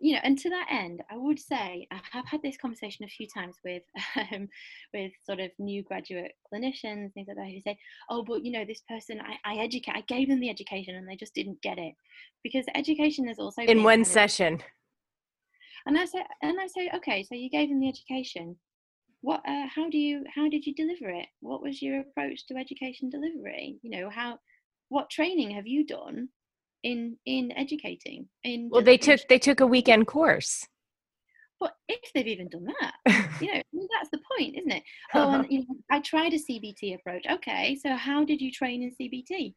you 0.00 0.14
know 0.14 0.20
and 0.24 0.38
to 0.38 0.48
that 0.48 0.66
end 0.70 1.02
i 1.10 1.16
would 1.16 1.38
say 1.38 1.86
i 1.92 2.00
have 2.10 2.26
had 2.26 2.42
this 2.42 2.56
conversation 2.56 3.04
a 3.04 3.08
few 3.08 3.26
times 3.26 3.56
with 3.64 3.82
um, 4.32 4.48
with 4.94 5.12
sort 5.24 5.40
of 5.40 5.50
new 5.58 5.82
graduate 5.82 6.32
clinicians 6.52 7.12
things 7.12 7.28
like 7.28 7.36
that 7.36 7.46
who 7.46 7.60
say 7.60 7.78
oh 8.08 8.22
but 8.22 8.42
you 8.44 8.50
know 8.50 8.64
this 8.64 8.82
person 8.88 9.20
i, 9.20 9.36
I 9.44 9.58
educate 9.58 9.94
i 9.94 10.02
gave 10.02 10.28
them 10.28 10.40
the 10.40 10.50
education 10.50 10.94
and 10.94 11.08
they 11.08 11.16
just 11.16 11.34
didn't 11.34 11.60
get 11.62 11.78
it. 11.78 11.94
Because 12.42 12.64
education 12.74 13.28
is 13.28 13.38
also 13.38 13.62
in 13.62 13.82
one 13.82 14.04
session. 14.04 14.62
And 15.86 15.98
i 15.98 16.04
say 16.04 16.24
and 16.42 16.58
i 16.60 16.66
say 16.66 16.90
okay 16.96 17.22
so 17.22 17.34
you 17.34 17.50
gave 17.50 17.68
them 17.68 17.80
the 17.80 17.88
education. 17.88 18.56
What 19.22 19.42
uh, 19.46 19.66
how 19.74 19.90
do 19.90 19.98
you 19.98 20.24
how 20.34 20.48
did 20.48 20.64
you 20.66 20.74
deliver 20.74 21.10
it? 21.10 21.26
What 21.40 21.62
was 21.62 21.82
your 21.82 22.00
approach 22.00 22.46
to 22.46 22.56
education 22.56 23.10
delivery? 23.10 23.78
You 23.82 23.90
know 23.90 24.10
how 24.10 24.38
what 24.88 25.10
training 25.10 25.50
have 25.50 25.66
you 25.66 25.84
done 25.84 26.28
in 26.82 27.16
in 27.26 27.52
educating 27.56 28.26
in 28.44 28.68
well 28.70 28.82
they 28.82 28.96
took 28.96 29.20
they 29.28 29.38
took 29.38 29.60
a 29.60 29.66
weekend 29.66 30.06
course. 30.06 30.66
But 31.58 31.74
if 31.88 32.10
they've 32.14 32.26
even 32.26 32.48
done 32.48 32.68
that 32.80 32.94
you 33.40 33.52
know 33.52 33.62
that's 33.92 34.10
the 34.10 34.20
point 34.36 34.56
isn't 34.56 34.72
it? 34.72 34.82
Oh 35.14 35.32
and 35.32 35.34
uh-huh. 35.42 35.44
you 35.50 35.58
know, 35.60 35.76
i 35.90 36.00
tried 36.00 36.32
a 36.32 36.38
cbt 36.38 36.94
approach. 36.94 37.24
Okay 37.30 37.76
so 37.82 37.94
how 37.94 38.24
did 38.24 38.40
you 38.40 38.50
train 38.50 38.82
in 38.82 38.90
cbt 38.90 39.54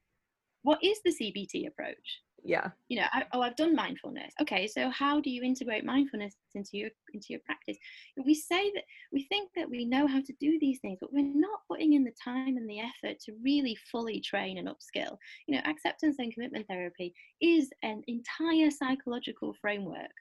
what 0.64 0.80
is 0.84 1.00
the 1.06 1.12
cbt 1.12 1.68
approach 1.68 2.22
yeah. 2.44 2.70
you 2.90 2.98
know 3.00 3.08
I, 3.12 3.24
oh 3.34 3.42
i've 3.42 3.56
done 3.56 3.76
mindfulness. 3.76 4.34
Okay 4.42 4.68
so 4.68 4.90
how 4.90 5.20
do 5.22 5.30
you 5.30 5.44
integrate 5.44 5.86
mindfulness 5.86 6.36
into 6.56 6.72
your 6.74 6.90
into 7.14 7.28
your 7.30 7.40
practice? 7.46 7.78
We 8.24 8.36
say 8.36 8.72
that 8.76 8.84
we 9.12 9.24
think 9.24 9.50
that 9.56 9.70
we 9.70 9.86
know 9.86 10.08
how 10.08 10.22
to 10.22 10.34
do 10.40 10.58
these 10.60 10.80
things 10.80 10.98
but 11.02 11.14
we're 11.14 11.34
not 11.34 11.62
putting 11.70 11.94
in 11.94 12.04
the 12.04 12.14
time 12.24 12.58
and 12.58 12.70
the 12.70 12.80
effort 12.80 13.20
to 13.26 13.34
really 13.44 13.78
fully 13.92 14.20
train 14.20 14.58
and 14.58 14.68
upskill. 14.68 15.18
You 15.48 15.56
know 15.56 15.62
acceptance 15.66 16.18
and 16.20 16.34
commitment 16.34 16.68
therapy 16.68 17.14
is 17.42 17.70
an 17.82 18.04
entire 18.08 18.72
psychological 18.72 19.56
framework 19.62 20.12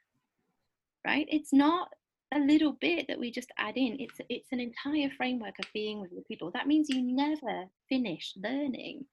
right? 1.06 1.26
It's 1.30 1.52
not 1.52 1.88
a 2.34 2.38
little 2.38 2.72
bit 2.80 3.06
that 3.08 3.18
we 3.18 3.30
just 3.30 3.50
add 3.58 3.76
in. 3.76 3.96
It's 3.98 4.18
it's 4.28 4.48
an 4.52 4.60
entire 4.60 5.10
framework 5.16 5.54
of 5.58 5.66
being 5.74 6.00
with 6.00 6.10
the 6.10 6.22
people. 6.28 6.50
That 6.52 6.66
means 6.66 6.88
you 6.88 7.02
never 7.02 7.66
finish 7.88 8.32
learning 8.36 9.04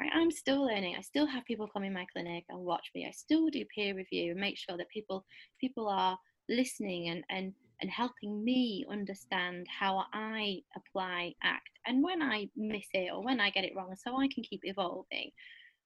right 0.00 0.10
i'm 0.14 0.30
still 0.30 0.64
learning. 0.66 0.94
I 0.96 1.02
still 1.02 1.26
have 1.26 1.44
people 1.44 1.68
come 1.68 1.84
in 1.84 1.92
my 1.92 2.06
clinic 2.12 2.44
and 2.48 2.58
watch 2.60 2.90
me. 2.94 3.06
I 3.06 3.10
still 3.12 3.48
do 3.48 3.64
peer 3.74 3.94
review 3.94 4.32
and 4.32 4.40
make 4.40 4.56
sure 4.56 4.76
that 4.76 4.88
people 4.88 5.24
people 5.60 5.88
are 5.88 6.18
listening 6.48 7.08
and 7.08 7.24
and 7.30 7.52
and 7.80 7.90
helping 7.90 8.44
me 8.44 8.84
understand 8.90 9.66
how 9.68 10.04
i 10.12 10.58
apply 10.76 11.32
act 11.42 11.70
and 11.86 12.02
when 12.02 12.20
i 12.22 12.46
miss 12.56 12.86
it 12.92 13.10
or 13.12 13.24
when 13.24 13.40
i 13.40 13.48
get 13.50 13.64
it 13.64 13.72
wrong 13.74 13.94
so 13.96 14.16
i 14.16 14.28
can 14.34 14.42
keep 14.42 14.60
evolving. 14.64 15.30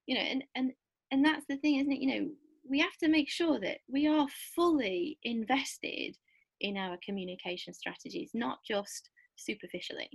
You 0.07 0.17
know 0.17 0.23
and 0.23 0.45
and 0.55 0.73
and 1.11 1.25
that's 1.25 1.47
the 1.49 1.57
thing 1.59 1.81
isn't 1.81 1.93
it? 1.93 2.01
You 2.01 2.15
know 2.15 2.29
we 2.69 2.81
have 2.81 2.97
to 3.03 3.09
make 3.09 3.29
sure 3.29 3.61
that 3.61 3.79
we 3.93 4.07
are 4.07 4.27
fully 4.55 5.19
invested 5.23 6.17
in 6.61 6.77
our 6.77 6.97
communication 7.05 7.75
strategies 7.75 8.31
not 8.33 8.59
just 8.67 9.11
superficially 9.37 10.09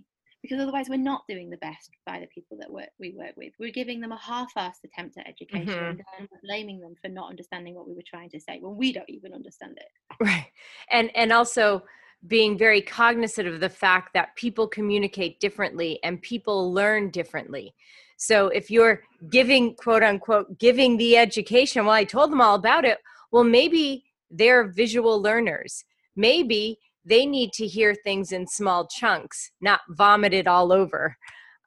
because 0.49 0.61
otherwise 0.61 0.89
we're 0.89 0.97
not 0.97 1.23
doing 1.27 1.49
the 1.49 1.57
best 1.57 1.91
by 2.05 2.19
the 2.19 2.27
people 2.27 2.57
that 2.57 2.71
work, 2.71 2.89
we 2.99 3.13
work 3.15 3.33
with. 3.37 3.53
We're 3.59 3.71
giving 3.71 3.99
them 3.99 4.11
a 4.11 4.17
half-assed 4.17 4.83
attempt 4.83 5.17
at 5.17 5.27
education 5.27 5.67
mm-hmm. 5.67 6.19
and 6.19 6.27
blaming 6.43 6.79
them 6.79 6.95
for 7.01 7.09
not 7.09 7.29
understanding 7.29 7.75
what 7.75 7.87
we 7.87 7.93
were 7.93 8.03
trying 8.07 8.29
to 8.31 8.39
say 8.39 8.59
when 8.59 8.75
we 8.75 8.91
don't 8.91 9.09
even 9.09 9.33
understand 9.33 9.77
it. 9.77 9.87
Right, 10.19 10.47
and 10.91 11.11
and 11.15 11.31
also 11.31 11.83
being 12.27 12.57
very 12.57 12.81
cognizant 12.81 13.47
of 13.47 13.59
the 13.59 13.69
fact 13.69 14.13
that 14.13 14.35
people 14.35 14.67
communicate 14.67 15.39
differently 15.39 15.99
and 16.03 16.21
people 16.21 16.73
learn 16.73 17.09
differently. 17.11 17.73
So 18.17 18.47
if 18.47 18.69
you're 18.69 19.03
giving 19.29 19.75
quote 19.75 20.03
unquote 20.03 20.57
giving 20.59 20.97
the 20.97 21.15
education, 21.15 21.85
well, 21.85 21.93
I 21.93 22.03
told 22.03 22.31
them 22.31 22.41
all 22.41 22.55
about 22.55 22.85
it. 22.85 22.97
Well, 23.31 23.45
maybe 23.45 24.03
they're 24.31 24.67
visual 24.67 25.21
learners. 25.21 25.85
Maybe 26.15 26.79
they 27.09 27.25
need 27.25 27.51
to 27.53 27.65
hear 27.65 27.95
things 27.95 28.31
in 28.31 28.47
small 28.47 28.87
chunks, 28.87 29.51
not 29.61 29.81
vomited 29.89 30.47
all 30.47 30.71
over 30.71 31.17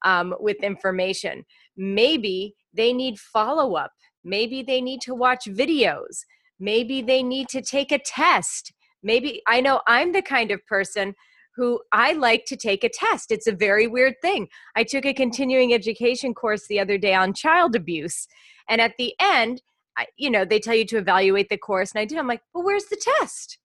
um, 0.05 0.35
with 0.41 0.57
information. 0.63 1.45
Maybe 1.77 2.55
they 2.73 2.93
need 2.93 3.19
follow 3.19 3.75
up. 3.75 3.93
Maybe 4.25 4.63
they 4.63 4.81
need 4.81 5.01
to 5.03 5.15
watch 5.15 5.47
videos. 5.47 6.25
Maybe 6.61 7.03
they 7.03 7.23
need 7.23 7.49
to 7.49 7.61
take 7.61 7.91
a 7.91 7.99
test. 7.99 8.73
Maybe 9.03 9.43
I 9.49 9.61
know 9.61 9.81
I'm 9.89 10.13
the 10.13 10.23
kind 10.23 10.53
of 10.53 10.65
person 10.67 11.15
who 11.57 11.81
I 11.93 12.13
like 12.13 12.45
to 12.47 12.57
take 12.57 12.85
a 12.85 12.89
test. 12.89 13.31
It's 13.31 13.47
a 13.47 13.53
very 13.53 13.87
weird 13.87 14.15
thing. 14.23 14.49
I 14.77 14.85
took 14.85 15.05
a 15.05 15.13
continuing 15.13 15.75
education 15.75 16.35
course 16.35 16.67
the 16.67 16.81
other 16.81 16.99
day 16.99 17.15
on 17.15 17.35
child 17.35 17.77
abuse. 17.77 18.27
And 18.69 18.81
at 18.81 18.95
the 18.97 19.15
end, 19.21 19.61
I, 19.99 20.07
you 20.17 20.31
know, 20.31 20.45
they 20.45 20.61
tell 20.61 20.75
you 20.75 20.87
to 20.87 20.99
evaluate 20.99 21.51
the 21.51 21.59
course. 21.59 21.93
And 21.93 22.01
I 22.01 22.05
did. 22.05 22.17
I'm 22.17 22.29
like, 22.29 22.43
well, 22.55 22.65
where's 22.65 22.87
the 22.87 22.97
test? 23.21 23.59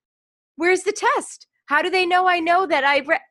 Where's 0.58 0.84
the 0.84 0.92
test? 0.92 1.48
How 1.68 1.82
do 1.82 1.90
they 1.90 2.06
know 2.06 2.28
I 2.28 2.40
know 2.40 2.66
that 2.66 2.84
I 2.84 3.02
read? 3.02 3.22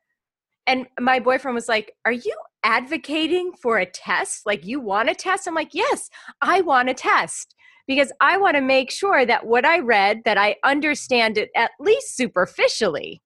And 0.65 0.87
my 0.99 1.19
boyfriend 1.19 1.55
was 1.55 1.67
like, 1.67 1.91
Are 2.05 2.11
you 2.11 2.35
advocating 2.63 3.51
for 3.61 3.77
a 3.77 3.85
test? 3.85 4.45
Like, 4.45 4.65
you 4.65 4.79
want 4.79 5.09
a 5.09 5.15
test? 5.15 5.47
I'm 5.47 5.55
like, 5.55 5.73
Yes, 5.73 6.09
I 6.41 6.61
want 6.61 6.89
a 6.89 6.93
test 6.93 7.55
because 7.87 8.11
I 8.21 8.37
want 8.37 8.55
to 8.55 8.61
make 8.61 8.91
sure 8.91 9.25
that 9.25 9.45
what 9.45 9.65
I 9.65 9.79
read, 9.79 10.21
that 10.25 10.37
I 10.37 10.57
understand 10.63 11.37
it 11.37 11.49
at 11.55 11.71
least 11.79 12.15
superficially. 12.15 13.21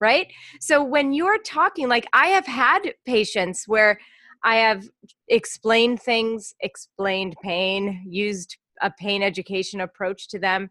Right. 0.00 0.32
So 0.60 0.82
when 0.82 1.12
you're 1.12 1.42
talking, 1.42 1.88
like, 1.88 2.06
I 2.12 2.28
have 2.28 2.46
had 2.46 2.82
patients 3.04 3.64
where 3.66 3.98
I 4.44 4.56
have 4.56 4.88
explained 5.26 6.00
things, 6.00 6.54
explained 6.60 7.34
pain, 7.42 8.04
used 8.08 8.56
a 8.80 8.92
pain 8.96 9.24
education 9.24 9.80
approach 9.80 10.28
to 10.28 10.38
them 10.38 10.70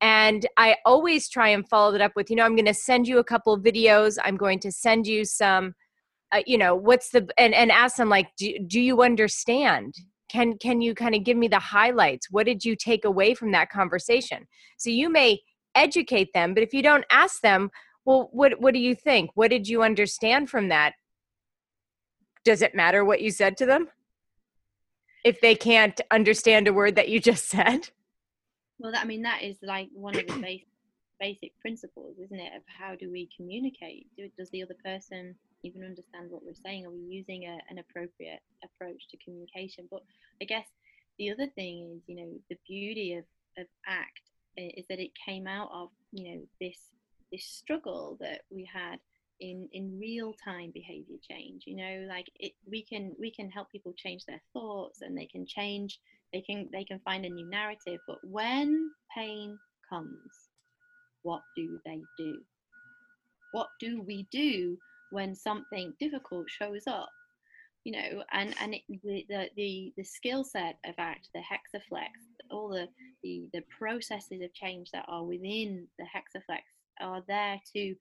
and 0.00 0.46
I 0.56 0.76
always 0.84 1.28
try 1.28 1.48
and 1.48 1.68
follow 1.68 1.94
it 1.94 2.00
up 2.00 2.12
with, 2.16 2.30
you 2.30 2.36
know, 2.36 2.44
I'm 2.44 2.56
going 2.56 2.66
to 2.66 2.74
send 2.74 3.08
you 3.08 3.18
a 3.18 3.24
couple 3.24 3.54
of 3.54 3.62
videos. 3.62 4.18
I'm 4.22 4.36
going 4.36 4.58
to 4.60 4.72
send 4.72 5.06
you 5.06 5.24
some, 5.24 5.74
uh, 6.32 6.42
you 6.46 6.58
know, 6.58 6.74
what's 6.74 7.10
the, 7.10 7.28
and, 7.38 7.54
and 7.54 7.70
ask 7.70 7.96
them 7.96 8.08
like, 8.08 8.28
do, 8.36 8.58
do 8.66 8.80
you 8.80 9.02
understand? 9.02 9.94
Can, 10.28 10.58
can 10.58 10.80
you 10.80 10.94
kind 10.94 11.14
of 11.14 11.24
give 11.24 11.36
me 11.36 11.48
the 11.48 11.58
highlights? 11.58 12.30
What 12.30 12.46
did 12.46 12.64
you 12.64 12.76
take 12.76 13.04
away 13.04 13.34
from 13.34 13.52
that 13.52 13.70
conversation? 13.70 14.46
So 14.76 14.90
you 14.90 15.08
may 15.08 15.40
educate 15.74 16.32
them, 16.34 16.54
but 16.54 16.62
if 16.62 16.74
you 16.74 16.82
don't 16.82 17.04
ask 17.10 17.40
them, 17.40 17.70
well, 18.04 18.28
what, 18.32 18.60
what 18.60 18.74
do 18.74 18.80
you 18.80 18.94
think? 18.94 19.30
What 19.34 19.50
did 19.50 19.68
you 19.68 19.82
understand 19.82 20.50
from 20.50 20.68
that? 20.68 20.94
Does 22.44 22.60
it 22.60 22.74
matter 22.74 23.04
what 23.04 23.22
you 23.22 23.30
said 23.30 23.56
to 23.58 23.66
them? 23.66 23.88
If 25.24 25.40
they 25.40 25.54
can't 25.54 25.98
understand 26.10 26.68
a 26.68 26.74
word 26.74 26.96
that 26.96 27.08
you 27.08 27.20
just 27.20 27.48
said? 27.48 27.90
Well, 28.84 28.92
that, 28.92 29.00
I 29.00 29.06
mean, 29.06 29.22
that 29.22 29.42
is 29.42 29.56
like 29.62 29.88
one 29.94 30.14
of 30.14 30.26
the 30.26 30.34
basic 30.42 30.68
basic 31.18 31.58
principles, 31.58 32.16
isn't 32.22 32.38
it? 32.38 32.54
Of 32.54 32.62
how 32.66 32.94
do 32.94 33.10
we 33.10 33.30
communicate? 33.34 34.08
Do, 34.14 34.28
does 34.36 34.50
the 34.50 34.62
other 34.62 34.76
person 34.84 35.34
even 35.62 35.82
understand 35.82 36.30
what 36.30 36.44
we're 36.44 36.52
saying? 36.52 36.84
Are 36.84 36.90
we 36.90 36.98
using 36.98 37.44
a, 37.44 37.58
an 37.70 37.78
appropriate 37.78 38.40
approach 38.62 39.08
to 39.10 39.16
communication? 39.24 39.88
But 39.90 40.02
I 40.42 40.44
guess 40.44 40.66
the 41.18 41.30
other 41.30 41.46
thing 41.46 41.96
is, 41.96 42.02
you 42.06 42.16
know, 42.16 42.28
the 42.50 42.58
beauty 42.68 43.14
of, 43.14 43.24
of 43.56 43.66
ACT 43.86 44.20
is 44.58 44.84
that 44.90 45.00
it 45.00 45.12
came 45.24 45.46
out 45.46 45.70
of, 45.72 45.88
you 46.12 46.30
know, 46.30 46.42
this 46.60 46.76
this 47.32 47.46
struggle 47.46 48.18
that 48.20 48.42
we 48.50 48.68
had 48.70 48.98
in 49.40 49.66
in 49.72 49.98
real 49.98 50.32
time 50.44 50.70
behavior 50.72 51.16
change 51.28 51.64
you 51.66 51.74
know 51.74 52.06
like 52.08 52.30
it 52.38 52.52
we 52.70 52.82
can 52.84 53.12
we 53.18 53.32
can 53.32 53.50
help 53.50 53.68
people 53.70 53.92
change 53.96 54.24
their 54.26 54.40
thoughts 54.52 55.02
and 55.02 55.18
they 55.18 55.26
can 55.26 55.44
change 55.44 55.98
they 56.34 56.42
can 56.42 56.68
they 56.72 56.84
can 56.84 57.00
find 57.00 57.24
a 57.24 57.30
new 57.30 57.48
narrative 57.48 58.00
but 58.06 58.18
when 58.24 58.90
pain 59.16 59.58
comes 59.88 60.50
what 61.24 61.40
do 61.56 61.80
they 61.84 62.02
do? 62.18 62.38
What 63.52 63.68
do 63.80 64.02
we 64.02 64.28
do 64.30 64.76
when 65.10 65.34
something 65.34 65.94
difficult 65.98 66.50
shows 66.50 66.86
up? 66.86 67.08
You 67.84 67.92
know 67.92 68.22
and 68.32 68.54
and 68.60 68.74
it, 68.74 68.82
the, 69.02 69.26
the 69.28 69.48
the 69.56 69.92
the 69.96 70.04
skill 70.04 70.44
set 70.44 70.78
of 70.86 70.94
act 70.96 71.28
the 71.34 71.40
hexaflex 71.40 72.08
all 72.50 72.68
the 72.68 72.88
the 73.22 73.48
the 73.52 73.62
processes 73.78 74.40
of 74.42 74.54
change 74.54 74.90
that 74.92 75.04
are 75.06 75.24
within 75.24 75.86
the 75.98 76.04
hexaflex 76.04 76.62
are 77.00 77.22
there 77.28 77.60
to 77.74 77.94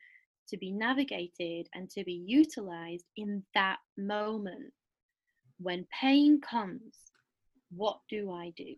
to 0.48 0.58
be 0.58 0.72
navigated 0.72 1.68
and 1.74 1.90
to 1.90 2.04
be 2.04 2.24
utilized 2.26 3.06
in 3.18 3.44
that 3.54 3.80
moment. 3.98 4.72
When 5.60 5.86
pain 6.02 6.42
comes 6.42 6.96
what 7.76 8.00
do 8.10 8.32
i 8.32 8.52
do? 8.56 8.76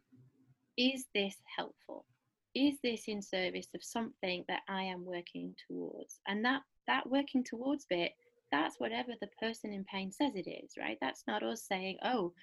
Is 0.77 1.05
this 1.13 1.35
helpful? 1.55 2.05
Is 2.53 2.75
this 2.83 3.03
in 3.07 3.21
service 3.21 3.67
of 3.75 3.83
something 3.83 4.43
that 4.47 4.61
i 4.67 4.83
am 4.83 5.05
working 5.05 5.55
towards? 5.67 6.19
And 6.27 6.43
that 6.45 6.61
that 6.87 7.09
working 7.09 7.43
towards 7.43 7.85
bit 7.85 8.11
that's 8.51 8.79
whatever 8.79 9.11
the 9.19 9.27
person 9.39 9.73
in 9.73 9.83
pain 9.85 10.11
says 10.11 10.33
it 10.35 10.49
is 10.49 10.73
right? 10.79 10.97
That's 11.01 11.23
not 11.27 11.43
us 11.43 11.63
saying 11.67 11.97
oh 12.03 12.33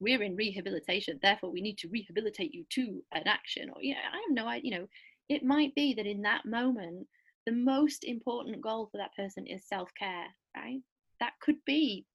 we're 0.00 0.22
in 0.22 0.34
rehabilitation 0.34 1.18
therefore 1.22 1.50
we 1.50 1.60
need 1.60 1.78
to 1.78 1.88
rehabilitate 1.88 2.54
you 2.54 2.64
to 2.70 3.02
an 3.12 3.22
action 3.26 3.70
or 3.74 3.82
you 3.82 3.94
know 3.94 4.00
i 4.12 4.16
have 4.16 4.30
no 4.30 4.48
idea 4.48 4.70
you 4.70 4.78
know 4.78 4.86
it 5.28 5.44
might 5.44 5.74
be 5.74 5.94
that 5.94 6.06
in 6.06 6.22
that 6.22 6.44
moment 6.44 7.06
the 7.46 7.52
most 7.52 8.04
important 8.04 8.60
goal 8.60 8.88
for 8.90 8.98
that 8.98 9.14
person 9.14 9.46
is 9.46 9.66
self-care 9.66 10.26
right? 10.56 10.80
That 11.20 11.32
could 11.40 11.62
be 11.66 12.06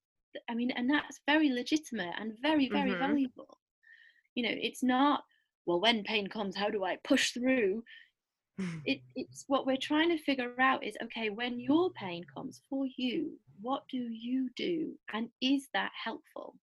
i 0.50 0.54
mean 0.54 0.70
and 0.72 0.90
that's 0.90 1.20
very 1.26 1.50
legitimate 1.50 2.12
and 2.20 2.32
very 2.42 2.68
very 2.68 2.90
mm-hmm. 2.90 3.00
valuable 3.00 3.55
you 4.36 4.44
know 4.44 4.54
it's 4.54 4.84
not 4.84 5.24
well 5.66 5.80
when 5.80 6.04
pain 6.04 6.28
comes 6.28 6.56
how 6.56 6.70
do 6.70 6.84
i 6.84 6.96
push 7.04 7.32
through? 7.32 7.82
It, 8.86 9.00
it's 9.14 9.44
what 9.48 9.66
we're 9.66 9.76
trying 9.76 10.08
to 10.08 10.22
figure 10.22 10.58
out 10.58 10.82
is 10.82 10.96
okay 11.02 11.28
when 11.28 11.60
your 11.60 11.90
pain 11.90 12.24
comes 12.34 12.62
for 12.70 12.86
you 12.96 13.32
what 13.60 13.82
do 13.90 13.98
you 13.98 14.48
do 14.56 14.92
and 15.12 15.28
is 15.42 15.68
that 15.74 15.90
helpful? 16.04 16.56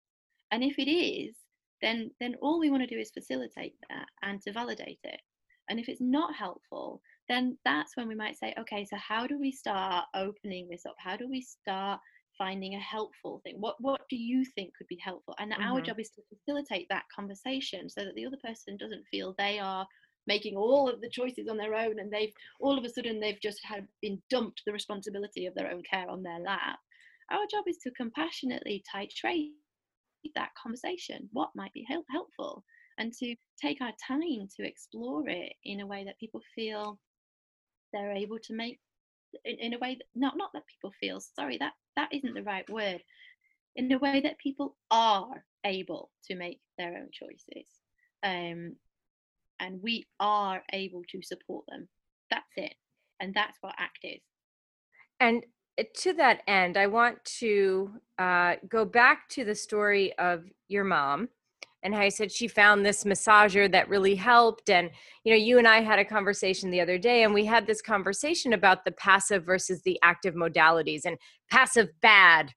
And 0.51 0.63
if 0.63 0.79
it 0.79 0.91
is 0.91 1.35
then 1.83 2.11
then 2.19 2.37
all 2.41 2.59
we 2.61 2.71
want 2.71 2.83
to 2.83 2.95
do 2.95 2.99
is 2.99 3.11
facilitate 3.11 3.75
that 3.91 4.07
and 4.23 4.41
to 4.43 4.53
validate 4.53 5.01
it. 5.05 5.21
And 5.69 5.79
if 5.79 5.89
it's 5.91 6.01
not 6.01 6.35
helpful 6.35 7.03
then 7.29 7.59
that's 7.65 7.95
when 7.95 8.09
we 8.09 8.15
might 8.15 8.39
say 8.39 8.55
okay 8.59 8.87
so 8.87 8.97
how 8.97 9.27
do 9.27 9.39
we 9.39 9.53
start 9.53 10.07
opening 10.15 10.69
this 10.71 10.87
up? 10.87 10.97
How 10.97 11.19
do 11.19 11.29
we 11.29 11.43
start 11.43 12.01
finding 12.43 12.75
a 12.75 12.81
helpful 12.81 13.41
thing? 13.45 13.57
What 13.61 13.77
what 13.79 14.01
do 14.11 14.17
you 14.17 14.45
think 14.45 14.75
could 14.77 14.89
be 14.89 14.99
helpful? 15.03 15.37
And 15.39 15.53
mm-hmm. 15.53 15.63
our 15.63 15.81
job 15.81 16.01
is 16.01 16.11
to 16.11 16.23
facilitate 16.29 16.89
that 16.91 17.05
conversation 17.15 17.89
so 17.89 18.05
that 18.05 18.15
the 18.17 18.27
other 18.27 18.39
person 18.45 18.77
doesn't 18.77 19.07
feel 19.11 19.35
they 19.39 19.61
are 19.61 19.87
making 20.27 20.57
all 20.57 20.89
of 20.89 21.01
the 21.01 21.11
choices 21.11 21.49
on 21.49 21.57
their 21.57 21.75
own 21.75 21.99
and 22.01 22.13
they've 22.13 22.33
all 22.61 22.77
of 22.77 22.85
a 22.85 22.89
sudden 22.89 23.21
they've 23.21 23.41
just 23.41 23.61
had 23.65 23.87
been 24.01 24.21
dumped 24.29 24.63
the 24.67 24.73
responsibility 24.73 25.47
of 25.47 25.55
their 25.55 25.71
own 25.71 25.83
care 25.89 26.09
on 26.09 26.23
their 26.23 26.41
lap. 26.41 26.79
Our 27.31 27.47
job 27.51 27.65
is 27.69 27.79
to 27.79 27.91
compassionately 27.93 28.83
titrate 28.93 29.51
that 30.35 30.51
conversation 30.61 31.29
what 31.33 31.51
might 31.55 31.73
be 31.73 31.85
help- 31.89 32.07
helpful 32.11 32.65
and 32.99 33.13
to 33.13 33.35
take 33.61 33.81
our 33.81 33.93
time 34.07 34.49
to 34.57 34.67
explore 34.67 35.29
it 35.29 35.53
in 35.65 35.81
a 35.81 35.87
way 35.87 36.05
that 36.05 36.19
people 36.19 36.41
feel 36.55 36.99
they're 37.93 38.13
able 38.13 38.39
to 38.39 38.55
make 38.55 38.79
in, 39.45 39.57
in 39.59 39.75
a 39.75 39.79
way 39.79 39.97
that 39.97 40.07
not 40.15 40.37
not 40.37 40.51
that 40.55 40.67
people 40.67 40.93
feel 41.01 41.21
sorry 41.21 41.59
that 41.59 41.73
that 41.97 42.09
isn't 42.13 42.35
the 42.35 42.43
right 42.43 42.69
word 42.71 43.03
in 43.77 43.91
a 43.93 43.99
way 43.99 44.21
that 44.21 44.39
people 44.39 44.77
are 44.91 45.45
able 45.65 46.11
to 46.25 46.35
make 46.35 46.61
their 46.79 46.97
own 46.97 47.09
choices 47.13 47.67
um, 48.23 48.77
and 49.61 49.81
we 49.83 50.05
are 50.21 50.63
able 50.73 51.03
to 51.11 51.23
support 51.23 51.65
them. 51.69 51.89
That's 52.31 52.45
it 52.57 52.75
and 53.21 53.33
that's 53.33 53.57
what 53.61 53.75
act 53.79 54.01
is. 54.03 54.21
And 55.21 55.45
uh, 55.79 55.85
to 55.95 56.13
that 56.13 56.43
end 56.47 56.77
i 56.77 56.87
want 56.87 57.25
to 57.25 57.91
uh, 58.19 58.57
go 58.69 58.85
back 58.85 59.27
to 59.31 59.43
the 59.43 59.55
story 59.55 60.13
of 60.19 60.45
your 60.69 60.85
mom 60.85 61.29
and 61.83 61.95
how 61.95 62.03
you 62.03 62.11
said 62.11 62.31
she 62.31 62.49
found 62.49 62.85
this 62.85 63.05
massager 63.05 63.71
that 63.71 63.89
really 63.89 64.15
helped 64.15 64.71
and 64.71 64.91
you 65.25 65.33
know 65.33 65.37
you 65.37 65.59
and 65.59 65.67
i 65.67 65.81
had 65.81 65.99
a 65.99 66.05
conversation 66.05 66.71
the 66.71 66.81
other 66.81 66.99
day 66.99 67.23
and 67.23 67.35
we 67.35 67.45
had 67.45 67.67
this 67.67 67.83
conversation 67.83 68.53
about 68.53 68.85
the 68.85 68.93
passive 68.93 69.45
versus 69.45 69.83
the 69.83 69.99
active 70.03 70.35
modalities 70.35 71.05
and 71.05 71.17
passive 71.51 71.89
bad 72.01 72.53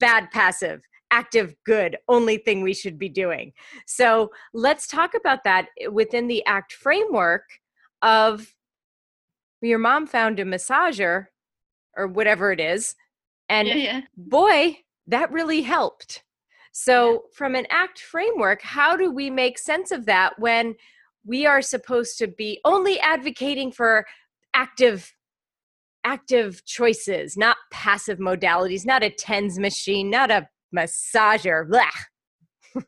bad 0.00 0.30
passive 0.30 0.82
active 1.10 1.54
good 1.64 1.96
only 2.08 2.38
thing 2.38 2.62
we 2.62 2.74
should 2.74 2.98
be 2.98 3.08
doing 3.08 3.52
so 3.86 4.30
let's 4.54 4.86
talk 4.86 5.14
about 5.14 5.44
that 5.44 5.66
eh, 5.80 5.86
within 5.86 6.26
the 6.26 6.44
act 6.46 6.72
framework 6.72 7.44
of 8.00 8.54
your 9.60 9.78
mom 9.78 10.06
found 10.06 10.40
a 10.40 10.44
massager 10.44 11.26
or 11.96 12.06
whatever 12.06 12.50
it 12.50 12.60
is 12.60 12.94
and 13.48 13.68
yeah, 13.68 13.74
yeah. 13.74 14.00
boy 14.16 14.76
that 15.06 15.30
really 15.30 15.62
helped 15.62 16.22
so, 16.72 17.12
yeah. 17.12 17.18
from 17.34 17.54
an 17.54 17.66
ACT 17.70 18.00
framework, 18.00 18.62
how 18.62 18.96
do 18.96 19.12
we 19.12 19.30
make 19.30 19.58
sense 19.58 19.90
of 19.90 20.06
that 20.06 20.38
when 20.38 20.74
we 21.24 21.46
are 21.46 21.62
supposed 21.62 22.18
to 22.18 22.26
be 22.26 22.60
only 22.64 22.98
advocating 22.98 23.70
for 23.70 24.06
active 24.54 25.14
active 26.04 26.64
choices, 26.64 27.36
not 27.36 27.56
passive 27.70 28.18
modalities, 28.18 28.84
not 28.84 29.04
a 29.04 29.10
TENS 29.10 29.58
machine, 29.58 30.10
not 30.10 30.32
a 30.32 30.48
massager. 30.74 31.68
Blah. 31.68 32.82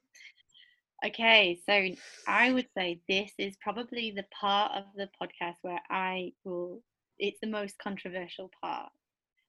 okay, 1.07 1.61
so 1.69 1.95
I 2.27 2.53
would 2.53 2.67
say 2.77 3.01
this 3.09 3.31
is 3.39 3.57
probably 3.63 4.11
the 4.11 4.25
part 4.39 4.73
of 4.73 4.85
the 4.97 5.09
podcast 5.21 5.57
where 5.63 5.81
I 5.91 6.33
will 6.45 6.83
it's 7.19 7.39
the 7.41 7.47
most 7.47 7.79
controversial 7.79 8.51
part. 8.61 8.91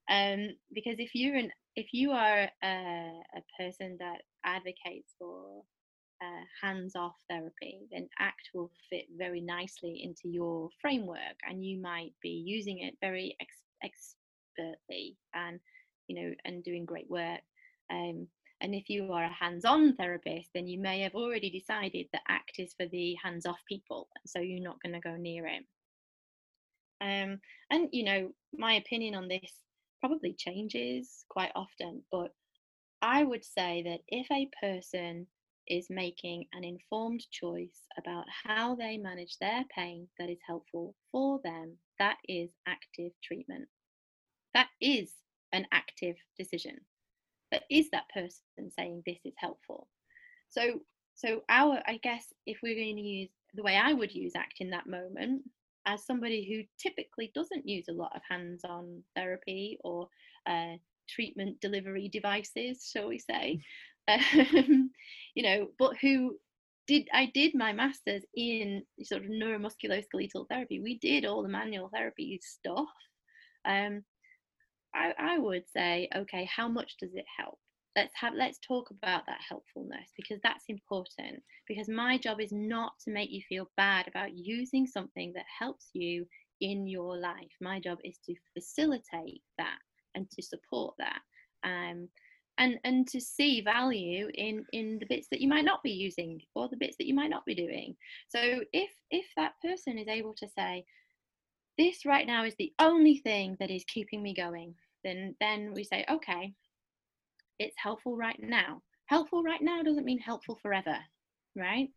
Um, 0.10 0.49
because 0.74 0.95
if 0.99 1.12
you're 1.14 1.36
an 1.36 1.51
if 1.76 1.88
you 1.91 2.12
are 2.12 2.49
a, 2.64 2.68
a 2.68 3.41
person 3.60 3.97
that 3.99 4.22
advocates 4.45 5.14
for 5.20 5.64
uh, 6.22 6.43
hands-off 6.62 7.16
therapy, 7.30 7.82
then 7.91 8.08
ACT 8.20 8.49
will 8.53 8.72
fit 8.89 9.06
very 9.18 9.41
nicely 9.41 10.01
into 10.03 10.30
your 10.34 10.70
framework, 10.82 11.36
and 11.47 11.66
you 11.66 11.82
might 11.82 12.14
be 12.22 12.30
using 12.30 12.80
it 12.80 12.95
very 13.01 13.36
ex- 13.41 14.16
expertly 14.58 15.18
and 15.34 15.60
you 16.08 16.16
know 16.16 16.34
and 16.45 16.64
doing 16.64 16.86
great 16.86 17.10
work. 17.10 17.41
Um, 17.91 18.28
and 18.62 18.74
if 18.74 18.89
you 18.89 19.12
are 19.12 19.26
a 19.26 19.34
hands-on 19.34 19.95
therapist, 19.95 20.49
then 20.56 20.66
you 20.66 20.80
may 20.80 21.01
have 21.01 21.14
already 21.14 21.49
decided 21.49 22.08
that 22.14 22.22
ACT 22.30 22.60
is 22.60 22.74
for 22.74 22.88
the 22.88 23.16
hands-off 23.22 23.60
people, 23.68 24.08
so 24.26 24.39
you're 24.39 24.64
not 24.64 24.82
going 24.82 24.93
to 24.93 25.01
go 25.01 25.16
near 25.18 25.45
it. 25.45 25.64
Um, 27.01 27.39
and 27.70 27.89
you 27.91 28.06
know, 28.06 28.32
my 28.58 28.76
opinion 28.76 29.16
on 29.16 29.28
this 29.28 29.51
probably 30.06 30.36
changes 30.38 31.26
quite 31.30 31.51
often, 31.56 32.03
but 32.12 32.32
I 33.01 33.24
would 33.24 33.43
say 33.43 33.82
that 33.86 34.01
if 34.08 34.28
a 34.32 34.49
person 34.62 35.26
is 35.68 35.88
making 35.89 36.45
an 36.53 36.64
informed 36.64 37.24
choice 37.32 37.82
about 37.97 38.26
how 38.43 38.76
they 38.76 38.97
manage 38.97 39.38
their 39.39 39.64
pain 39.76 40.08
that 40.20 40.30
is 40.30 40.38
helpful 40.45 40.93
for 41.12 41.39
them, 41.43 41.78
that 41.97 42.18
is 42.30 42.51
active 42.68 43.14
treatment. 43.24 43.68
That 44.53 44.68
is 44.80 45.12
an 45.53 45.66
active 45.72 46.18
decision. 46.38 46.78
That 47.51 47.64
is 47.72 47.89
that 47.89 48.10
person 48.14 48.70
saying 48.78 49.01
this 49.08 49.20
is 49.26 49.34
helpful. 49.38 49.88
So, 50.49 50.82
so 51.16 51.41
our, 51.49 51.82
I 51.88 51.97
guess, 52.03 52.26
if 52.45 52.60
we're 52.62 52.76
going 52.76 52.97
to 52.97 53.01
use 53.01 53.30
the 53.56 53.64
way 53.64 53.76
I 53.76 53.93
would 53.93 54.14
use 54.14 54.34
ACT 54.36 54.58
in 54.60 54.70
that 54.70 54.86
moment, 54.86 55.41
as 55.86 56.05
somebody 56.05 56.45
who 56.45 56.63
typically 56.81 57.31
doesn't 57.36 57.67
use 57.67 57.86
a 57.89 57.93
lot 57.93 58.15
of 58.15 58.21
hands-on 58.27 59.03
therapy 59.15 59.77
or 59.83 60.07
uh, 60.47 60.73
treatment 61.09 61.59
delivery 61.61 62.09
devices, 62.09 62.89
shall 62.91 63.07
we 63.07 63.19
say, 63.19 63.59
um, 64.07 64.91
you 65.36 65.43
know, 65.43 65.67
but 65.79 65.95
who 66.01 66.38
did 66.88 67.07
I 67.13 67.31
did 67.33 67.55
my 67.55 67.73
masters 67.73 68.23
in 68.36 68.83
sort 69.03 69.23
of 69.23 69.29
neuromusculoskeletal 69.29 70.47
therapy. 70.49 70.79
We 70.79 70.99
did 70.99 71.25
all 71.25 71.41
the 71.41 71.49
manual 71.49 71.89
therapy 71.89 72.39
stuff. 72.43 72.88
Um, 73.65 74.03
I, 74.93 75.13
I 75.17 75.38
would 75.39 75.63
say, 75.75 76.09
okay, 76.15 76.47
how 76.53 76.67
much 76.67 76.97
does 76.99 77.13
it 77.15 77.25
help? 77.38 77.59
Let's 77.95 78.13
have 78.15 78.33
let's 78.35 78.59
talk 78.59 78.89
about 78.91 79.25
that 79.25 79.39
helpfulness 79.47 80.11
because 80.15 80.39
that's 80.43 80.65
important. 80.69 81.41
Because 81.67 81.87
my 81.87 82.17
job 82.17 82.39
is 82.41 82.51
not 82.51 82.93
to 83.05 83.11
make 83.11 83.31
you 83.31 83.41
feel 83.47 83.69
bad 83.77 84.07
about 84.07 84.37
using 84.37 84.85
something 84.85 85.33
that 85.33 85.45
helps 85.59 85.89
you 85.93 86.25
in 86.61 86.87
your 86.87 87.17
life. 87.17 87.51
My 87.61 87.79
job 87.79 87.99
is 88.03 88.17
to 88.25 88.35
facilitate 88.53 89.41
that 89.57 89.77
and 90.15 90.29
to 90.31 90.41
support 90.41 90.95
that 90.97 91.19
um, 91.63 92.07
and 92.57 92.79
and 92.83 93.07
to 93.07 93.19
see 93.19 93.61
value 93.61 94.29
in 94.33 94.65
in 94.71 94.97
the 94.99 95.05
bits 95.07 95.27
that 95.31 95.41
you 95.41 95.47
might 95.47 95.65
not 95.65 95.83
be 95.83 95.91
using 95.91 96.41
or 96.55 96.69
the 96.69 96.77
bits 96.77 96.95
that 96.97 97.07
you 97.07 97.13
might 97.13 97.29
not 97.29 97.45
be 97.45 97.55
doing. 97.55 97.95
So 98.29 98.61
if 98.73 98.91
if 99.11 99.25
that 99.35 99.53
person 99.61 99.97
is 99.97 100.07
able 100.07 100.33
to 100.35 100.47
say 100.57 100.85
this 101.77 102.05
right 102.05 102.25
now 102.25 102.45
is 102.45 102.55
the 102.57 102.73
only 102.79 103.17
thing 103.17 103.57
that 103.59 103.69
is 103.69 103.83
keeping 103.85 104.23
me 104.23 104.33
going 104.33 104.73
then 105.03 105.35
then 105.41 105.73
we 105.75 105.83
say 105.83 106.05
okay 106.09 106.53
it's 107.60 107.76
helpful 107.78 108.16
right 108.16 108.39
now. 108.39 108.82
Helpful 109.08 109.43
right 109.43 109.62
now 109.62 109.84
doesn't 109.84 110.06
mean 110.06 110.20
helpful 110.20 110.58
forever, 110.62 110.97
right? 111.56 111.89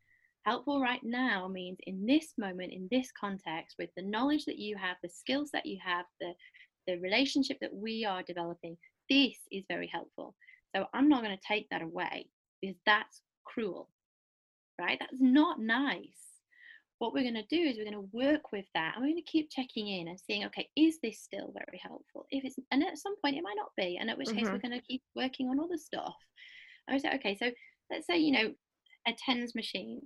Helpful 0.45 0.81
right 0.81 1.01
now 1.03 1.49
means 1.49 1.79
in 1.87 2.07
this 2.07 2.33
moment, 2.39 2.73
in 2.73 2.89
this 2.91 3.11
context, 3.19 3.77
with 3.79 3.91
the 3.97 4.03
knowledge 4.03 4.45
that 4.45 4.59
you 4.59 4.77
have, 4.77 4.97
the 5.03 5.09
skills 5.09 5.51
that 5.53 5.67
you 5.67 5.79
have, 5.85 6.05
the, 6.21 6.33
the 6.87 6.99
relationship 7.01 7.59
that 7.61 7.75
we 7.75 8.05
are 8.05 8.23
developing, 8.23 8.77
this 9.11 9.37
is 9.51 9.65
very 9.69 9.91
helpful. 9.93 10.35
So 10.75 10.87
I'm 10.95 11.09
not 11.09 11.23
going 11.23 11.37
to 11.37 11.43
take 11.47 11.69
that 11.71 11.83
away 11.83 12.29
because 12.61 12.77
that's 12.87 13.23
cruel, 13.45 13.89
right? 14.81 14.99
That's 15.01 15.21
not 15.21 15.61
nice. 15.61 16.28
What 16.99 17.13
we're 17.13 17.23
going 17.23 17.35
to 17.35 17.57
do 17.57 17.63
is 17.63 17.77
we're 17.77 17.91
going 17.91 17.95
to 17.95 18.11
work 18.13 18.53
with 18.53 18.65
that 18.75 18.95
and 18.95 19.03
we're 19.03 19.13
going 19.13 19.23
to 19.23 19.31
keep 19.31 19.51
checking 19.51 19.89
in 19.89 20.09
and 20.09 20.19
seeing 20.19 20.45
okay 20.45 20.69
is 20.77 20.99
this 21.03 21.21
still 21.21 21.53
very 21.53 21.81
helpful? 21.83 22.27
If 22.31 22.45
it's 22.45 22.57
and 22.71 22.83
at 22.83 22.99
some 22.99 23.15
point 23.23 23.37
it 23.37 23.43
might 23.43 23.57
not 23.57 23.71
be 23.77 23.99
and 23.99 24.11
at 24.11 24.19
which 24.19 24.29
mm-hmm. 24.29 24.39
case 24.39 24.49
we're 24.49 24.59
going 24.59 24.79
to 24.79 24.87
keep 24.87 25.03
working 25.15 25.49
on 25.49 25.61
other 25.61 25.79
stuff. 25.79 26.15
I 26.89 26.95
was 26.95 27.05
like 27.05 27.15
okay 27.17 27.37
so 27.37 27.51
let's 27.91 28.07
say 28.07 28.19
you 28.19 28.33
know 28.33 28.53
a 29.07 29.15
tens 29.25 29.55
machine. 29.55 30.01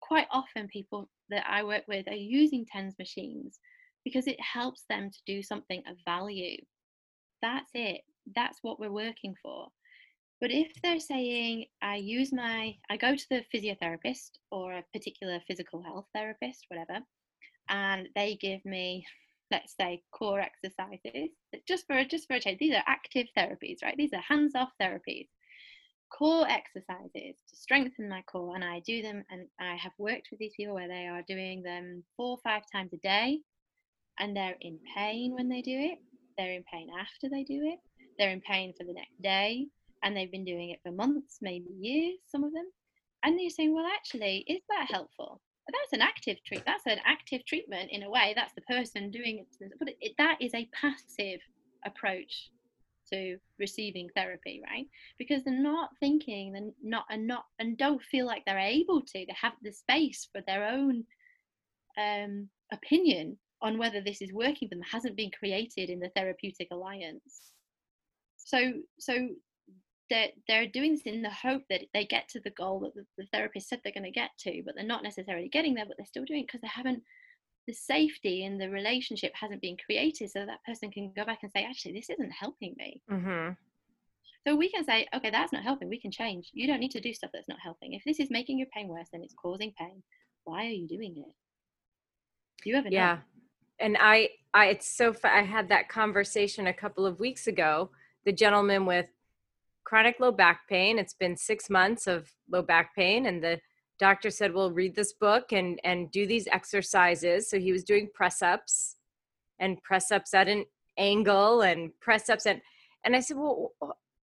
Quite 0.00 0.26
often 0.30 0.68
people 0.68 1.08
that 1.28 1.44
i 1.48 1.62
work 1.62 1.82
with 1.88 2.08
are 2.08 2.14
using 2.14 2.64
tens 2.70 2.94
machines 2.98 3.58
because 4.04 4.26
it 4.26 4.40
helps 4.40 4.84
them 4.88 5.10
to 5.10 5.18
do 5.26 5.42
something 5.42 5.82
of 5.88 5.96
value. 6.04 6.56
That's 7.42 7.70
it. 7.74 8.02
That's 8.34 8.58
what 8.62 8.78
we're 8.78 8.92
working 8.92 9.34
for 9.42 9.68
but 10.40 10.50
if 10.50 10.70
they're 10.82 11.00
saying, 11.00 11.66
I 11.80 11.96
use 11.96 12.32
my, 12.32 12.76
I 12.90 12.96
go 12.96 13.16
to 13.16 13.28
the 13.30 13.44
physiotherapist 13.54 14.32
or 14.50 14.74
a 14.74 14.84
particular 14.92 15.40
physical 15.46 15.82
health 15.82 16.06
therapist, 16.14 16.66
whatever, 16.68 17.00
and 17.70 18.08
they 18.14 18.36
give 18.40 18.64
me, 18.64 19.06
let's 19.50 19.74
say, 19.80 20.02
core 20.12 20.40
exercises, 20.40 21.30
just 21.66 21.86
for 21.86 22.04
just 22.04 22.26
for 22.26 22.34
a 22.34 22.40
change. 22.40 22.58
These 22.58 22.74
are 22.74 22.82
active 22.86 23.26
therapies, 23.36 23.78
right? 23.82 23.96
These 23.96 24.12
are 24.12 24.20
hands-off 24.20 24.70
therapies, 24.80 25.28
core 26.10 26.46
exercises 26.48 27.36
to 27.48 27.56
strengthen 27.56 28.08
my 28.08 28.22
core, 28.22 28.54
and 28.54 28.64
I 28.64 28.80
do 28.80 29.00
them. 29.00 29.24
And 29.30 29.48
I 29.58 29.76
have 29.76 29.92
worked 29.98 30.28
with 30.30 30.38
these 30.38 30.54
people 30.54 30.74
where 30.74 30.88
they 30.88 31.06
are 31.06 31.22
doing 31.26 31.62
them 31.62 32.04
four 32.14 32.32
or 32.32 32.38
five 32.44 32.62
times 32.70 32.92
a 32.92 32.98
day, 32.98 33.40
and 34.18 34.36
they're 34.36 34.56
in 34.60 34.78
pain 34.94 35.32
when 35.32 35.48
they 35.48 35.62
do 35.62 35.78
it. 35.78 35.98
They're 36.36 36.52
in 36.52 36.64
pain 36.70 36.88
after 37.00 37.30
they 37.30 37.42
do 37.42 37.62
it. 37.64 37.78
They're 38.18 38.30
in 38.30 38.42
pain 38.42 38.74
for 38.76 38.84
the 38.84 38.92
next 38.92 39.22
day 39.22 39.68
and 40.02 40.16
they've 40.16 40.30
been 40.30 40.44
doing 40.44 40.70
it 40.70 40.80
for 40.82 40.92
months, 40.92 41.38
maybe 41.40 41.70
years, 41.78 42.18
some 42.26 42.44
of 42.44 42.52
them. 42.52 42.66
And 43.22 43.40
you're 43.40 43.50
saying, 43.50 43.74
well, 43.74 43.86
actually, 43.86 44.44
is 44.46 44.62
that 44.68 44.86
helpful? 44.90 45.40
That's 45.66 45.92
an 45.92 46.00
active 46.00 46.36
treat. 46.46 46.64
That's 46.64 46.86
an 46.86 46.98
active 47.04 47.44
treatment 47.44 47.90
in 47.90 48.04
a 48.04 48.10
way. 48.10 48.32
That's 48.36 48.54
the 48.54 48.60
person 48.62 49.10
doing 49.10 49.38
it. 49.38 49.72
But 49.78 49.88
it, 50.00 50.12
that 50.18 50.36
is 50.40 50.54
a 50.54 50.68
passive 50.72 51.40
approach 51.84 52.50
to 53.12 53.38
receiving 53.58 54.08
therapy, 54.14 54.62
right? 54.68 54.86
Because 55.18 55.42
they're 55.42 55.60
not 55.60 55.90
thinking, 55.98 56.54
and 56.56 56.72
not 56.82 57.04
and 57.10 57.26
not 57.26 57.46
and 57.58 57.76
don't 57.76 58.02
feel 58.02 58.26
like 58.26 58.44
they're 58.44 58.58
able 58.58 59.00
to. 59.00 59.12
They 59.12 59.36
have 59.40 59.54
the 59.62 59.72
space 59.72 60.28
for 60.32 60.40
their 60.46 60.68
own 60.68 61.04
um, 61.98 62.48
opinion 62.72 63.36
on 63.62 63.78
whether 63.78 64.00
this 64.00 64.20
is 64.20 64.32
working 64.32 64.68
for 64.68 64.74
them 64.74 64.82
It 64.82 64.92
hasn't 64.92 65.16
been 65.16 65.30
created 65.36 65.90
in 65.90 65.98
the 65.98 66.10
therapeutic 66.10 66.68
alliance. 66.70 67.52
So 68.36 68.72
so 68.98 69.30
they're, 70.10 70.28
they're 70.46 70.66
doing 70.66 70.92
this 70.92 71.02
in 71.02 71.22
the 71.22 71.30
hope 71.30 71.62
that 71.70 71.82
they 71.92 72.04
get 72.04 72.28
to 72.30 72.40
the 72.40 72.50
goal 72.50 72.80
that 72.80 72.94
the, 72.94 73.04
the 73.18 73.26
therapist 73.32 73.68
said 73.68 73.80
they're 73.82 73.92
going 73.92 74.04
to 74.04 74.10
get 74.10 74.30
to, 74.40 74.62
but 74.64 74.74
they're 74.74 74.84
not 74.84 75.02
necessarily 75.02 75.48
getting 75.48 75.74
there, 75.74 75.86
but 75.86 75.96
they're 75.96 76.06
still 76.06 76.24
doing 76.24 76.40
it 76.40 76.46
because 76.46 76.60
they 76.60 76.68
haven't, 76.68 77.02
the 77.66 77.74
safety 77.74 78.44
in 78.44 78.58
the 78.58 78.70
relationship 78.70 79.32
hasn't 79.34 79.60
been 79.60 79.76
created 79.84 80.30
so 80.30 80.46
that 80.46 80.64
person 80.64 80.90
can 80.90 81.12
go 81.16 81.24
back 81.24 81.40
and 81.42 81.50
say, 81.50 81.64
actually, 81.64 81.92
this 81.92 82.10
isn't 82.10 82.30
helping 82.30 82.74
me. 82.78 83.02
Mm-hmm. 83.10 83.52
So 84.46 84.54
we 84.54 84.70
can 84.70 84.84
say, 84.84 85.08
okay, 85.12 85.30
that's 85.30 85.52
not 85.52 85.64
helping. 85.64 85.88
We 85.88 86.00
can 86.00 86.12
change. 86.12 86.50
You 86.52 86.68
don't 86.68 86.78
need 86.78 86.92
to 86.92 87.00
do 87.00 87.12
stuff 87.12 87.30
that's 87.34 87.48
not 87.48 87.58
helping. 87.60 87.94
If 87.94 88.02
this 88.06 88.20
is 88.20 88.30
making 88.30 88.60
your 88.60 88.68
pain 88.72 88.86
worse 88.86 89.08
then 89.12 89.22
it's 89.24 89.34
causing 89.34 89.72
pain, 89.76 90.04
why 90.44 90.66
are 90.66 90.70
you 90.70 90.86
doing 90.86 91.16
it? 91.16 91.34
Do 92.62 92.70
you 92.70 92.76
ever 92.76 92.88
yeah. 92.88 93.18
And 93.80 93.96
I, 94.00 94.30
I, 94.54 94.66
it's 94.66 94.88
so, 94.88 95.14
I 95.24 95.42
had 95.42 95.68
that 95.70 95.88
conversation 95.88 96.68
a 96.68 96.72
couple 96.72 97.04
of 97.04 97.18
weeks 97.18 97.48
ago. 97.48 97.90
The 98.24 98.32
gentleman 98.32 98.86
with 98.86 99.08
chronic 99.86 100.18
low 100.18 100.32
back 100.32 100.68
pain. 100.68 100.98
It's 100.98 101.14
been 101.14 101.36
six 101.36 101.70
months 101.70 102.08
of 102.08 102.32
low 102.50 102.60
back 102.60 102.94
pain, 102.94 103.26
and 103.26 103.42
the 103.42 103.60
doctor 103.98 104.30
said, 104.30 104.52
"Well, 104.52 104.72
read 104.72 104.96
this 104.96 105.12
book 105.12 105.52
and 105.52 105.80
and 105.84 106.10
do 106.10 106.26
these 106.26 106.48
exercises." 106.48 107.48
So 107.48 107.58
he 107.58 107.72
was 107.72 107.84
doing 107.84 108.10
press 108.12 108.42
ups 108.42 108.96
and 109.60 109.82
press 109.82 110.10
ups 110.10 110.34
at 110.34 110.48
an 110.48 110.64
angle 110.98 111.62
and 111.62 111.98
press 112.00 112.28
ups 112.28 112.46
and 112.46 112.60
and 113.04 113.14
I 113.16 113.20
said, 113.20 113.36
"Well, 113.36 113.72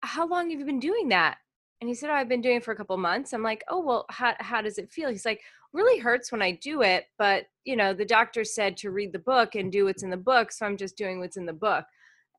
how 0.01 0.27
long 0.27 0.49
have 0.49 0.59
you 0.59 0.65
been 0.65 0.79
doing 0.79 1.09
that?" 1.09 1.37
And 1.79 1.87
he 1.87 1.93
said, 1.95 2.09
"Oh, 2.09 2.13
I've 2.13 2.29
been 2.29 2.41
doing 2.41 2.57
it 2.57 2.63
for 2.63 2.71
a 2.73 2.75
couple 2.75 2.97
months." 2.97 3.31
I'm 3.31 3.43
like, 3.43 3.63
"Oh, 3.69 3.81
well, 3.81 4.05
how 4.09 4.35
how 4.39 4.61
does 4.61 4.79
it 4.79 4.91
feel?" 4.91 5.09
He's 5.11 5.25
like, 5.25 5.41
"Really 5.73 5.99
hurts 5.99 6.31
when 6.31 6.41
I 6.41 6.51
do 6.53 6.81
it, 6.81 7.05
but 7.19 7.47
you 7.65 7.75
know, 7.75 7.93
the 7.93 8.05
doctor 8.05 8.43
said 8.43 8.77
to 8.77 8.91
read 8.91 9.13
the 9.13 9.19
book 9.19 9.55
and 9.55 9.71
do 9.71 9.85
what's 9.85 10.03
in 10.03 10.09
the 10.09 10.17
book, 10.17 10.51
so 10.51 10.65
I'm 10.65 10.77
just 10.77 10.97
doing 10.97 11.19
what's 11.19 11.37
in 11.37 11.45
the 11.45 11.53
book." 11.53 11.85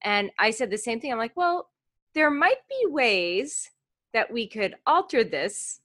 And 0.05 0.33
I 0.41 0.51
said 0.51 0.71
the 0.71 0.79
same 0.79 1.01
thing. 1.01 1.13
I'm 1.13 1.19
like, 1.19 1.37
"Well, 1.37 1.71
there 2.15 2.31
might 2.31 2.67
be 2.69 2.87
ways 2.91 3.71
that 4.13 4.33
we 4.33 4.47
could 4.47 4.75
alter 4.87 5.25
this, 5.25 5.81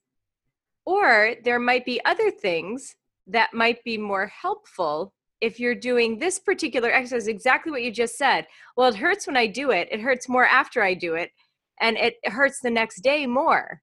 or 0.86 1.36
there 1.44 1.60
might 1.60 1.86
be 1.86 2.04
other 2.06 2.32
things 2.32 2.96
that 3.28 3.54
might 3.54 3.84
be 3.84 3.98
more 3.98 4.28
helpful 4.28 5.14
if 5.40 5.60
you're 5.60 5.76
doing 5.76 6.18
this 6.18 6.40
particular 6.40 6.90
exercise, 6.90 7.28
exactly 7.28 7.72
what 7.72 7.84
you 7.84 7.92
just 7.92 8.18
said. 8.18 8.48
Well, 8.76 8.90
it 8.90 8.96
hurts 8.96 9.28
when 9.28 9.38
I 9.38 9.48
do 9.48 9.72
it, 9.72 9.88
it 9.92 10.02
hurts 10.02 10.28
more 10.28 10.46
after 10.46 10.82
I 10.82 10.94
do 10.94 11.16
it, 11.16 11.32
and 11.80 11.98
it 11.98 12.16
hurts 12.26 12.60
the 12.60 12.72
next 12.72 13.02
day 13.02 13.28
more 13.28 13.82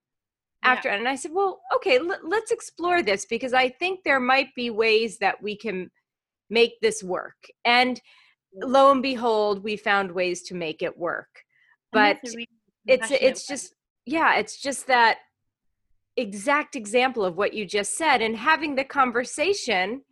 after. 0.62 0.88
Yeah. 0.88 0.97
And 0.97 1.09
I 1.09 1.14
said, 1.14 1.30
well, 1.32 1.61
okay, 1.76 1.99
l- 1.99 2.18
let's 2.24 2.51
explore 2.51 3.03
this 3.03 3.24
because 3.24 3.55
I 3.55 3.68
think 3.68 4.03
there 4.03 4.20
might 4.20 4.55
be 4.55 4.70
ways 4.70 5.18
that 5.18 5.42
we 5.42 5.57
can 5.57 5.90
make 6.51 6.80
this 6.80 7.03
work. 7.03 7.36
And 7.64 8.01
lo 8.55 8.90
and 8.90 9.03
behold, 9.03 9.62
we 9.62 9.76
found 9.76 10.11
ways 10.11 10.42
to 10.45 10.55
make 10.55 10.82
it 10.82 10.99
work 10.99 11.43
but 11.95 12.18
it's 12.86 13.11
it's 13.11 13.47
just 13.47 13.74
yeah 14.05 14.36
it's 14.36 14.61
just 14.61 14.86
that 14.86 15.18
exact 16.16 16.76
example 16.76 17.24
of 17.24 17.36
what 17.36 17.55
you 17.55 17.64
just 17.66 17.97
said 17.97 18.20
and 18.20 18.36
having 18.36 18.74
the 18.74 18.84
conversation 18.84 20.03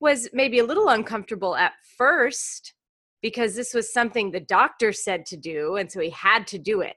was 0.00 0.28
maybe 0.32 0.58
a 0.58 0.64
little 0.64 0.88
uncomfortable 0.88 1.54
at 1.54 1.72
first 1.98 2.74
because 3.22 3.54
this 3.54 3.74
was 3.74 3.92
something 3.92 4.30
the 4.30 4.40
doctor 4.40 4.92
said 4.92 5.26
to 5.26 5.36
do 5.36 5.76
and 5.76 5.92
so 5.92 6.00
he 6.00 6.10
had 6.10 6.46
to 6.46 6.58
do 6.58 6.80
it. 6.80 6.96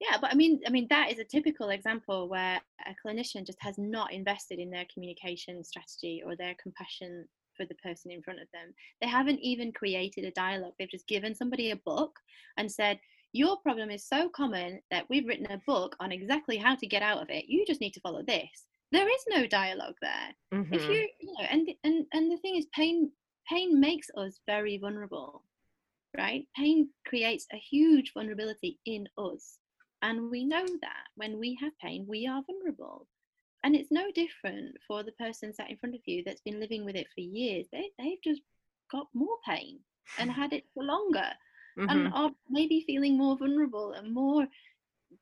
Yeah 0.00 0.16
but 0.20 0.32
i 0.32 0.34
mean 0.34 0.60
i 0.66 0.70
mean 0.70 0.86
that 0.90 1.12
is 1.12 1.18
a 1.18 1.24
typical 1.24 1.70
example 1.70 2.28
where 2.28 2.60
a 2.86 2.94
clinician 3.06 3.46
just 3.46 3.58
has 3.60 3.76
not 3.78 4.12
invested 4.12 4.58
in 4.58 4.70
their 4.70 4.86
communication 4.92 5.62
strategy 5.62 6.22
or 6.24 6.36
their 6.36 6.54
compassion 6.62 7.26
for 7.56 7.66
the 7.66 7.74
person 7.76 8.10
in 8.10 8.22
front 8.22 8.40
of 8.40 8.48
them. 8.52 8.74
They 9.00 9.08
haven't 9.08 9.40
even 9.40 9.72
created 9.72 10.24
a 10.24 10.30
dialogue. 10.32 10.72
They've 10.78 10.90
just 10.90 11.08
given 11.08 11.34
somebody 11.34 11.70
a 11.70 11.76
book 11.76 12.18
and 12.56 12.70
said, 12.70 12.98
Your 13.32 13.58
problem 13.58 13.90
is 13.90 14.08
so 14.08 14.28
common 14.28 14.80
that 14.90 15.06
we've 15.08 15.26
written 15.26 15.50
a 15.50 15.62
book 15.66 15.96
on 16.00 16.12
exactly 16.12 16.56
how 16.56 16.74
to 16.76 16.86
get 16.86 17.02
out 17.02 17.22
of 17.22 17.30
it. 17.30 17.46
You 17.48 17.64
just 17.66 17.80
need 17.80 17.92
to 17.94 18.00
follow 18.00 18.22
this. 18.22 18.66
There 18.92 19.08
is 19.08 19.24
no 19.28 19.46
dialogue 19.46 19.96
there. 20.00 20.34
Mm-hmm. 20.54 20.74
If 20.74 20.82
you, 20.84 21.08
you 21.20 21.34
know, 21.38 21.44
and 21.50 21.68
and 21.84 22.06
and 22.12 22.30
the 22.30 22.38
thing 22.38 22.56
is, 22.56 22.66
pain 22.74 23.10
pain 23.48 23.80
makes 23.80 24.08
us 24.16 24.40
very 24.46 24.78
vulnerable, 24.78 25.42
right? 26.16 26.46
Pain 26.56 26.88
creates 27.06 27.46
a 27.52 27.56
huge 27.56 28.12
vulnerability 28.14 28.78
in 28.86 29.08
us, 29.18 29.58
and 30.02 30.30
we 30.30 30.44
know 30.44 30.64
that 30.64 31.04
when 31.16 31.38
we 31.38 31.58
have 31.60 31.72
pain, 31.78 32.06
we 32.08 32.26
are 32.28 32.42
vulnerable 32.46 33.08
and 33.66 33.74
it's 33.74 33.90
no 33.90 34.12
different 34.14 34.76
for 34.86 35.02
the 35.02 35.10
person 35.12 35.52
sat 35.52 35.68
in 35.68 35.76
front 35.76 35.96
of 35.96 36.00
you 36.04 36.22
that's 36.24 36.40
been 36.42 36.60
living 36.60 36.84
with 36.84 36.94
it 36.94 37.08
for 37.12 37.20
years. 37.20 37.66
They, 37.72 37.90
they've 37.98 38.22
just 38.22 38.40
got 38.92 39.08
more 39.12 39.38
pain 39.44 39.80
and 40.20 40.30
had 40.30 40.52
it 40.52 40.62
for 40.72 40.84
longer 40.84 41.30
mm-hmm. 41.76 41.88
and 41.90 42.14
are 42.14 42.30
maybe 42.48 42.84
feeling 42.86 43.18
more 43.18 43.36
vulnerable 43.36 43.94
and 43.94 44.14
more 44.14 44.46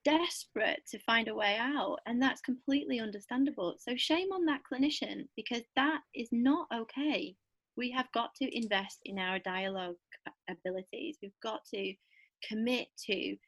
desperate 0.05 0.83
to 0.91 0.99
find 0.99 1.29
a 1.29 1.35
way 1.35 1.57
out. 1.59 2.01
And 2.05 2.21
that's 2.21 2.43
completely 2.43 3.01
understandable. 3.01 3.77
So 3.79 3.97
shame 3.97 4.31
on 4.31 4.45
that 4.45 4.61
clinician 4.71 5.27
because 5.37 5.63
that 5.77 6.01
is 6.15 6.29
not 6.31 6.67
okay. 6.71 7.35
We 7.79 7.91
have 7.93 8.13
got 8.13 8.35
to 8.43 8.55
invest 8.55 8.99
in 9.07 9.19
our 9.19 9.39
dialogue 9.39 9.97
abilities. 10.51 11.17
We've 11.23 11.41
got 11.43 11.65
to 11.73 11.95
commit 12.47 12.89
to 13.07 13.39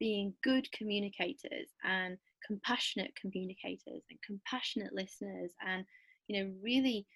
being 0.00 0.34
good 0.42 0.66
communicators 0.72 1.68
and 1.84 2.18
compassionate 2.46 3.12
communicators 3.20 4.02
and 4.10 4.18
compassionate 4.26 4.92
listeners 4.92 5.52
and 5.66 5.84
you 6.28 6.42
know 6.42 6.52
really 6.62 7.06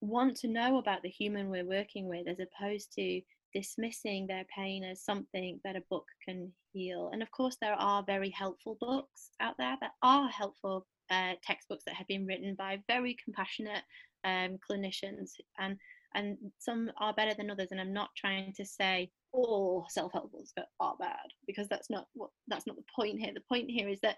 want 0.00 0.36
to 0.36 0.48
know 0.48 0.78
about 0.78 1.02
the 1.02 1.08
human 1.08 1.48
we're 1.48 1.64
working 1.64 2.08
with 2.08 2.26
as 2.26 2.38
opposed 2.40 2.92
to 2.92 3.20
dismissing 3.54 4.26
their 4.26 4.44
pain 4.54 4.82
as 4.82 5.04
something 5.04 5.60
that 5.64 5.76
a 5.76 5.82
book 5.90 6.06
can 6.26 6.50
heal. 6.72 7.10
And 7.12 7.22
of 7.22 7.30
course 7.30 7.56
there 7.60 7.74
are 7.74 8.02
very 8.02 8.30
helpful 8.30 8.76
books 8.80 9.30
out 9.40 9.54
there 9.58 9.76
that 9.80 9.92
are 10.02 10.28
helpful 10.28 10.86
uh, 11.10 11.34
textbooks 11.42 11.84
that 11.86 11.94
have 11.94 12.08
been 12.08 12.26
written 12.26 12.54
by 12.56 12.82
very 12.88 13.16
compassionate 13.22 13.82
um, 14.24 14.58
clinicians 14.70 15.32
and 15.58 15.76
and 16.14 16.36
some 16.58 16.90
are 16.98 17.14
better 17.14 17.34
than 17.34 17.50
others. 17.50 17.68
And 17.70 17.80
i'm 17.80 17.92
not 17.92 18.10
trying 18.16 18.52
to 18.54 18.64
say 18.64 19.10
all 19.32 19.86
self-help 19.88 20.30
books 20.30 20.52
are 20.78 20.96
bad 20.98 21.16
because 21.46 21.68
that's 21.68 21.88
not 21.88 22.06
what 22.14 22.30
that's 22.48 22.66
not 22.66 22.76
the 22.76 22.84
point 22.94 23.18
here. 23.18 23.32
The 23.34 23.40
point 23.48 23.70
here 23.70 23.88
is 23.88 24.00
that 24.02 24.16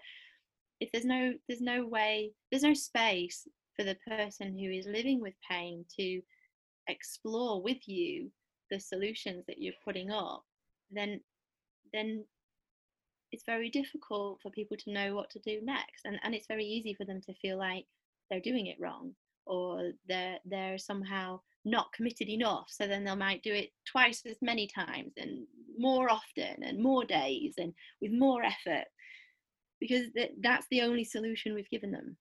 if 0.79 0.91
there's 0.91 1.05
no 1.05 1.33
there's 1.47 1.61
no 1.61 1.85
way 1.85 2.31
there's 2.51 2.63
no 2.63 2.73
space 2.73 3.47
for 3.75 3.83
the 3.83 3.97
person 4.07 4.57
who 4.57 4.69
is 4.69 4.85
living 4.87 5.21
with 5.21 5.33
pain 5.49 5.85
to 5.99 6.21
explore 6.87 7.61
with 7.61 7.87
you 7.87 8.29
the 8.71 8.79
solutions 8.79 9.43
that 9.47 9.59
you're 9.59 9.73
putting 9.83 10.11
up 10.11 10.43
then 10.91 11.19
then 11.93 12.23
it's 13.31 13.43
very 13.45 13.69
difficult 13.69 14.39
for 14.41 14.51
people 14.51 14.77
to 14.77 14.93
know 14.93 15.13
what 15.13 15.29
to 15.29 15.39
do 15.39 15.59
next 15.63 16.05
and, 16.05 16.19
and 16.23 16.33
it's 16.33 16.47
very 16.47 16.65
easy 16.65 16.93
for 16.93 17.05
them 17.05 17.21
to 17.21 17.33
feel 17.35 17.57
like 17.57 17.85
they're 18.29 18.39
doing 18.39 18.67
it 18.67 18.77
wrong 18.79 19.11
or 19.45 19.91
they're 20.07 20.37
they're 20.45 20.77
somehow 20.77 21.39
not 21.65 21.91
committed 21.93 22.29
enough 22.29 22.67
so 22.69 22.87
then 22.87 23.03
they 23.03 23.15
might 23.15 23.43
do 23.43 23.53
it 23.53 23.69
twice 23.85 24.21
as 24.25 24.37
many 24.41 24.67
times 24.67 25.13
and 25.17 25.45
more 25.77 26.09
often 26.09 26.63
and 26.63 26.81
more 26.81 27.03
days 27.03 27.53
and 27.57 27.73
with 28.01 28.11
more 28.11 28.43
effort 28.43 28.85
because 29.87 30.11
th- 30.13 30.31
that's 30.41 30.67
the 30.71 30.81
only 30.81 31.03
solution 31.03 31.53
we've 31.53 31.69
given 31.69 31.91
them 31.91 32.15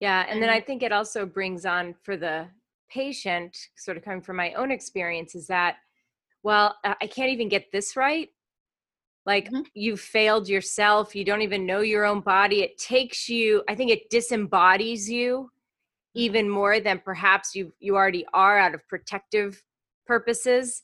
yeah 0.00 0.22
and, 0.22 0.32
and 0.32 0.42
then 0.42 0.50
i 0.50 0.60
think 0.60 0.82
it 0.82 0.92
also 0.92 1.26
brings 1.26 1.64
on 1.66 1.94
for 2.02 2.16
the 2.16 2.46
patient 2.90 3.56
sort 3.76 3.96
of 3.96 4.04
coming 4.04 4.20
from 4.20 4.36
my 4.36 4.52
own 4.54 4.70
experience 4.70 5.34
is 5.34 5.46
that 5.46 5.76
well 6.42 6.76
i 6.84 7.06
can't 7.06 7.30
even 7.30 7.48
get 7.48 7.70
this 7.72 7.96
right 7.96 8.30
like 9.26 9.46
mm-hmm. 9.46 9.62
you 9.74 9.96
failed 9.96 10.48
yourself 10.48 11.14
you 11.14 11.24
don't 11.24 11.42
even 11.42 11.66
know 11.66 11.80
your 11.80 12.04
own 12.04 12.20
body 12.20 12.62
it 12.62 12.78
takes 12.78 13.28
you 13.28 13.62
i 13.68 13.74
think 13.74 13.90
it 13.90 14.10
disembodies 14.10 15.08
you 15.08 15.42
mm-hmm. 15.42 16.20
even 16.20 16.48
more 16.48 16.80
than 16.80 16.98
perhaps 16.98 17.54
you 17.54 17.72
you 17.78 17.94
already 17.94 18.26
are 18.32 18.58
out 18.58 18.74
of 18.74 18.86
protective 18.88 19.62
purposes 20.06 20.82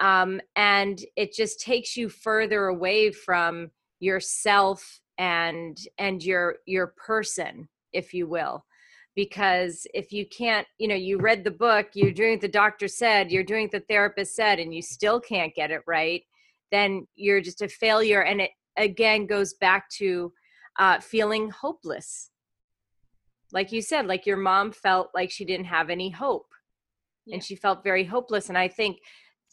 um, 0.00 0.40
and 0.56 1.04
it 1.14 1.32
just 1.32 1.60
takes 1.60 1.96
you 1.96 2.08
further 2.08 2.66
away 2.66 3.12
from 3.12 3.70
yourself 4.00 5.00
and 5.18 5.78
and 5.98 6.22
your 6.22 6.56
your 6.66 6.88
person 6.88 7.68
if 7.92 8.12
you 8.12 8.26
will 8.26 8.64
because 9.14 9.86
if 9.94 10.12
you 10.12 10.26
can't 10.26 10.66
you 10.78 10.86
know 10.86 10.94
you 10.94 11.18
read 11.18 11.42
the 11.42 11.50
book 11.50 11.88
you're 11.94 12.12
doing 12.12 12.32
what 12.32 12.40
the 12.42 12.48
doctor 12.48 12.86
said 12.86 13.30
you're 13.30 13.42
doing 13.42 13.64
what 13.64 13.72
the 13.72 13.80
therapist 13.88 14.36
said 14.36 14.58
and 14.58 14.74
you 14.74 14.82
still 14.82 15.20
can't 15.20 15.54
get 15.54 15.70
it 15.70 15.80
right 15.86 16.22
then 16.70 17.06
you're 17.14 17.40
just 17.40 17.62
a 17.62 17.68
failure 17.68 18.22
and 18.22 18.40
it 18.40 18.50
again 18.76 19.26
goes 19.26 19.54
back 19.54 19.88
to 19.88 20.32
uh, 20.78 21.00
feeling 21.00 21.48
hopeless 21.48 22.30
like 23.52 23.72
you 23.72 23.80
said 23.80 24.06
like 24.06 24.26
your 24.26 24.36
mom 24.36 24.70
felt 24.70 25.08
like 25.14 25.30
she 25.30 25.44
didn't 25.44 25.66
have 25.66 25.88
any 25.88 26.10
hope 26.10 26.48
yeah. 27.24 27.34
and 27.34 27.42
she 27.42 27.56
felt 27.56 27.82
very 27.82 28.04
hopeless 28.04 28.50
and 28.50 28.58
i 28.58 28.68
think 28.68 28.98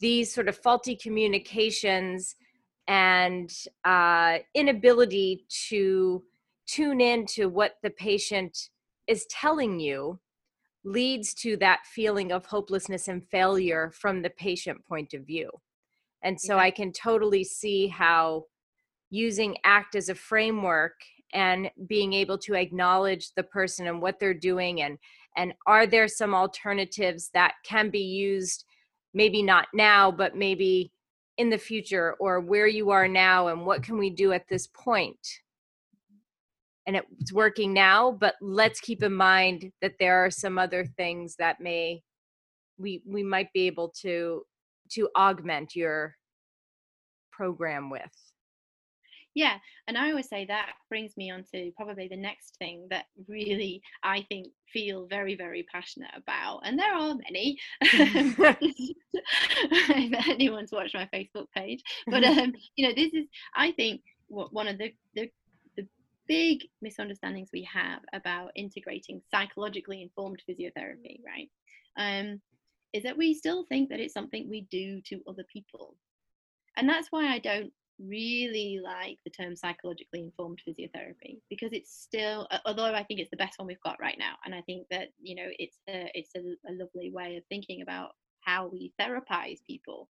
these 0.00 0.32
sort 0.32 0.48
of 0.48 0.58
faulty 0.58 0.94
communications 0.94 2.34
and 2.88 3.52
uh, 3.84 4.38
inability 4.54 5.46
to 5.68 6.22
tune 6.66 7.00
in 7.00 7.26
to 7.26 7.46
what 7.46 7.76
the 7.82 7.90
patient 7.90 8.70
is 9.06 9.26
telling 9.26 9.80
you 9.80 10.18
leads 10.84 11.32
to 11.34 11.56
that 11.56 11.80
feeling 11.86 12.30
of 12.30 12.44
hopelessness 12.46 13.08
and 13.08 13.26
failure 13.26 13.90
from 13.94 14.20
the 14.22 14.30
patient 14.30 14.84
point 14.86 15.14
of 15.14 15.26
view. 15.26 15.50
And 16.22 16.40
so 16.40 16.58
i 16.58 16.70
can 16.70 16.92
totally 16.92 17.44
see 17.44 17.86
how 17.86 18.44
using 19.10 19.56
act 19.64 19.94
as 19.94 20.08
a 20.08 20.14
framework 20.14 20.94
and 21.32 21.70
being 21.86 22.12
able 22.12 22.38
to 22.38 22.54
acknowledge 22.54 23.32
the 23.34 23.42
person 23.42 23.86
and 23.86 24.00
what 24.00 24.18
they're 24.18 24.34
doing 24.34 24.82
and 24.82 24.98
and 25.36 25.52
are 25.66 25.86
there 25.86 26.08
some 26.08 26.34
alternatives 26.34 27.30
that 27.34 27.54
can 27.64 27.90
be 27.90 28.00
used 28.00 28.64
maybe 29.12 29.42
not 29.42 29.66
now 29.74 30.10
but 30.10 30.36
maybe 30.36 30.92
in 31.38 31.50
the 31.50 31.58
future 31.58 32.14
or 32.20 32.40
where 32.40 32.66
you 32.66 32.90
are 32.90 33.08
now 33.08 33.48
and 33.48 33.66
what 33.66 33.82
can 33.82 33.98
we 33.98 34.10
do 34.10 34.32
at 34.32 34.48
this 34.48 34.68
point? 34.68 35.18
And 36.86 36.96
it's 37.20 37.32
working 37.32 37.72
now 37.72 38.12
but 38.12 38.34
let's 38.40 38.80
keep 38.80 39.02
in 39.02 39.14
mind 39.14 39.72
that 39.80 39.94
there 39.98 40.24
are 40.24 40.30
some 40.30 40.58
other 40.58 40.84
things 40.84 41.36
that 41.36 41.60
may 41.60 42.02
we 42.78 43.02
we 43.06 43.22
might 43.22 43.52
be 43.52 43.66
able 43.66 43.92
to 44.02 44.42
to 44.90 45.08
augment 45.16 45.74
your 45.74 46.14
program 47.32 47.90
with 47.90 48.33
yeah 49.34 49.56
and 49.88 49.98
i 49.98 50.10
always 50.10 50.28
say 50.28 50.46
that 50.46 50.70
brings 50.88 51.16
me 51.16 51.30
on 51.30 51.44
to 51.52 51.72
probably 51.76 52.08
the 52.08 52.16
next 52.16 52.56
thing 52.58 52.86
that 52.90 53.04
really 53.28 53.82
i 54.02 54.24
think 54.28 54.48
feel 54.72 55.06
very 55.06 55.34
very 55.34 55.66
passionate 55.70 56.10
about 56.16 56.60
and 56.64 56.78
there 56.78 56.94
are 56.94 57.14
many 57.14 57.58
if 57.82 58.38
anyone's 60.28 60.72
watched 60.72 60.94
my 60.94 61.08
facebook 61.12 61.46
page 61.54 61.82
but 62.06 62.24
um 62.24 62.52
you 62.76 62.86
know 62.86 62.94
this 62.94 63.12
is 63.12 63.26
i 63.56 63.72
think 63.72 64.00
what 64.28 64.52
one 64.52 64.68
of 64.68 64.78
the, 64.78 64.92
the 65.14 65.28
the 65.76 65.86
big 66.26 66.60
misunderstandings 66.80 67.50
we 67.52 67.68
have 67.70 68.00
about 68.12 68.50
integrating 68.56 69.20
psychologically 69.30 70.02
informed 70.02 70.40
physiotherapy 70.48 71.20
right 71.26 71.50
um 71.98 72.40
is 72.92 73.02
that 73.02 73.16
we 73.16 73.34
still 73.34 73.64
think 73.68 73.90
that 73.90 73.98
it's 73.98 74.14
something 74.14 74.48
we 74.48 74.68
do 74.70 75.00
to 75.02 75.20
other 75.28 75.44
people 75.52 75.96
and 76.76 76.88
that's 76.88 77.08
why 77.10 77.26
i 77.26 77.38
don't 77.38 77.72
really 77.98 78.80
like 78.82 79.18
the 79.24 79.30
term 79.30 79.54
psychologically 79.54 80.20
informed 80.20 80.60
physiotherapy 80.68 81.40
because 81.48 81.72
it's 81.72 82.02
still 82.02 82.48
although 82.66 82.92
i 82.92 83.04
think 83.04 83.20
it's 83.20 83.30
the 83.30 83.36
best 83.36 83.58
one 83.58 83.68
we've 83.68 83.80
got 83.84 84.00
right 84.00 84.16
now 84.18 84.34
and 84.44 84.54
i 84.54 84.60
think 84.62 84.86
that 84.90 85.08
you 85.22 85.36
know 85.36 85.48
it's 85.58 85.78
a 85.88 86.10
it's 86.12 86.30
a, 86.36 86.40
a 86.40 86.72
lovely 86.72 87.10
way 87.12 87.36
of 87.36 87.44
thinking 87.48 87.82
about 87.82 88.10
how 88.40 88.66
we 88.66 88.92
therapize 89.00 89.58
people 89.66 90.08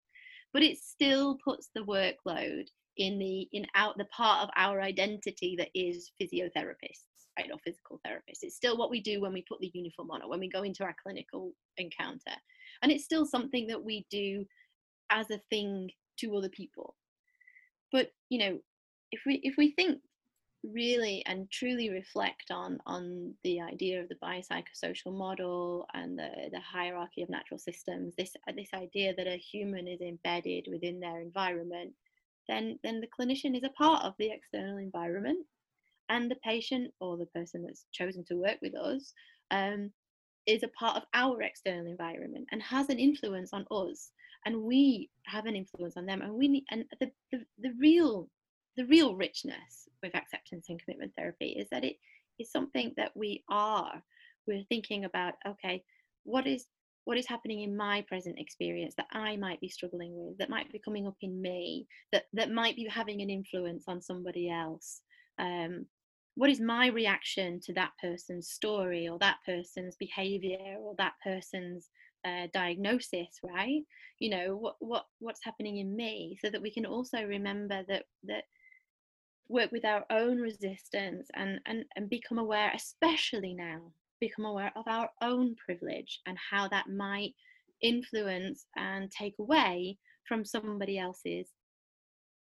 but 0.53 0.63
it 0.63 0.79
still 0.79 1.37
puts 1.45 1.69
the 1.75 1.83
workload 1.83 2.65
in 2.97 3.19
the 3.19 3.49
in 3.53 3.67
out 3.75 3.99
the 3.99 4.05
part 4.07 4.43
of 4.43 4.51
our 4.57 4.81
identity 4.81 5.55
that 5.59 5.69
is 5.75 6.13
physiotherapists 6.21 7.05
right 7.39 7.51
or 7.53 7.59
physical 7.65 8.01
therapists. 8.07 8.43
It's 8.43 8.57
still 8.57 8.77
what 8.77 8.91
we 8.91 9.01
do 9.01 9.21
when 9.21 9.33
we 9.33 9.45
put 9.49 9.61
the 9.61 9.71
uniform 9.75 10.11
on 10.13 10.23
or 10.23 10.31
when 10.31 10.41
we 10.41 10.49
go 10.49 10.63
into 10.63 10.85
our 10.85 10.95
clinical 11.03 11.53
encounter 11.77 12.37
and 12.83 12.93
it's 12.93 13.05
still 13.05 13.27
something 13.27 13.67
that 13.67 13.83
we 13.83 14.07
do 14.11 14.45
as 15.11 15.31
a 15.31 15.41
thing 15.51 15.91
to 16.19 16.37
other 16.37 16.49
people 16.49 16.95
but 17.95 18.11
you 18.29 18.39
know 18.39 18.59
if 19.13 19.21
we 19.25 19.37
if 19.45 19.55
we 19.57 19.71
think 19.71 20.01
really 20.65 21.23
and 21.27 21.49
truly 21.51 21.91
reflect 21.91 22.51
on 22.51 22.79
on 22.87 23.33
the 23.45 23.61
idea 23.61 24.01
of 24.01 24.09
the 24.09 24.17
biopsychosocial 24.17 25.13
model 25.13 25.87
and 25.95 26.19
the, 26.19 26.31
the 26.53 26.61
hierarchy 26.61 27.23
of 27.23 27.29
natural 27.31 27.59
systems 27.59 28.15
this 28.19 28.35
this 28.57 28.71
idea 28.75 29.15
that 29.15 29.29
a 29.29 29.37
human 29.37 29.87
is 29.87 30.01
embedded 30.01 30.67
within 30.71 30.99
their 30.99 31.21
environment 31.21 31.93
then 32.49 32.79
then 32.83 33.01
the 33.01 33.15
clinician 33.17 33.57
is 33.57 33.63
a 33.63 33.79
part 33.83 34.05
of 34.05 34.15
the 34.19 34.31
external 34.31 34.79
environment 34.79 35.47
and 36.09 36.31
the 36.31 36.37
patient 36.37 36.91
or 37.01 37.17
the 37.17 37.27
person 37.27 37.63
that's 37.63 37.87
chosen 37.93 38.25
to 38.25 38.35
work 38.35 38.59
with 38.61 38.75
us 38.75 39.13
um, 39.51 39.91
is 40.47 40.63
a 40.63 40.69
part 40.69 40.97
of 40.97 41.05
our 41.15 41.41
external 41.43 41.87
environment 41.87 42.47
and 42.51 42.63
has 42.63 42.89
an 42.89 42.99
influence 42.99 43.51
on 43.53 43.65
us 43.71 44.11
and 44.45 44.63
we 44.63 45.11
have 45.27 45.47
an 45.47 45.57
influence 45.57 45.97
on 45.97 46.07
them 46.07 46.23
and 46.23 46.33
we 46.33 46.49
need 46.49 46.65
and 46.71 46.85
the, 47.01 47.11
the, 47.33 47.39
the 47.61 47.73
real 47.81 48.29
the 48.77 48.85
real 48.87 49.15
richness 49.15 49.89
with 50.03 50.15
acceptance 50.15 50.67
and 50.69 50.81
commitment 50.83 51.13
therapy 51.17 51.51
is 51.59 51.69
that 51.71 51.85
it 51.85 51.97
is 52.39 52.51
something 52.51 52.93
that 52.97 53.13
we 53.15 53.45
are. 53.49 54.03
We're 54.47 54.65
thinking 54.69 55.05
about 55.05 55.35
okay 55.47 55.83
what 56.25 56.47
is 56.47 56.67
what 57.05 57.19
is 57.19 57.27
happening 57.27 57.61
in 57.61 57.77
my 57.77 58.03
present 58.09 58.39
experience 58.39 58.95
that 58.97 59.07
i 59.13 59.37
might 59.37 59.61
be 59.61 59.69
struggling 59.69 60.13
with 60.15 60.39
that 60.39 60.49
might 60.49 60.73
be 60.73 60.79
coming 60.79 61.07
up 61.07 61.17
in 61.21 61.41
me 61.41 61.87
that 62.13 62.25
that 62.33 62.51
might 62.51 62.77
be 62.77 62.89
having 62.89 63.21
an 63.21 63.29
influence 63.29 63.85
on 63.89 64.01
somebody 64.01 64.51
else. 64.51 65.03
Um, 65.39 65.87
what 66.37 66.51
is 66.51 66.61
my 66.61 66.89
reaction 66.89 67.61
to 67.61 67.73
that 67.75 67.93
person's 68.01 68.49
story 68.49 69.09
or 69.09 69.19
that 69.21 69.39
person's 69.47 69.97
behavior 69.97 70.77
or 70.81 70.95
that 70.99 71.15
person's 71.23 71.91
diagnosis 72.53 73.39
right? 73.43 73.83
You 74.19 74.31
know 74.31 74.57
what 74.57 74.77
what 74.81 75.05
what's 75.19 75.45
happening 75.45 75.79
in 75.79 75.95
me 75.97 76.39
so 76.41 76.51
that 76.51 76.63
we 76.63 76.71
can 76.73 76.87
also 76.87 77.23
remember 77.23 77.83
that 77.89 78.05
that 78.25 78.45
work 79.49 79.71
with 79.73 79.85
our 79.85 80.05
own 80.11 80.39
resistance 80.39 81.29
and 81.35 81.61
and 81.67 81.85
and 81.97 82.09
become 82.09 82.39
aware 82.39 82.73
especially 82.75 83.55
now 83.55 83.81
become 84.21 84.47
aware 84.47 84.73
of 84.75 84.85
our 84.87 85.11
own 85.23 85.55
privilege 85.57 86.21
and 86.27 86.39
how 86.51 86.67
that 86.69 86.89
might 86.89 87.35
influence 87.83 88.67
and 88.77 89.11
take 89.11 89.35
away 89.39 89.99
from 90.27 90.45
somebody 90.45 90.99
else's 90.99 91.51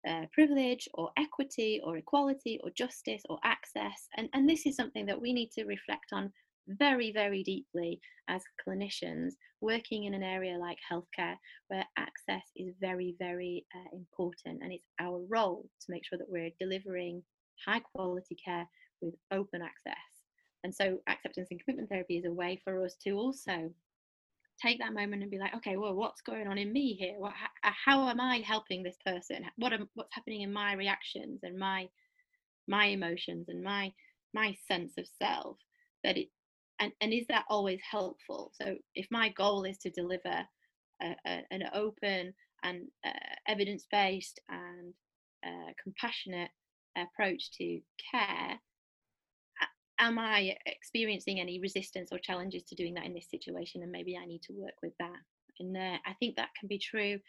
uh, 0.07 0.25
privilege 0.33 0.87
or 0.93 1.11
equity 1.17 1.81
or 1.83 1.97
equality 1.97 2.59
or 2.63 2.69
justice 2.71 3.21
or 3.29 3.37
access. 3.43 4.07
And 4.17 4.29
and 4.33 4.49
this 4.49 4.65
is 4.65 4.75
something 4.75 5.05
that 5.05 5.21
we 5.21 5.33
need 5.33 5.51
to 5.51 5.65
reflect 5.65 6.07
on 6.11 6.31
very, 6.69 7.11
very 7.11 7.43
deeply 7.43 7.99
as 8.27 8.41
clinicians 8.67 9.31
working 9.61 10.05
in 10.05 10.13
an 10.13 10.23
area 10.23 10.57
like 10.57 10.77
healthcare 10.91 11.35
where 11.67 11.85
access 11.97 12.43
is 12.55 12.73
very, 12.79 13.15
very 13.19 13.65
uh, 13.75 13.95
important. 13.95 14.61
And 14.63 14.71
it's 14.71 14.87
our 14.99 15.21
role 15.29 15.65
to 15.81 15.91
make 15.91 16.05
sure 16.05 16.17
that 16.17 16.29
we're 16.29 16.51
delivering 16.59 17.23
high 17.65 17.79
quality 17.79 18.37
care 18.43 18.67
with 19.01 19.15
open 19.31 19.61
access. 19.61 19.95
And 20.63 20.73
so, 20.73 20.99
acceptance 21.07 21.47
and 21.51 21.59
commitment 21.63 21.89
therapy 21.89 22.17
is 22.17 22.25
a 22.25 22.33
way 22.33 22.59
for 22.63 22.83
us 22.83 22.95
to 23.05 23.11
also 23.11 23.71
take 24.61 24.79
that 24.79 24.93
moment 24.93 25.21
and 25.21 25.31
be 25.31 25.39
like, 25.39 25.55
okay, 25.55 25.77
well, 25.77 25.95
what's 25.95 26.21
going 26.21 26.47
on 26.47 26.57
in 26.57 26.73
me 26.73 26.93
here? 26.93 27.15
What, 27.17 27.33
how, 27.61 27.71
how 27.85 28.09
am 28.09 28.19
I 28.19 28.43
helping 28.45 28.83
this 28.83 28.97
person? 29.05 29.45
What 29.57 29.73
am, 29.73 29.89
what's 29.93 30.13
happening 30.13 30.41
in 30.41 30.51
my 30.51 30.73
reactions 30.73 31.39
and 31.43 31.57
my 31.57 31.87
my 32.67 32.85
emotions 32.85 33.47
and 33.49 33.63
my 33.63 33.91
my 34.33 34.55
sense 34.67 34.93
of 34.97 35.07
self? 35.21 35.57
That 36.03 36.17
it 36.17 36.27
and, 36.79 36.91
and 37.01 37.13
is 37.13 37.27
that 37.27 37.45
always 37.49 37.79
helpful 37.89 38.51
so 38.59 38.75
if 38.95 39.07
my 39.11 39.29
goal 39.29 39.63
is 39.63 39.77
to 39.77 39.89
deliver 39.89 40.45
a, 41.01 41.15
a, 41.25 41.41
an 41.51 41.63
open 41.73 42.33
and 42.63 42.87
uh, 43.05 43.11
evidence-based 43.47 44.39
and 44.49 44.93
uh, 45.45 45.71
compassionate 45.83 46.49
approach 46.97 47.51
to 47.51 47.79
care 48.11 48.59
am 49.99 50.17
I 50.17 50.55
experiencing 50.65 51.39
any 51.39 51.59
resistance 51.59 52.09
or 52.11 52.19
challenges 52.19 52.63
to 52.63 52.75
doing 52.75 52.93
that 52.95 53.05
in 53.05 53.13
this 53.13 53.29
situation? 53.29 53.83
And 53.83 53.91
maybe 53.91 54.17
I 54.17 54.25
need 54.25 54.41
to 54.43 54.53
work 54.53 54.75
with 54.81 54.93
that. 54.99 55.19
And 55.59 55.75
uh, 55.75 55.97
I 56.05 56.13
think 56.19 56.35
that 56.35 56.49
can 56.57 56.67
be 56.67 56.79
true 56.79 57.19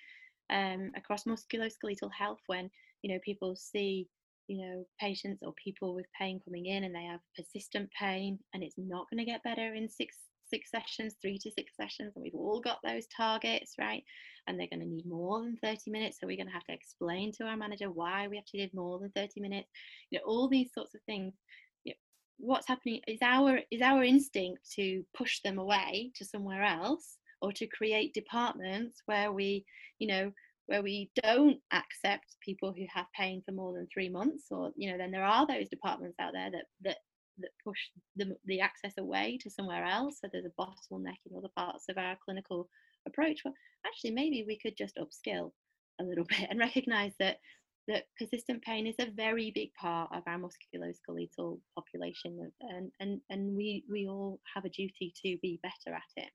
um, 0.51 0.93
across 0.97 1.25
musculoskeletal 1.25 2.11
health 2.17 2.41
when 2.47 2.71
you 3.03 3.13
know 3.13 3.21
people 3.25 3.57
see 3.57 4.09
you 4.51 4.59
know 4.59 4.85
patients 4.99 5.43
or 5.45 5.53
people 5.63 5.95
with 5.95 6.07
pain 6.21 6.41
coming 6.45 6.67
in 6.67 6.83
and 6.83 6.93
they 6.93 7.05
have 7.05 7.21
persistent 7.37 7.89
pain 7.97 8.37
and 8.53 8.65
it's 8.65 8.75
not 8.77 9.07
going 9.09 9.25
to 9.25 9.31
get 9.31 9.45
better 9.45 9.75
in 9.75 9.89
six 9.89 10.17
six 10.51 10.73
sessions 10.73 11.15
three 11.23 11.39
to 11.39 11.53
six 11.53 11.73
sessions 11.77 12.13
and 12.17 12.23
we've 12.25 12.35
all 12.35 12.61
got 12.61 12.79
those 12.83 13.07
targets 13.17 13.75
right? 13.79 14.03
And 14.49 14.59
they're 14.59 14.67
going 14.67 14.81
to 14.81 14.89
need 14.89 15.07
more 15.07 15.41
than 15.41 15.57
30 15.63 15.93
minutes 15.93 16.19
so 16.19 16.27
we're 16.27 16.37
going 16.37 16.49
to 16.49 16.53
have 16.53 16.65
to 16.65 16.73
explain 16.73 17.31
to 17.35 17.45
our 17.45 17.57
manager 17.57 17.93
why 17.93 18.27
we 18.27 18.43
to 18.45 18.59
give 18.59 18.75
more 18.75 18.99
than 18.99 19.13
30 19.15 19.41
minutes. 19.41 19.69
You 20.11 20.19
know 20.19 20.25
all 20.27 20.49
these 20.49 20.73
sorts 20.75 20.97
of 20.97 21.01
things. 21.07 21.35
You 21.85 21.93
know, 21.93 21.97
what's 22.39 22.67
happening 22.67 23.03
is 23.07 23.21
our 23.23 23.61
is 23.71 23.83
our 23.83 24.03
instinct 24.03 24.69
to 24.73 25.05
push 25.17 25.41
them 25.43 25.59
away 25.59 26.11
to 26.17 26.25
somewhere 26.25 26.65
else 26.65 27.19
or 27.41 27.53
to 27.53 27.69
create 27.69 28.13
departments 28.15 29.03
where 29.07 29.31
we 29.31 29.65
you 30.01 30.09
know 30.09 30.33
where 30.71 30.83
we 30.85 31.11
don't 31.21 31.59
accept 31.73 32.37
people 32.41 32.73
who 32.73 32.87
have 32.95 33.07
pain 33.19 33.43
for 33.45 33.51
more 33.51 33.73
than 33.73 33.89
three 33.93 34.09
months 34.09 34.45
or 34.53 34.71
you 34.77 34.89
know 34.89 34.97
then 34.97 35.11
there 35.11 35.25
are 35.25 35.45
those 35.45 35.69
departments 35.69 36.17
out 36.21 36.33
there 36.33 36.49
that 36.53 36.67
that 36.81 36.99
that 37.41 37.51
push 37.65 37.79
the, 38.17 38.37
the 38.45 38.61
access 38.61 38.93
away 38.99 39.39
to 39.41 39.51
somewhere 39.51 39.85
else. 39.85 40.19
So 40.21 40.29
there's 40.31 40.45
a 40.45 40.61
bottleneck 40.61 41.17
in 41.27 41.37
other 41.37 41.49
parts 41.57 41.87
of 41.89 41.99
our 41.99 42.17
clinical 42.25 42.69
approach. 43.09 43.41
Well 43.45 43.55
actually 43.85 44.13
maybe 44.13 44.45
we 44.47 44.61
could 44.61 44.77
just 44.77 44.97
upskill 44.97 45.51
a 46.01 46.05
little 46.05 46.25
bit 46.29 46.47
and 46.49 46.59
recognize 46.61 47.15
that 47.19 47.39
that 47.89 48.05
persistent 48.17 48.63
pain 48.63 48.87
is 48.87 48.95
a 49.01 49.11
very 49.11 49.51
big 49.53 49.75
part 49.75 50.11
of 50.15 50.23
our 50.29 50.39
musculoskeletal 50.39 51.59
population 51.75 52.49
and 52.61 52.93
and 53.01 53.21
and 53.29 53.57
we 53.57 53.83
we 53.91 54.07
all 54.07 54.39
have 54.55 54.65
a 54.65 54.71
duty 54.71 55.13
to 55.25 55.37
be 55.43 55.59
better 55.65 55.97
at 55.97 56.25
it. 56.25 56.31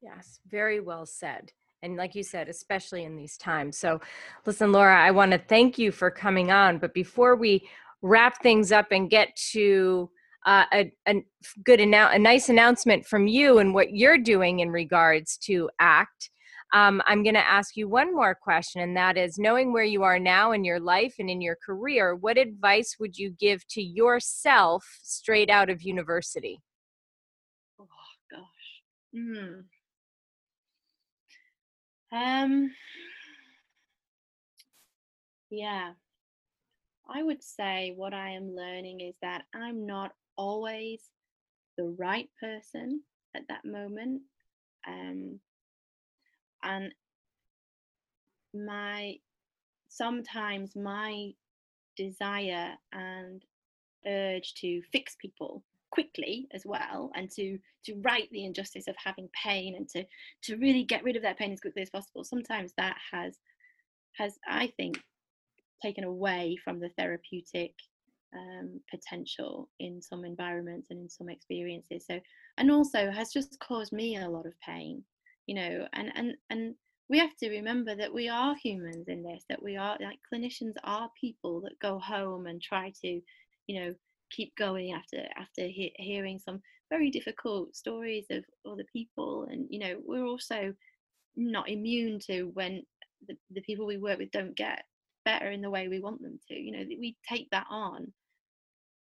Yes 0.00 0.38
very 0.48 0.78
well 0.78 1.04
said 1.04 1.50
and 1.82 1.96
like 1.96 2.14
you 2.14 2.22
said 2.22 2.48
especially 2.48 3.04
in 3.04 3.16
these 3.16 3.36
times. 3.36 3.78
So 3.78 4.00
listen 4.46 4.72
laura 4.72 4.98
i 5.00 5.10
want 5.10 5.32
to 5.32 5.38
thank 5.38 5.78
you 5.78 5.92
for 5.92 6.10
coming 6.10 6.50
on 6.50 6.78
but 6.78 6.94
before 6.94 7.36
we 7.36 7.68
wrap 8.02 8.42
things 8.42 8.72
up 8.72 8.86
and 8.90 9.10
get 9.10 9.34
to 9.36 10.10
uh, 10.46 10.64
a, 10.72 10.92
a 11.06 11.22
good 11.64 11.80
annou- 11.80 12.14
a 12.14 12.18
nice 12.18 12.48
announcement 12.48 13.04
from 13.04 13.26
you 13.26 13.58
and 13.58 13.74
what 13.74 13.94
you're 13.94 14.16
doing 14.16 14.60
in 14.60 14.70
regards 14.70 15.36
to 15.36 15.68
act 15.80 16.30
um, 16.72 17.02
i'm 17.06 17.22
going 17.22 17.34
to 17.34 17.46
ask 17.46 17.76
you 17.76 17.88
one 17.88 18.14
more 18.14 18.34
question 18.34 18.80
and 18.80 18.96
that 18.96 19.18
is 19.18 19.38
knowing 19.38 19.72
where 19.72 19.84
you 19.84 20.02
are 20.02 20.18
now 20.18 20.52
in 20.52 20.64
your 20.64 20.80
life 20.80 21.16
and 21.18 21.28
in 21.28 21.40
your 21.42 21.56
career 21.64 22.14
what 22.14 22.38
advice 22.38 22.96
would 22.98 23.18
you 23.18 23.30
give 23.38 23.66
to 23.68 23.82
yourself 23.82 24.98
straight 25.02 25.50
out 25.50 25.68
of 25.68 25.82
university? 25.82 26.60
Oh 27.78 27.86
gosh. 28.30 28.82
Mm. 29.14 29.64
Um, 32.12 32.72
yeah, 35.50 35.92
I 37.08 37.22
would 37.22 37.42
say 37.42 37.92
what 37.96 38.14
I 38.14 38.30
am 38.30 38.54
learning 38.54 39.00
is 39.00 39.14
that 39.22 39.42
I'm 39.54 39.86
not 39.86 40.12
always 40.36 41.02
the 41.76 41.94
right 41.98 42.28
person 42.40 43.02
at 43.34 43.42
that 43.48 43.64
moment. 43.64 44.22
Um, 44.86 45.40
and 46.62 46.92
my 48.54 49.16
sometimes 49.88 50.76
my 50.76 51.30
desire 51.96 52.74
and 52.92 53.42
urge 54.06 54.54
to 54.54 54.82
fix 54.92 55.16
people 55.20 55.62
quickly 55.90 56.48
as 56.52 56.62
well 56.64 57.10
and 57.14 57.30
to 57.30 57.58
to 57.84 57.94
right 58.02 58.28
the 58.32 58.44
injustice 58.44 58.86
of 58.88 58.94
having 59.02 59.28
pain 59.42 59.74
and 59.76 59.88
to 59.88 60.04
to 60.42 60.56
really 60.56 60.84
get 60.84 61.04
rid 61.04 61.16
of 61.16 61.22
that 61.22 61.38
pain 61.38 61.52
as 61.52 61.60
quickly 61.60 61.82
as 61.82 61.90
possible. 61.90 62.24
Sometimes 62.24 62.72
that 62.76 62.96
has 63.12 63.38
has 64.16 64.38
i 64.48 64.66
think 64.76 65.00
taken 65.82 66.04
away 66.04 66.56
from 66.62 66.78
the 66.78 66.90
therapeutic 66.98 67.72
um, 68.36 68.80
potential 68.90 69.68
in 69.80 70.00
some 70.02 70.24
environments 70.24 70.90
and 70.90 71.00
in 71.00 71.08
some 71.08 71.28
experiences. 71.28 72.04
So 72.06 72.20
and 72.58 72.70
also 72.70 73.10
has 73.10 73.32
just 73.32 73.58
caused 73.60 73.92
me 73.92 74.16
a 74.16 74.28
lot 74.28 74.46
of 74.46 74.52
pain 74.60 75.02
you 75.50 75.56
know 75.56 75.86
and 75.94 76.12
and 76.14 76.34
and 76.50 76.74
we 77.08 77.18
have 77.18 77.36
to 77.36 77.50
remember 77.50 77.96
that 77.96 78.14
we 78.14 78.28
are 78.28 78.54
humans 78.62 79.08
in 79.08 79.22
this 79.22 79.44
that 79.48 79.60
we 79.60 79.76
are 79.76 79.98
like 80.00 80.18
clinicians 80.32 80.74
are 80.84 81.10
people 81.20 81.60
that 81.60 81.76
go 81.80 81.98
home 81.98 82.46
and 82.46 82.62
try 82.62 82.92
to 83.02 83.20
you 83.66 83.80
know 83.80 83.94
keep 84.30 84.54
going 84.56 84.92
after 84.92 85.24
after 85.36 85.62
he- 85.62 85.94
hearing 85.96 86.38
some 86.38 86.60
very 86.90 87.10
difficult 87.10 87.74
stories 87.74 88.26
of 88.30 88.44
other 88.70 88.84
people 88.92 89.46
and 89.50 89.66
you 89.70 89.78
know 89.78 89.96
we're 90.04 90.24
also 90.24 90.72
not 91.36 91.68
immune 91.68 92.18
to 92.18 92.50
when 92.54 92.82
the, 93.28 93.36
the 93.50 93.60
people 93.62 93.86
we 93.86 93.96
work 93.96 94.18
with 94.18 94.30
don't 94.30 94.56
get 94.56 94.82
better 95.24 95.50
in 95.50 95.60
the 95.60 95.70
way 95.70 95.88
we 95.88 96.00
want 96.00 96.20
them 96.22 96.38
to 96.48 96.54
you 96.54 96.72
know 96.72 96.84
we 96.98 97.16
take 97.28 97.48
that 97.50 97.66
on 97.70 98.12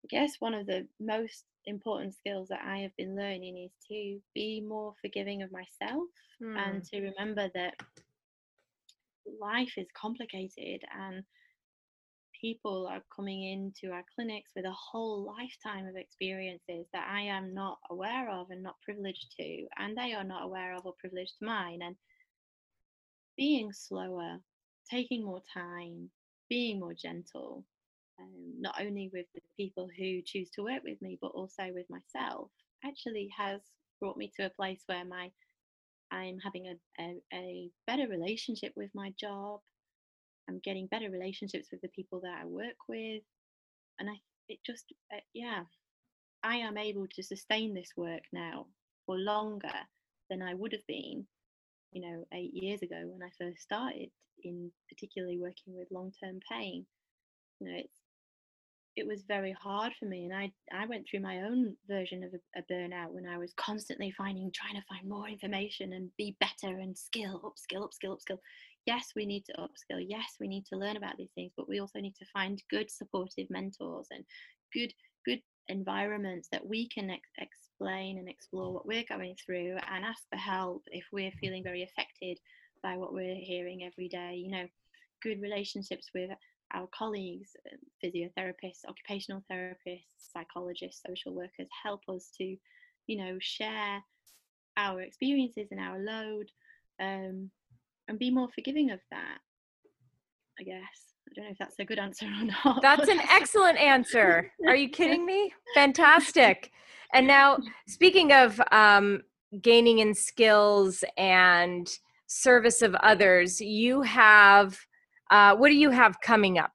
i 0.04 0.06
guess 0.08 0.36
one 0.38 0.54
of 0.54 0.66
the 0.66 0.86
most 1.00 1.44
important 1.66 2.14
skills 2.14 2.48
that 2.48 2.62
i 2.64 2.78
have 2.78 2.94
been 2.96 3.16
learning 3.16 3.58
is 3.58 3.72
to 3.88 4.18
be 4.34 4.64
more 4.66 4.94
forgiving 5.00 5.42
of 5.42 5.50
myself 5.50 6.04
mm. 6.42 6.56
and 6.56 6.76
hmm. 6.76 6.96
to 6.96 7.02
remember 7.02 7.50
that 7.54 7.74
life 9.40 9.72
is 9.76 9.86
complicated 9.98 10.82
and 10.98 11.24
people 12.44 12.86
are 12.92 13.02
coming 13.14 13.42
into 13.42 13.90
our 13.90 14.04
clinics 14.14 14.50
with 14.54 14.66
a 14.66 14.70
whole 14.72 15.24
lifetime 15.24 15.86
of 15.86 15.96
experiences 15.96 16.86
that 16.92 17.08
I 17.10 17.22
am 17.22 17.54
not 17.54 17.78
aware 17.90 18.28
of 18.30 18.50
and 18.50 18.62
not 18.62 18.74
privileged 18.84 19.34
to, 19.40 19.66
and 19.78 19.96
they 19.96 20.12
are 20.12 20.24
not 20.24 20.44
aware 20.44 20.76
of 20.76 20.84
or 20.84 20.92
privileged 21.00 21.38
to 21.38 21.46
mine. 21.46 21.78
And 21.82 21.96
being 23.38 23.72
slower, 23.72 24.40
taking 24.90 25.24
more 25.24 25.40
time, 25.54 26.10
being 26.50 26.80
more 26.80 26.92
gentle, 26.92 27.64
um, 28.20 28.60
not 28.60 28.74
only 28.78 29.08
with 29.10 29.24
the 29.34 29.40
people 29.56 29.88
who 29.98 30.20
choose 30.22 30.50
to 30.50 30.64
work 30.64 30.82
with 30.84 31.00
me, 31.00 31.16
but 31.22 31.28
also 31.28 31.70
with 31.72 31.86
myself, 31.88 32.50
actually 32.84 33.30
has 33.34 33.62
brought 34.00 34.18
me 34.18 34.30
to 34.36 34.44
a 34.44 34.50
place 34.50 34.82
where 34.84 35.06
my 35.06 35.30
I'm 36.10 36.38
having 36.44 36.66
a, 36.68 37.02
a, 37.02 37.16
a 37.32 37.70
better 37.86 38.06
relationship 38.06 38.72
with 38.76 38.90
my 38.94 39.14
job. 39.18 39.60
I'm 40.48 40.60
getting 40.64 40.86
better 40.86 41.10
relationships 41.10 41.68
with 41.70 41.80
the 41.80 41.88
people 41.88 42.20
that 42.20 42.38
I 42.42 42.46
work 42.46 42.76
with, 42.88 43.22
and 43.98 44.08
I 44.10 44.14
it 44.48 44.58
just 44.64 44.92
uh, 45.12 45.20
yeah, 45.32 45.62
I 46.42 46.56
am 46.56 46.76
able 46.76 47.06
to 47.14 47.22
sustain 47.22 47.74
this 47.74 47.92
work 47.96 48.22
now 48.32 48.66
for 49.06 49.16
longer 49.16 49.68
than 50.30 50.42
I 50.42 50.54
would 50.54 50.72
have 50.72 50.86
been, 50.86 51.26
you 51.92 52.02
know, 52.02 52.24
eight 52.32 52.52
years 52.52 52.82
ago 52.82 53.00
when 53.04 53.22
I 53.22 53.30
first 53.38 53.62
started 53.62 54.10
in 54.42 54.70
particularly 54.88 55.38
working 55.38 55.76
with 55.76 55.88
long-term 55.90 56.40
pain. 56.50 56.86
You 57.60 57.68
know, 57.68 57.78
it's 57.78 58.00
it 58.96 59.06
was 59.06 59.24
very 59.26 59.52
hard 59.52 59.92
for 59.98 60.04
me 60.04 60.24
and 60.24 60.34
I 60.34 60.52
I 60.72 60.86
went 60.86 61.06
through 61.08 61.20
my 61.20 61.42
own 61.42 61.76
version 61.88 62.22
of 62.22 62.32
a, 62.32 62.60
a, 62.60 62.62
burnout 62.72 63.10
when 63.10 63.26
I 63.26 63.38
was 63.38 63.52
constantly 63.56 64.12
finding 64.16 64.52
trying 64.52 64.76
to 64.76 64.86
find 64.88 65.08
more 65.08 65.28
information 65.28 65.94
and 65.94 66.10
be 66.16 66.36
better 66.38 66.78
and 66.78 66.96
skill 66.96 67.42
up, 67.44 67.54
skill 67.56 67.84
up, 67.84 67.90
upskill 67.90 68.16
upskill 68.16 68.18
upskill 68.18 68.38
yes, 68.86 69.12
we 69.16 69.26
need 69.26 69.44
to 69.46 69.52
upskill. 69.54 70.04
Yes, 70.06 70.36
we 70.40 70.48
need 70.48 70.66
to 70.66 70.76
learn 70.76 70.96
about 70.96 71.16
these 71.16 71.32
things, 71.34 71.52
but 71.56 71.68
we 71.68 71.80
also 71.80 72.00
need 72.00 72.14
to 72.16 72.26
find 72.32 72.62
good 72.70 72.90
supportive 72.90 73.48
mentors 73.50 74.08
and 74.10 74.24
good 74.72 74.92
good 75.24 75.40
environments 75.68 76.48
that 76.52 76.66
we 76.66 76.88
can 76.88 77.10
ex- 77.10 77.30
explain 77.38 78.18
and 78.18 78.28
explore 78.28 78.72
what 78.72 78.86
we're 78.86 79.04
going 79.08 79.34
through 79.44 79.76
and 79.90 80.04
ask 80.04 80.22
for 80.30 80.36
help 80.36 80.82
if 80.88 81.04
we're 81.12 81.32
feeling 81.40 81.62
very 81.62 81.82
affected 81.82 82.38
by 82.82 82.96
what 82.96 83.14
we're 83.14 83.34
hearing 83.34 83.82
every 83.82 84.08
day. 84.08 84.34
You 84.34 84.50
know, 84.50 84.66
good 85.22 85.40
relationships 85.40 86.10
with 86.14 86.30
our 86.74 86.88
colleagues, 86.96 87.50
um, 87.72 87.78
physiotherapists, 88.02 88.84
occupational 88.88 89.42
therapists, 89.50 90.32
psychologists, 90.32 91.02
social 91.06 91.34
workers 91.34 91.68
help 91.82 92.02
us 92.08 92.30
to, 92.38 92.56
you 93.06 93.16
know, 93.16 93.38
share 93.40 94.02
our 94.76 95.00
experiences 95.00 95.68
and 95.70 95.80
our 95.80 95.98
load 95.98 96.50
um, 97.00 97.50
and 98.08 98.18
be 98.18 98.30
more 98.30 98.48
forgiving 98.54 98.90
of 98.90 99.00
that 99.10 99.38
i 100.60 100.62
guess. 100.62 101.14
I 101.28 101.32
don't 101.34 101.44
know 101.46 101.50
if 101.52 101.58
that's 101.58 101.78
a 101.78 101.84
good 101.84 101.98
answer 101.98 102.26
or 102.26 102.44
not. 102.64 102.82
That's 102.82 103.08
an 103.08 103.20
excellent 103.30 103.78
answer. 103.78 104.52
Are 104.66 104.76
you 104.76 104.88
kidding 104.88 105.24
me? 105.24 105.52
Fantastic. 105.74 106.70
And 107.12 107.26
now 107.26 107.58
speaking 107.88 108.32
of 108.32 108.60
um, 108.70 109.22
gaining 109.62 110.00
in 110.00 110.14
skills 110.14 111.02
and 111.16 111.88
service 112.26 112.82
of 112.82 112.94
others 112.96 113.60
you 113.60 114.02
have 114.02 114.78
uh, 115.30 115.56
what 115.56 115.68
do 115.68 115.74
you 115.74 115.90
have 115.90 116.20
coming 116.20 116.58
up? 116.58 116.72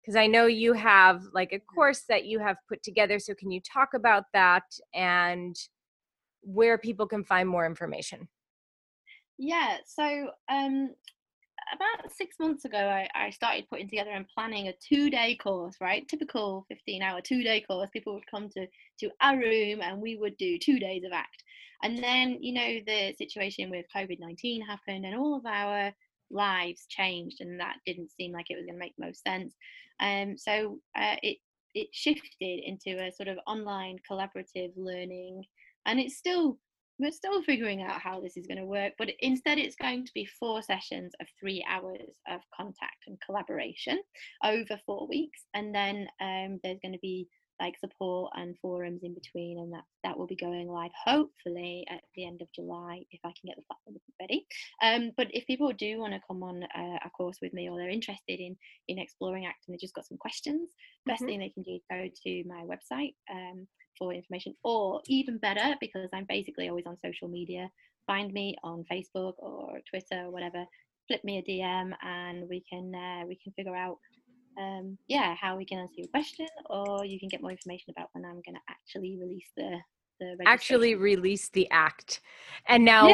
Because 0.00 0.16
i 0.16 0.26
know 0.26 0.46
you 0.46 0.74
have 0.74 1.22
like 1.32 1.52
a 1.52 1.60
course 1.60 2.02
that 2.08 2.26
you 2.26 2.38
have 2.38 2.56
put 2.68 2.82
together 2.82 3.18
so 3.18 3.34
can 3.34 3.50
you 3.50 3.60
talk 3.60 3.94
about 3.94 4.24
that 4.34 4.64
and 4.94 5.56
where 6.42 6.76
people 6.76 7.06
can 7.06 7.24
find 7.24 7.48
more 7.48 7.64
information 7.64 8.28
yeah, 9.38 9.78
so 9.86 10.30
um, 10.48 10.90
about 11.72 12.12
six 12.12 12.36
months 12.38 12.64
ago, 12.64 12.78
I, 12.78 13.08
I 13.14 13.30
started 13.30 13.68
putting 13.70 13.88
together 13.88 14.10
and 14.10 14.26
planning 14.28 14.68
a 14.68 14.74
two 14.86 15.10
day 15.10 15.36
course, 15.36 15.76
right? 15.80 16.06
Typical 16.08 16.64
15 16.68 17.02
hour 17.02 17.20
two 17.20 17.42
day 17.42 17.62
course. 17.62 17.90
People 17.92 18.14
would 18.14 18.30
come 18.30 18.48
to, 18.50 18.66
to 19.00 19.10
our 19.20 19.36
room 19.36 19.80
and 19.82 20.00
we 20.00 20.16
would 20.16 20.36
do 20.36 20.58
two 20.58 20.78
days 20.78 21.04
of 21.04 21.12
ACT. 21.12 21.42
And 21.82 21.98
then, 22.02 22.38
you 22.40 22.54
know, 22.54 22.78
the 22.86 23.14
situation 23.16 23.70
with 23.70 23.86
COVID 23.94 24.18
19 24.20 24.62
happened 24.62 25.04
and 25.04 25.14
all 25.14 25.36
of 25.36 25.46
our 25.46 25.92
lives 26.30 26.86
changed, 26.88 27.40
and 27.40 27.60
that 27.60 27.76
didn't 27.86 28.10
seem 28.12 28.32
like 28.32 28.46
it 28.50 28.56
was 28.56 28.64
going 28.64 28.74
to 28.74 28.84
make 28.84 28.94
most 28.98 29.22
sense. 29.22 29.54
Um, 30.00 30.36
so 30.36 30.78
uh, 30.96 31.16
it, 31.22 31.38
it 31.74 31.88
shifted 31.92 32.60
into 32.64 33.02
a 33.02 33.12
sort 33.12 33.28
of 33.28 33.38
online 33.46 33.98
collaborative 34.10 34.72
learning, 34.76 35.44
and 35.86 36.00
it's 36.00 36.16
still 36.16 36.58
we're 36.98 37.12
still 37.12 37.42
figuring 37.42 37.82
out 37.82 38.00
how 38.00 38.20
this 38.20 38.36
is 38.36 38.46
going 38.46 38.58
to 38.58 38.64
work, 38.64 38.92
but 38.98 39.10
instead 39.20 39.58
it's 39.58 39.76
going 39.76 40.04
to 40.06 40.12
be 40.14 40.24
four 40.24 40.62
sessions 40.62 41.12
of 41.20 41.26
three 41.40 41.64
hours 41.68 42.16
of 42.28 42.40
contact 42.56 43.04
and 43.06 43.18
collaboration 43.24 44.00
over 44.44 44.78
four 44.86 45.08
weeks. 45.08 45.44
And 45.54 45.74
then 45.74 46.06
um, 46.20 46.60
there's 46.62 46.78
going 46.80 46.92
to 46.92 47.00
be 47.00 47.28
like 47.60 47.78
support 47.78 48.32
and 48.34 48.56
forums 48.60 49.02
in 49.02 49.14
between 49.14 49.58
and 49.58 49.72
that 49.72 49.84
that 50.02 50.18
will 50.18 50.26
be 50.26 50.36
going 50.36 50.68
live 50.68 50.90
hopefully 51.04 51.84
at 51.88 52.00
the 52.14 52.26
end 52.26 52.42
of 52.42 52.52
july 52.52 53.00
if 53.10 53.20
i 53.24 53.28
can 53.28 53.46
get 53.46 53.56
the 53.56 53.62
platform 53.62 53.96
ready 54.20 54.46
um, 54.82 55.12
but 55.16 55.28
if 55.30 55.46
people 55.46 55.72
do 55.72 55.98
want 55.98 56.12
to 56.12 56.20
come 56.26 56.42
on 56.42 56.62
uh, 56.76 56.98
a 57.04 57.10
course 57.10 57.38
with 57.40 57.52
me 57.52 57.68
or 57.68 57.78
they're 57.78 57.88
interested 57.88 58.40
in 58.40 58.56
in 58.88 58.98
exploring 58.98 59.46
act 59.46 59.64
and 59.66 59.74
they've 59.74 59.80
just 59.80 59.94
got 59.94 60.06
some 60.06 60.18
questions 60.18 60.70
best 61.06 61.20
mm-hmm. 61.20 61.28
thing 61.28 61.38
they 61.40 61.48
can 61.50 61.62
do 61.62 61.74
is 61.74 61.82
go 61.90 62.08
to 62.22 62.44
my 62.46 62.62
website 62.62 63.14
um, 63.30 63.66
for 63.98 64.12
information 64.12 64.54
or 64.64 65.00
even 65.06 65.38
better 65.38 65.74
because 65.80 66.08
i'm 66.12 66.26
basically 66.28 66.68
always 66.68 66.86
on 66.86 66.96
social 67.04 67.28
media 67.28 67.68
find 68.06 68.32
me 68.32 68.56
on 68.64 68.84
facebook 68.90 69.34
or 69.38 69.78
twitter 69.88 70.24
or 70.24 70.30
whatever 70.30 70.64
flip 71.06 71.22
me 71.24 71.38
a 71.38 71.50
dm 71.50 71.92
and 72.02 72.48
we 72.48 72.62
can 72.68 72.92
uh, 72.94 73.26
we 73.26 73.38
can 73.42 73.52
figure 73.52 73.76
out 73.76 73.98
um, 74.58 74.98
yeah 75.08 75.34
how 75.40 75.56
we 75.56 75.64
can 75.64 75.78
answer 75.78 75.94
your 75.96 76.08
question 76.08 76.46
or 76.70 77.04
you 77.04 77.18
can 77.18 77.28
get 77.28 77.42
more 77.42 77.50
information 77.50 77.92
about 77.96 78.08
when 78.12 78.24
i'm 78.24 78.40
going 78.44 78.54
to 78.54 78.60
actually 78.68 79.18
release 79.20 79.50
the 79.56 79.76
actually 80.46 80.94
release 80.94 81.48
the 81.50 81.68
act 81.70 82.20
and 82.68 82.84
now 82.84 83.08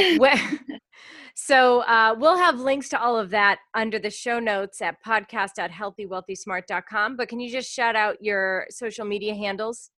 so 1.35 1.81
uh, 1.81 2.15
we'll 2.19 2.37
have 2.37 2.61
links 2.61 2.91
to 2.91 3.01
all 3.01 3.19
of 3.19 3.31
that 3.31 3.59
under 3.75 3.99
the 3.99 4.11
show 4.11 4.39
notes 4.39 4.83
at 4.83 5.03
podcast.healthywealthysmart.com 5.05 7.17
but 7.17 7.29
can 7.29 7.41
you 7.41 7.51
just 7.51 7.73
shout 7.73 7.97
out 7.97 8.19
your 8.21 8.67
social 8.71 9.07
media 9.07 9.35
handles 9.35 9.91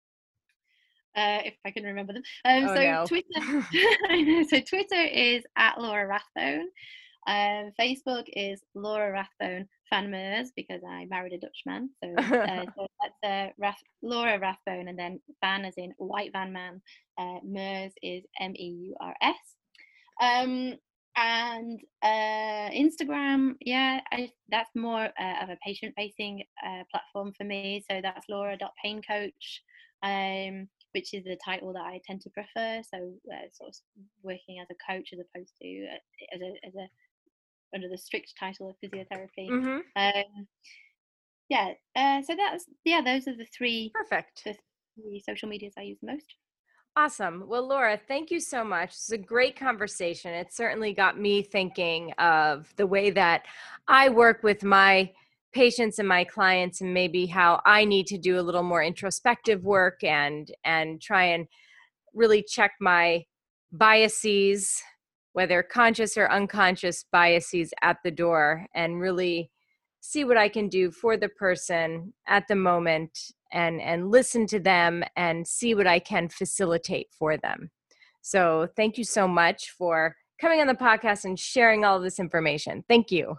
uh, 1.17 1.41
if 1.45 1.55
I 1.65 1.73
can 1.73 1.83
remember 1.85 2.13
them. 2.13 2.23
Um, 2.45 2.69
oh, 2.69 2.75
so 2.75 2.83
no. 2.83 3.07
Twitter, 3.07 3.41
so 4.49 4.61
Twitter 4.61 5.03
is 5.03 5.43
at 5.57 5.81
Laura 5.81 6.07
Rathbone. 6.07 6.69
Um, 7.27 7.73
Facebook 7.79 8.25
is 8.29 8.63
Laura 8.75 9.13
Rathbone 9.13 9.69
Van 9.91 10.11
Meurs 10.11 10.51
because 10.55 10.81
I 10.89 11.07
married 11.07 11.33
a 11.33 11.39
Dutchman. 11.39 11.91
So, 12.03 12.15
uh, 12.19 12.65
so 12.77 12.87
that's 13.01 13.25
uh, 13.25 13.53
Rath, 13.59 13.83
Laura 14.03 14.39
Rathbone, 14.39 14.89
and 14.89 14.99
then 14.99 15.21
Van 15.43 15.65
as 15.65 15.75
in 15.77 15.93
white 15.99 16.33
van 16.33 16.53
man. 16.53 16.81
Uh, 17.19 17.39
Meurs 17.45 17.93
is 18.03 18.25
M 18.39 18.55
E 18.57 18.89
U 18.89 18.97
R 19.01 19.15
S. 19.21 19.35
Um, 20.21 20.75
and 21.17 21.81
uh, 22.03 22.71
Instagram, 22.71 23.55
yeah, 23.61 24.01
I, 24.13 24.31
that's 24.49 24.71
more 24.77 25.09
uh, 25.21 25.43
of 25.43 25.51
a 25.51 25.59
patient-facing 25.65 26.45
uh, 26.65 26.85
platform 26.91 27.33
for 27.37 27.45
me. 27.45 27.85
So 27.91 28.01
that's 28.03 28.29
Laura.paincoach. 28.29 29.61
Um, 30.03 30.69
which 30.93 31.15
is 31.15 31.25
the 31.25 31.39
title 31.45 31.73
that 31.73 31.85
I 31.85 32.01
tend 32.05 32.21
to 32.23 32.31
prefer. 32.31 32.83
So, 32.93 33.13
uh, 33.33 33.49
sort 33.53 33.69
of 33.69 33.75
working 34.23 34.59
as 34.61 34.67
a 34.71 34.93
coach 34.93 35.11
as 35.13 35.21
opposed 35.21 35.53
to 35.63 35.87
uh, 35.87 36.35
as 36.35 36.41
a 36.41 36.67
as 36.67 36.75
a 36.75 36.89
under 37.75 37.89
the 37.89 37.99
strict 37.99 38.35
title 38.39 38.69
of 38.71 38.77
physiotherapy. 38.83 39.49
Mm-hmm. 39.49 39.79
Um, 39.97 40.47
yeah, 41.49 41.73
uh, 41.97 42.23
so 42.23 42.35
that's 42.37 42.65
yeah, 42.85 43.03
those 43.03 43.27
are 43.27 43.37
the 43.37 43.47
three 43.57 43.91
perfect 43.95 44.45
the 44.45 44.55
three 44.95 45.23
social 45.27 45.49
medias 45.49 45.75
I 45.79 45.83
use 45.83 45.99
most. 46.03 46.35
Awesome. 46.97 47.45
Well, 47.47 47.67
Laura, 47.69 47.99
thank 48.09 48.31
you 48.31 48.41
so 48.41 48.65
much. 48.65 48.91
It's 48.91 49.13
a 49.13 49.19
great 49.19 49.57
conversation. 49.57 50.35
It 50.35 50.53
certainly 50.53 50.93
got 50.93 51.19
me 51.19 51.43
thinking 51.43 52.13
of 52.19 52.73
the 52.77 52.87
way 52.87 53.11
that 53.11 53.45
I 53.87 54.09
work 54.09 54.43
with 54.43 54.65
my 54.65 55.13
patients 55.53 55.99
and 55.99 56.09
my 56.09 56.25
clients 56.25 56.81
and 56.81 56.93
maybe 56.93 57.27
how 57.27 57.61
I 57.65 57.85
need 57.85 58.07
to 58.09 58.19
do 58.19 58.39
a 58.39 58.43
little 58.43 58.63
more 58.63 58.83
introspective 58.83 59.65
work 59.65 60.03
and 60.05 60.51
and 60.65 61.01
try 61.01 61.25
and 61.27 61.47
really 62.15 62.43
check 62.43 62.73
my 62.81 63.25
biases 63.73 64.83
whether 65.33 65.63
conscious 65.63 66.17
or 66.17 66.31
unconscious 66.31 67.05
biases 67.13 67.73
at 67.83 67.99
the 68.05 68.11
door 68.11 68.67
and 68.75 69.01
really 69.01 69.51
see 70.01 70.25
what 70.25 70.37
I 70.37 70.49
can 70.49 70.69
do 70.69 70.91
for 70.91 71.17
the 71.17 71.29
person 71.29 72.13
at 72.27 72.49
the 72.49 72.57
moment 72.57 73.19
and 73.53 73.81
and 73.81 74.11
listen 74.11 74.47
to 74.47 74.61
them 74.61 75.05
and 75.17 75.47
see 75.47 75.75
what 75.75 75.87
I 75.87 75.99
can 75.99 76.29
facilitate 76.29 77.09
for 77.17 77.37
them. 77.37 77.71
So 78.23 78.69
thank 78.77 78.99
you 78.99 79.05
so 79.05 79.27
much 79.27 79.71
for 79.71 80.17
coming 80.41 80.61
on 80.61 80.67
the 80.67 80.75
podcast 80.75 81.25
and 81.25 81.39
sharing 81.39 81.85
all 81.85 82.01
this 82.01 82.19
information. 82.19 82.85
Thank 82.89 83.11
you. 83.11 83.37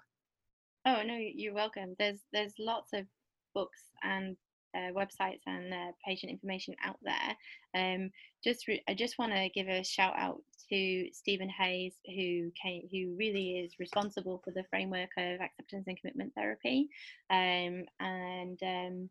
Oh 0.86 1.02
no, 1.04 1.16
you're 1.18 1.54
welcome. 1.54 1.96
There's 2.00 2.20
there's 2.32 2.54
lots 2.60 2.94
of 2.94 3.06
books 3.54 3.82
and 4.04 4.38
uh, 4.76 4.92
websites 4.94 5.42
and 5.48 5.74
uh, 5.74 5.92
patient 6.06 6.32
information 6.32 6.76
out 6.84 6.98
there. 7.02 7.36
Um, 7.76 8.12
just 8.44 8.68
re- 8.68 8.84
I 8.88 8.94
just 8.94 9.18
want 9.18 9.32
to 9.34 9.50
give 9.50 9.68
a 9.68 9.84
shout 9.84 10.14
out 10.18 10.42
to 10.70 11.08
Steven 11.14 11.50
Hayes, 11.50 11.94
who 12.06 12.52
came, 12.62 12.88
who 12.92 13.16
really 13.18 13.60
is 13.60 13.74
responsible 13.80 14.42
for 14.44 14.52
the 14.52 14.64
framework 14.70 15.10
of 15.18 15.42
acceptance 15.42 15.86
and 15.88 16.00
commitment 16.00 16.34
therapy, 16.36 16.90
um, 17.30 17.86
and 18.00 18.60
um, 18.64 19.10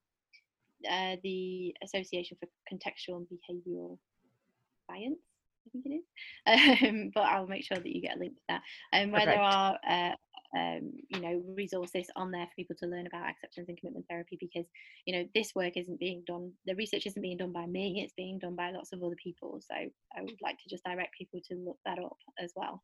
uh, 0.90 1.16
the 1.22 1.74
Association 1.82 2.36
for 2.40 2.48
Contextual 2.72 3.16
and 3.18 3.26
Behavioural 3.26 3.98
Science. 4.88 5.18
I 5.66 5.70
think 5.72 5.84
it 5.86 6.78
is, 6.80 6.82
um, 6.88 7.10
but 7.14 7.24
I'll 7.24 7.46
make 7.46 7.64
sure 7.64 7.76
that 7.76 7.86
you 7.86 8.00
get 8.00 8.16
a 8.16 8.18
link 8.18 8.34
to 8.34 8.42
that. 8.48 8.62
Um, 8.92 9.10
where 9.10 9.20
Perfect. 9.20 9.36
there 9.36 9.42
are 9.42 9.78
uh, 9.86 10.14
um, 10.56 10.92
you 11.08 11.20
know 11.20 11.42
resources 11.56 12.06
on 12.16 12.30
there 12.30 12.46
for 12.46 12.52
people 12.56 12.76
to 12.80 12.86
learn 12.86 13.06
about 13.06 13.28
acceptance 13.28 13.68
and 13.68 13.78
commitment 13.78 14.06
therapy 14.08 14.36
because 14.40 14.66
you 15.06 15.16
know 15.16 15.24
this 15.34 15.54
work 15.54 15.76
isn't 15.76 16.00
being 16.00 16.22
done 16.26 16.52
the 16.66 16.74
research 16.74 17.06
isn't 17.06 17.22
being 17.22 17.36
done 17.36 17.52
by 17.52 17.66
me 17.66 18.00
it's 18.02 18.12
being 18.16 18.38
done 18.38 18.56
by 18.56 18.70
lots 18.70 18.92
of 18.92 19.02
other 19.02 19.16
people. 19.22 19.60
So 19.60 19.74
i 19.74 20.22
would 20.22 20.40
like 20.42 20.58
to 20.58 20.68
just 20.68 20.84
direct 20.84 21.16
people 21.16 21.40
to 21.48 21.54
look 21.56 21.78
that 21.86 21.98
up 21.98 22.16
as 22.42 22.52
well. 22.56 22.82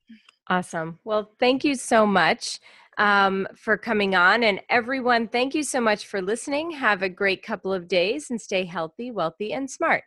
Awesome. 0.49 0.99
Well 1.05 1.33
thank 1.41 1.65
you 1.65 1.75
so 1.75 2.07
much 2.07 2.61
um, 2.99 3.47
for 3.57 3.77
coming 3.77 4.15
on. 4.15 4.45
And 4.45 4.61
everyone 4.71 5.29
thank 5.29 5.55
you 5.55 5.63
so 5.63 5.81
much 5.81 6.07
for 6.07 6.23
listening. 6.23 6.71
Have 6.71 7.03
a 7.03 7.09
great 7.09 7.43
couple 7.43 7.73
of 7.73 7.89
days 7.89 8.31
and 8.31 8.41
stay 8.41 8.65
healthy 8.65 9.11
wealthy 9.11 9.53
and 9.53 9.71
smart. 9.71 10.05